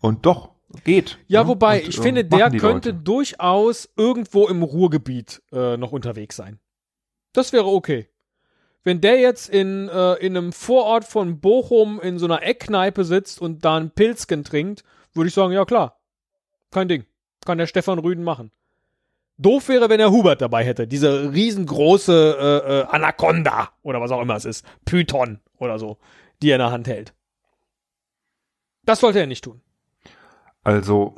[0.02, 0.50] Und doch,
[0.84, 1.20] geht.
[1.28, 1.50] Ja, ne?
[1.50, 2.94] wobei, Und, ich ähm, finde, der könnte Leute.
[2.96, 6.60] durchaus irgendwo im Ruhrgebiet äh, noch unterwegs sein.
[7.32, 8.10] Das wäre okay.
[8.84, 13.40] Wenn der jetzt in, äh, in einem Vorort von Bochum in so einer Eckkneipe sitzt
[13.40, 14.84] und da ein Pilzken trinkt,
[15.14, 16.01] würde ich sagen, ja klar.
[16.72, 17.06] Kein Ding.
[17.46, 18.52] Kann der Stefan Rüden machen.
[19.38, 20.88] Doof wäre, wenn er Hubert dabei hätte.
[20.88, 24.66] Diese riesengroße äh, äh, Anaconda oder was auch immer es ist.
[24.86, 25.98] Python oder so,
[26.42, 27.14] die er in der Hand hält.
[28.86, 29.62] Das sollte er nicht tun.
[30.64, 31.16] Also,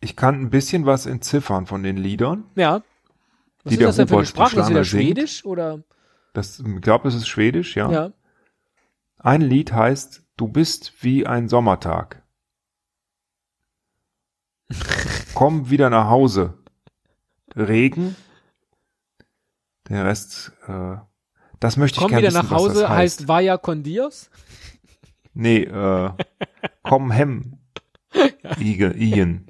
[0.00, 2.44] ich kann ein bisschen was entziffern von den Liedern.
[2.56, 2.82] Ja.
[3.62, 4.60] Was Die ist der das denn für eine Sprache?
[4.60, 4.86] Ist singt.
[4.86, 5.82] Schwedisch oder?
[6.32, 7.90] Das, ich glaube, es ist Schwedisch, ja.
[7.90, 8.12] Ja.
[9.18, 12.23] Ein Lied heißt Du bist wie ein Sommertag.
[15.34, 16.54] Komm wieder nach Hause.
[17.56, 18.16] Regen.
[19.88, 20.96] Der Rest, äh,
[21.60, 23.18] das möchte ich Komm gerne wieder wissen, nach was Hause das heißt.
[23.20, 24.30] heißt Vaya con Dios.
[25.34, 26.10] Nee, äh,
[26.82, 27.58] komm hem.
[28.58, 29.46] Igen, Igen.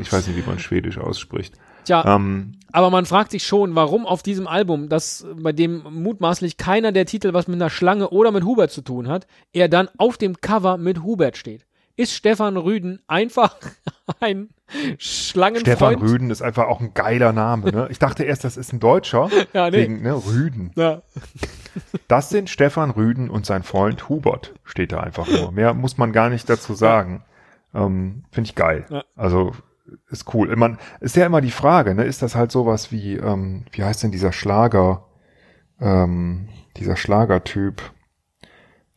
[0.00, 1.54] Ich weiß nicht, wie man Schwedisch ausspricht.
[1.84, 6.56] Tja, Ähm, aber man fragt sich schon, warum auf diesem Album, das bei dem mutmaßlich
[6.56, 9.88] keiner der Titel was mit einer Schlange oder mit Hubert zu tun hat, er dann
[9.98, 11.66] auf dem Cover mit Hubert steht.
[11.96, 13.56] Ist Stefan Rüden einfach
[14.20, 14.50] ein
[14.98, 15.78] Schlangenfreund?
[15.78, 17.70] Stefan Rüden ist einfach auch ein geiler Name.
[17.70, 17.88] Ne?
[17.90, 19.28] Ich dachte erst, das ist ein Deutscher.
[19.52, 19.78] Ja, nee.
[19.78, 20.72] Wegen, ne, Rüden.
[20.76, 21.02] Ja.
[22.08, 25.52] Das sind Stefan Rüden und sein Freund Hubert, steht da einfach nur.
[25.52, 27.24] Mehr muss man gar nicht dazu sagen.
[27.74, 28.86] Ähm, Finde ich geil.
[28.88, 29.04] Ja.
[29.14, 29.52] Also
[30.10, 30.54] ist cool.
[30.56, 32.04] Man, ist ja immer die Frage, ne?
[32.04, 35.06] Ist das halt sowas wie, ähm, wie heißt denn dieser Schlager,
[35.80, 37.82] ähm, dieser Schlagertyp?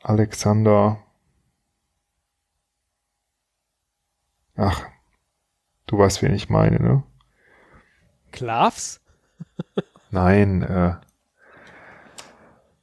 [0.02, 1.00] Alexander.
[4.56, 4.86] Ach,
[5.88, 7.04] du weißt, wen ich meine, ne?
[8.32, 9.02] Klavs?
[10.12, 10.96] Nein, äh,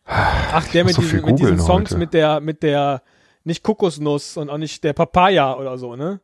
[0.05, 1.99] Ach, der mit, so diesen, mit diesen Songs heute.
[1.99, 3.03] mit der, mit der,
[3.45, 6.21] nicht Kokosnuss und auch nicht der Papaya oder so, ne?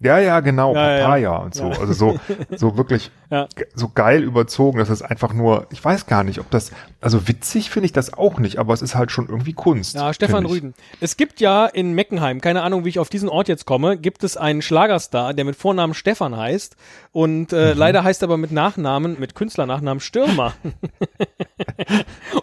[0.00, 1.04] Ja, ja, genau, Ja, ja.
[1.04, 1.70] Papaya und so.
[1.70, 1.78] Ja.
[1.78, 2.18] Also so,
[2.56, 3.46] so wirklich Ja.
[3.74, 7.70] so geil überzogen, dass es einfach nur, ich weiß gar nicht, ob das, also witzig
[7.70, 9.94] finde ich das auch nicht, aber es ist halt schon irgendwie Kunst.
[9.94, 10.46] Ja, Stefan.
[10.46, 10.74] Rüden.
[11.00, 14.24] Es gibt ja in Meckenheim, keine Ahnung, wie ich auf diesen Ort jetzt komme, gibt
[14.24, 16.76] es einen Schlagerstar, der mit Vornamen Stefan heißt
[17.12, 17.58] und Mhm.
[17.58, 20.54] äh, leider heißt er aber mit Nachnamen, mit Künstlernachnamen Stürmer.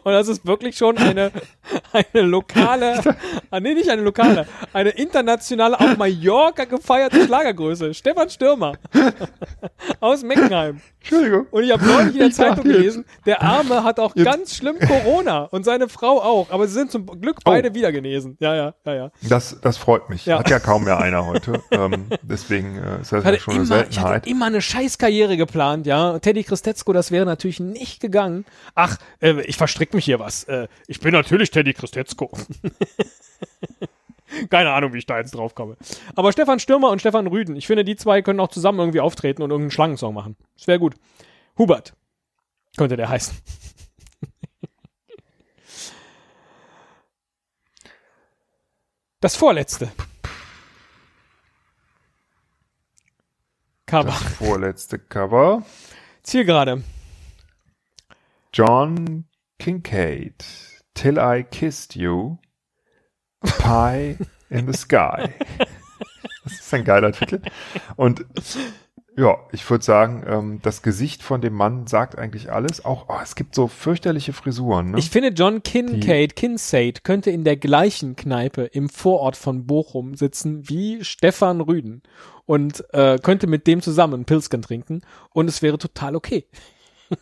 [0.03, 1.31] und das ist wirklich schon eine,
[1.94, 2.99] eine lokale,
[3.52, 7.94] ah, nee, nicht eine lokale, eine internationale, auf Mallorca gefeierte Schlagergröße.
[7.94, 8.73] Stefan Stürmer.
[9.99, 10.81] Aus Meckenheim.
[10.99, 11.48] Entschuldigung.
[11.52, 14.56] Und ich habe neulich in der Ich Zeitung gelesen, der Arme hat auch Jetzt- ganz
[14.56, 18.35] schlimm Corona und seine Frau auch, aber sie sind zum Glück beide wieder genesen.
[18.39, 19.11] Ja, ja, ja, ja.
[19.30, 20.26] Das, das freut mich.
[20.26, 20.39] Ja.
[20.39, 21.61] Hat ja kaum mehr einer heute.
[21.72, 24.27] ähm, deswegen äh, ist das ja schon eine immer, ich hatte Seltenheit.
[24.27, 26.20] immer eine Scheißkarriere geplant, ja.
[26.20, 28.46] Teddy Christetzko, das wäre natürlich nicht gegangen.
[28.76, 30.44] Ach, äh, ich verstrick mich hier was.
[30.46, 32.32] Äh, ich bin natürlich Teddy Christetzko.
[34.50, 35.78] Keine Ahnung, wie ich da jetzt drauf komme.
[36.16, 39.42] Aber Stefan Stürmer und Stefan Rüden, ich finde, die zwei können auch zusammen irgendwie auftreten
[39.42, 40.36] und irgendeinen Schlangensong machen.
[40.58, 40.96] Das wäre gut.
[41.58, 41.94] Hubert
[42.78, 43.38] könnte der heißen.
[49.20, 49.92] Das vorletzte.
[53.88, 54.09] Cover.
[54.09, 55.64] Das vorletzte Cover.
[56.22, 56.84] Zielgerade.
[58.53, 59.26] John
[59.59, 60.45] Kincaid.
[60.93, 62.38] Till I Kissed You.
[63.41, 64.18] Pie
[64.49, 65.30] in the Sky.
[66.43, 67.41] Das ist ein geiler Titel.
[67.97, 68.26] Und
[69.18, 72.85] ja, ich würde sagen, ähm, das Gesicht von dem Mann sagt eigentlich alles.
[72.85, 74.91] Auch oh, es gibt so fürchterliche Frisuren.
[74.91, 74.99] Ne?
[74.99, 80.69] Ich finde, John Kincaid, Kincaid könnte in der gleichen Kneipe im Vorort von Bochum sitzen
[80.69, 82.03] wie Stefan Rüden
[82.45, 85.02] und äh, könnte mit dem zusammen einen Pilsken trinken
[85.34, 86.45] und es wäre total okay.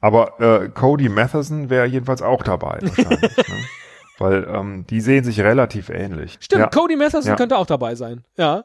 [0.00, 3.20] Aber äh, Cody Matheson wäre jedenfalls auch dabei wahrscheinlich.
[3.36, 3.54] ne?
[4.18, 6.38] Weil ähm, die sehen sich relativ ähnlich.
[6.40, 6.68] Stimmt, Ja.
[6.68, 7.36] Cody Matheson Ja.
[7.36, 8.24] könnte auch dabei sein.
[8.36, 8.64] Ja.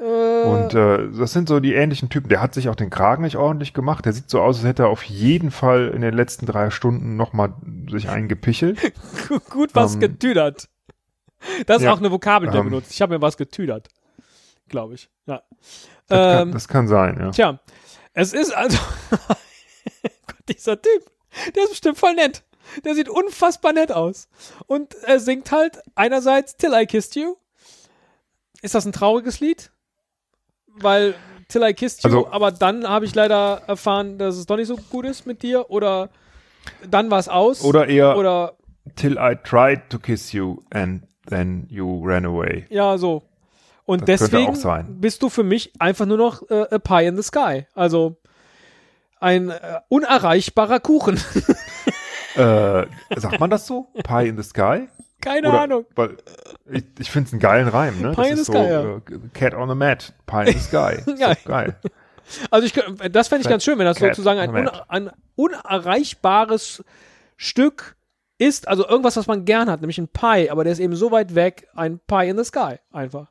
[0.00, 2.28] Äh, Und äh, das sind so die ähnlichen Typen.
[2.28, 4.04] Der hat sich auch den Kragen nicht ordentlich gemacht.
[4.04, 7.16] Der sieht so aus, als hätte er auf jeden Fall in den letzten drei Stunden
[7.16, 7.54] nochmal
[7.90, 8.78] sich eingepichelt.
[9.50, 10.68] gut was ähm, getüdert.
[11.66, 12.90] Das ist ja, auch eine Vokabel, die er ähm, benutzt.
[12.92, 13.88] Ich habe mir was getüdert.
[14.68, 15.10] Glaube ich.
[15.26, 15.42] Ja.
[16.08, 17.30] Das, kann, Ähm, das kann sein, ja.
[17.30, 17.60] Tja,
[18.14, 18.78] es ist also.
[19.16, 21.10] Gott, dieser Typ,
[21.54, 22.44] der ist bestimmt voll nett.
[22.84, 24.28] Der sieht unfassbar nett aus.
[24.66, 27.36] Und er singt halt einerseits Till I Kissed You.
[28.62, 29.70] Ist das ein trauriges Lied?
[30.80, 31.14] Weil
[31.48, 34.68] Till I Kissed You, Also- aber dann habe ich leider erfahren, dass es doch nicht
[34.68, 35.70] so gut ist mit dir.
[35.70, 36.08] Oder
[36.88, 37.62] dann war es aus.
[37.62, 38.54] Oder eher Oder,
[38.96, 42.66] Till I tried to kiss you and then you ran away.
[42.70, 43.22] ja, so.
[43.86, 44.54] Und Das deswegen
[45.00, 47.66] bist du für mich einfach nur noch äh, a Pie in the Sky.
[47.74, 48.16] Also
[49.20, 51.20] ein äh, unerreichbarer Kuchen.
[52.36, 52.86] Äh,
[53.16, 53.86] sagt man das so?
[54.02, 54.88] Pie in the Sky?
[55.24, 55.86] Keine Oder, Ahnung.
[55.94, 56.16] Weil
[56.70, 58.10] ich, ich finde es einen geilen Reim, ne?
[58.10, 58.96] Pie das in ist the so Sky, ja.
[58.96, 59.00] äh,
[59.32, 60.96] Cat on the Mat, Pie in the Sky.
[61.16, 61.34] Ja.
[61.34, 61.76] doch geil.
[62.50, 62.72] Also ich,
[63.12, 66.82] das fände ich ganz schön, wenn das Cat sozusagen ein, un, ein unerreichbares
[67.36, 67.96] Stück
[68.38, 71.10] ist, also irgendwas, was man gern hat, nämlich ein Pie, aber der ist eben so
[71.10, 73.30] weit weg, ein Pie in the Sky, einfach.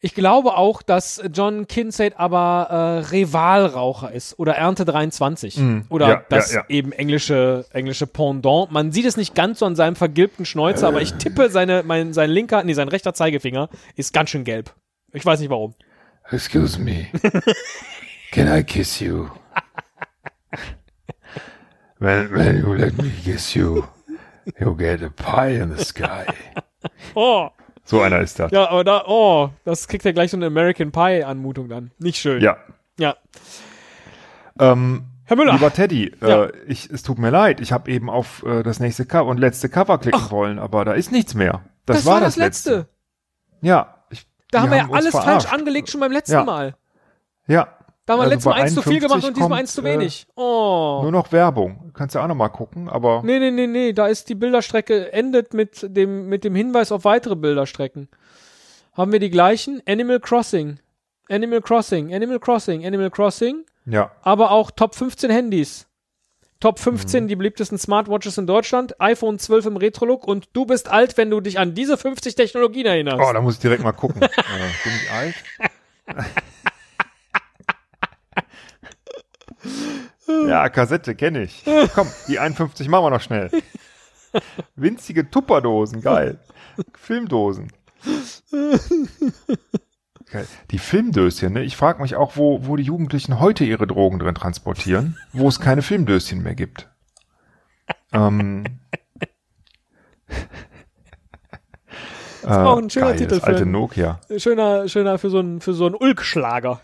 [0.00, 6.08] Ich glaube auch, dass John Kincaid aber äh, Rivalraucher ist oder Ernte 23 Mm, oder
[6.08, 6.66] ja, das ja, ja.
[6.68, 8.70] eben englische englische Pendant.
[8.70, 12.12] Man sieht es nicht ganz so an seinem vergilbten Schnäuzer, aber ich tippe seine mein
[12.12, 14.74] sein linker, nee, sein rechter Zeigefinger ist ganz schön gelb.
[15.12, 15.74] Ich weiß nicht warum.
[16.30, 17.06] Excuse me.
[18.32, 19.28] Can I kiss you?
[21.98, 23.84] When, when you let me kiss you,
[24.60, 26.26] you get a pie in the sky.
[27.16, 27.48] Oh,
[27.86, 28.50] So einer ist das.
[28.52, 31.92] Ja, aber da, oh, das kriegt ja gleich so eine American Pie-Anmutung dann.
[31.98, 32.42] Nicht schön.
[32.42, 32.56] Ja.
[32.98, 33.14] Ja.
[34.58, 35.52] Ähm, Herr Müller.
[35.54, 36.44] Lieber Teddy, Ja.
[36.46, 39.38] äh, ich, es tut mir leid, ich habe eben auf äh, das nächste Cover und
[39.38, 41.62] letzte Cover klicken wollen, aber da ist nichts mehr.
[41.84, 42.88] Das, war, das letzte.
[43.60, 44.04] Ja.
[44.10, 45.46] Ich, Da haben wir ja alles verarscht.
[45.48, 46.44] falsch angelegt schon beim letzten Ja.
[46.44, 46.74] Mal.
[47.46, 47.75] Ja.
[48.06, 49.80] Da haben wir Also letztes Mal eins zu viel gemacht 51 und diesmal eins zu
[49.82, 50.26] äh, wenig.
[50.36, 51.00] Oh.
[51.02, 51.90] Nur noch Werbung.
[51.92, 55.12] Kannst ja auch noch mal gucken, aber Nee, nee, nee, nee, da ist die Bilderstrecke
[55.12, 58.08] endet mit dem, mit dem Hinweis auf weitere Bilderstrecken.
[58.94, 59.82] Haben wir die gleichen?
[59.86, 60.78] Animal Crossing.
[61.28, 64.12] Animal Crossing, Animal Crossing, Animal Crossing, ja.
[64.22, 65.88] aber auch Top 15 Handys.
[66.60, 67.28] Top 15 Mhm.
[67.28, 71.40] die beliebtesten Smartwatches in Deutschland, iPhone 12 im Retro-Look und du bist alt, wenn du
[71.40, 73.18] dich an diese 50 Technologien erinnerst.
[73.20, 74.22] Oh, da muss ich direkt mal gucken.
[74.22, 75.34] äh, bin ich alt?
[80.28, 81.64] ja, Kassette kenne ich.
[81.94, 83.50] Komm, die 51 machen wir noch schnell.
[84.74, 86.38] Winzige Tupperdosen, geil.
[86.94, 87.72] Filmdosen.
[90.30, 90.46] Geil.
[90.72, 91.62] Die Filmdöschen, ne?
[91.62, 95.60] Ich frage mich auch, wo, wo die Jugendlichen heute ihre Drogen drin transportieren, wo es
[95.60, 96.88] keine Filmdöschen mehr gibt.
[98.12, 98.64] Ähm,
[102.42, 104.20] das war auch ein schöner Titel Das für alte Nokia.
[104.36, 106.80] Schöner, schöner für so einen, für so einen Ulk-Schlager.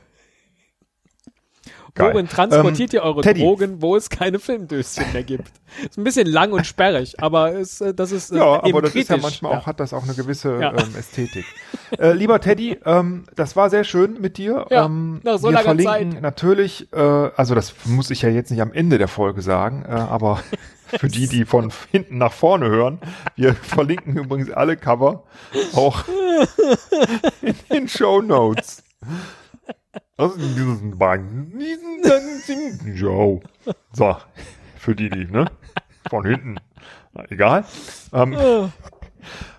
[1.94, 2.14] Geil.
[2.14, 3.40] Worin transportiert Ähm, ihr eure Teddy.
[3.42, 5.48] Drogen, wo es keine Filmdöschen mehr gibt?
[5.82, 8.80] Ist ein bisschen lang und sperrig, aber es, äh, das ist äh, Ja, eben aber
[8.82, 9.02] das kritisch.
[9.02, 10.70] ist ja manchmal auch, hat das auch eine gewisse Ja.
[10.72, 11.44] ähm, Ästhetik.
[11.98, 14.64] äh, lieber Teddy, ähm, das war sehr schön mit dir.
[14.70, 16.22] Ja, ähm, nach so wir langer verlinken Zeit.
[16.22, 19.90] natürlich, äh, also das muss ich ja jetzt nicht am Ende der Folge sagen, äh,
[19.92, 20.40] aber
[20.86, 23.00] für die, die von hinten nach vorne hören,
[23.36, 25.24] wir verlinken übrigens alle Cover
[25.74, 26.04] auch
[27.42, 28.82] in den Show Notes.
[30.16, 30.38] Also.
[33.92, 34.16] So,
[34.76, 35.46] für die, die, ne?
[36.08, 36.56] Von hinten.
[37.12, 37.64] Na, egal.
[38.12, 38.36] Ähm,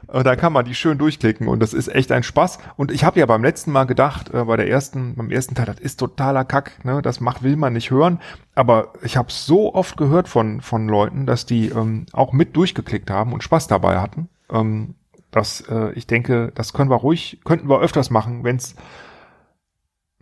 [0.07, 2.59] und da kann man die schön durchklicken und das ist echt ein Spaß.
[2.75, 5.65] Und ich habe ja beim letzten Mal gedacht, äh, bei der ersten, beim ersten Teil,
[5.65, 7.01] das ist totaler Kack, ne?
[7.01, 8.19] Das macht, will man nicht hören.
[8.53, 13.09] Aber ich habe so oft gehört von, von Leuten, dass die ähm, auch mit durchgeklickt
[13.09, 14.29] haben und Spaß dabei hatten.
[14.51, 14.95] Ähm,
[15.31, 18.75] dass äh, ich denke, das können wir ruhig, könnten wir öfters machen, wenn es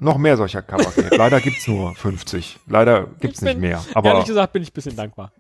[0.02, 1.15] noch mehr solcher Cover gibt.
[1.18, 2.60] Leider gibt's nur 50.
[2.68, 3.84] Leider gibt's Ich nicht mehr.
[3.94, 5.32] Aber Ehrlich gesagt bin ich ein bisschen dankbar.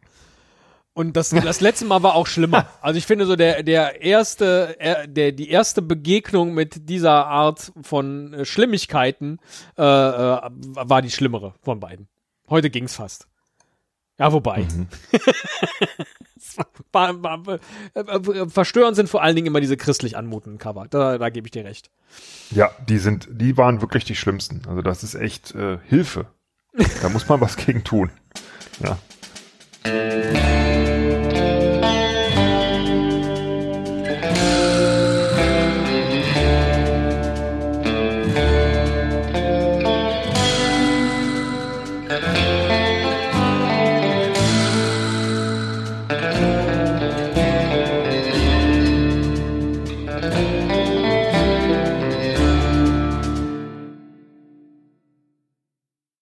[0.93, 2.67] Und das, das letzte Mal war auch schlimmer.
[2.81, 4.77] Also ich finde so der, der erste,
[5.07, 9.39] der, die erste Begegnung mit dieser Art von äh, Schlimmigkeiten
[9.77, 12.07] äh, äh, war die schlimmere von beiden.
[12.49, 13.27] Heute ging's fast.
[14.19, 14.59] Ja, wobei.
[14.59, 14.87] Mhm.
[16.93, 20.87] Äh, äh, verstörend sind vor allen Dingen immer diese christlich anmutenden Cover.
[20.89, 21.89] Da, da gebe ich dir recht.
[22.51, 24.61] Ja, die sind, die waren wirklich die schlimmsten.
[24.67, 26.27] Also das ist echt äh, Hilfe.
[27.01, 28.11] Da muss man was gegen tun.
[28.83, 30.60] Ja.